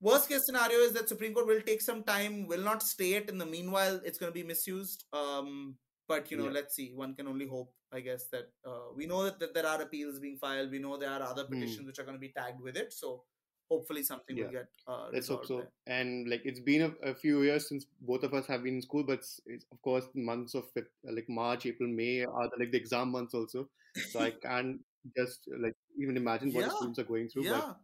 Worst 0.00 0.28
case 0.28 0.46
scenario 0.46 0.78
is 0.78 0.92
that 0.94 1.08
Supreme 1.08 1.34
Court 1.34 1.46
will 1.46 1.60
take 1.60 1.82
some 1.82 2.02
time, 2.02 2.46
will 2.46 2.62
not 2.62 2.82
stay 2.82 3.14
it. 3.14 3.28
In 3.28 3.36
the 3.36 3.44
meanwhile, 3.44 4.00
it's 4.04 4.18
going 4.18 4.32
to 4.32 4.38
be 4.38 4.46
misused. 4.46 5.04
Um, 5.12 5.76
but 6.08 6.30
you 6.30 6.38
know, 6.38 6.46
Yeah. 6.46 6.52
let's 6.52 6.74
see. 6.74 6.92
One 6.94 7.14
can 7.14 7.28
only 7.28 7.46
hope, 7.46 7.74
I 7.92 8.00
guess, 8.00 8.24
that 8.28 8.48
uh, 8.64 8.92
we 8.96 9.06
know 9.06 9.24
that, 9.24 9.38
that 9.40 9.52
there 9.52 9.66
are 9.66 9.82
appeals 9.82 10.18
being 10.18 10.38
filed. 10.38 10.70
We 10.70 10.78
know 10.78 10.96
there 10.96 11.10
are 11.10 11.22
other 11.22 11.44
Hmm. 11.44 11.52
petitions 11.54 11.86
which 11.86 11.98
are 11.98 12.04
going 12.04 12.16
to 12.16 12.26
be 12.28 12.32
tagged 12.32 12.60
with 12.62 12.76
it. 12.78 12.94
So 12.94 13.24
hopefully 13.70 14.02
something 14.02 14.36
will 14.36 14.50
get 14.50 14.68
uh, 14.86 15.08
Let's 15.12 15.28
hope 15.28 15.46
so. 15.46 15.58
there. 15.58 15.68
And 15.86 16.28
like 16.28 16.42
it's 16.44 16.60
been 16.60 16.82
a, 16.82 17.10
a 17.10 17.14
few 17.14 17.42
years 17.42 17.68
since 17.68 17.86
both 18.00 18.22
of 18.24 18.34
us 18.34 18.46
have 18.48 18.62
been 18.64 18.74
in 18.76 18.82
school, 18.82 19.04
but 19.04 19.14
it's, 19.20 19.40
it's 19.46 19.64
of 19.72 19.80
course 19.82 20.06
months 20.14 20.54
of 20.54 20.64
like 21.04 21.28
March, 21.28 21.66
April, 21.66 21.88
May 21.88 22.22
are 22.24 22.48
the, 22.50 22.56
like 22.58 22.72
the 22.72 22.78
exam 22.78 23.10
months 23.10 23.34
also. 23.34 23.68
So 24.10 24.20
I 24.20 24.30
can't 24.42 24.80
just 25.16 25.48
like 25.58 25.76
even 25.98 26.16
imagine 26.16 26.52
what 26.52 26.64
the 26.64 26.70
Yeah. 26.70 26.76
students 26.76 26.98
are 26.98 27.04
going 27.04 27.28
through. 27.28 27.44
Yeah. 27.44 27.60
But 27.60 27.76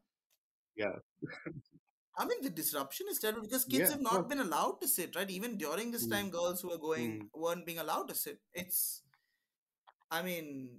yeah. 0.77 0.96
I 2.18 2.25
mean, 2.25 2.40
the 2.42 2.51
disruption 2.51 3.07
is 3.11 3.18
terrible 3.18 3.42
because 3.42 3.64
kids 3.64 3.90
Yeah, 3.90 3.90
have 3.90 4.01
not 4.03 4.29
been 4.29 4.40
allowed 4.40 4.81
to 4.81 4.88
sit, 4.88 5.14
right? 5.16 5.29
Even 5.29 5.57
during 5.59 5.90
this 5.90 6.07
Mm. 6.07 6.11
time, 6.11 6.31
girls 6.31 6.62
who 6.62 6.68
were 6.70 6.79
going 6.79 7.29
weren't 7.35 7.66
being 7.66 7.79
allowed 7.79 8.09
to 8.09 8.14
sit. 8.14 8.40
It's, 8.55 9.03
I 10.11 10.22
mean, 10.22 10.70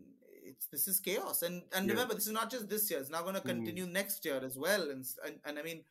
it's 0.58 0.68
this 0.68 0.88
is 0.88 1.00
chaos. 1.00 1.42
And 1.44 1.64
and 1.74 1.86
Yeah. 1.88 1.94
remember, 1.94 2.16
this 2.16 2.28
is 2.28 2.34
not 2.34 2.50
just 2.52 2.68
this 2.70 2.90
year; 2.90 3.00
it's 3.00 3.10
now 3.18 3.22
going 3.22 3.36
to 3.36 3.42
Mm. 3.42 3.54
continue 3.54 3.86
next 3.86 4.26
year 4.26 4.42
as 4.50 4.58
well. 4.66 4.90
And, 4.94 5.06
and 5.26 5.40
and 5.46 5.60
I 5.60 5.64
mean, 5.70 5.84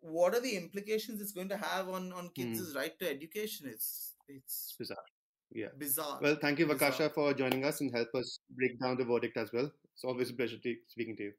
what 0.00 0.34
are 0.34 0.40
the 0.40 0.56
implications 0.56 1.20
it's 1.22 1.32
going 1.38 1.48
to 1.56 1.56
have 1.68 1.88
on 1.88 2.12
on 2.12 2.30
kids' 2.40 2.74
right 2.80 2.98
to 2.98 3.08
education? 3.16 3.68
It's 3.74 4.14
it's 4.28 4.74
bizarre. 4.78 5.06
Yeah. 5.50 5.68
bizarre. 5.82 6.18
Well, 6.22 6.36
thank 6.40 6.58
you, 6.58 6.66
Bizarre. 6.66 6.90
Vakasha, 6.92 7.14
for 7.14 7.32
joining 7.32 7.64
us 7.64 7.80
and 7.80 7.90
help 7.90 8.14
us 8.14 8.38
break 8.50 8.78
down 8.80 8.98
the 8.98 9.04
verdict 9.10 9.38
as 9.42 9.50
well. 9.52 9.70
It's 9.94 10.04
always 10.04 10.28
a 10.28 10.34
pleasure 10.34 10.58
to, 10.58 10.74
speaking 10.88 11.16
to 11.20 11.22
you. 11.28 11.32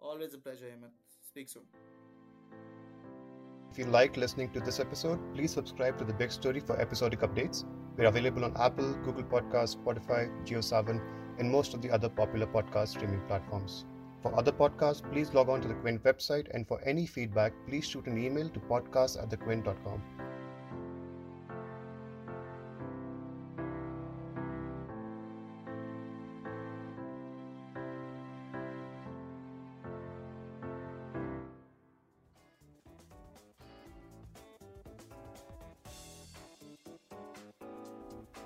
Always 0.00 0.32
a 0.32 0.38
pleasure, 0.38 0.66
Himmat. 0.66 0.92
Speak 1.28 1.50
soon. 1.50 1.64
If 3.70 3.78
you 3.78 3.84
like 3.84 4.16
listening 4.16 4.50
to 4.52 4.60
this 4.60 4.80
episode, 4.80 5.20
please 5.34 5.52
subscribe 5.52 5.98
to 5.98 6.04
The 6.04 6.14
Big 6.14 6.32
Story 6.32 6.60
for 6.60 6.80
episodic 6.80 7.20
updates. 7.20 7.64
We're 7.96 8.08
available 8.08 8.44
on 8.44 8.54
Apple, 8.58 8.92
Google 9.04 9.24
Podcasts, 9.24 9.76
Spotify, 9.76 10.30
JioSaavn, 10.44 11.00
and 11.38 11.50
most 11.50 11.72
of 11.72 11.80
the 11.80 11.90
other 11.90 12.08
popular 12.08 12.46
podcast 12.46 12.88
streaming 12.88 13.20
platforms. 13.22 13.86
For 14.22 14.36
other 14.38 14.52
podcasts, 14.52 15.02
please 15.10 15.32
log 15.32 15.48
on 15.48 15.60
to 15.62 15.68
the 15.68 15.74
Quint 15.74 16.02
website, 16.02 16.48
and 16.52 16.66
for 16.68 16.80
any 16.82 17.06
feedback, 17.06 17.52
please 17.66 17.86
shoot 17.86 18.06
an 18.06 18.18
email 18.22 18.48
to 18.50 18.60
podcast 18.60 19.22
at 19.22 19.30
thequint.com. 19.30 20.02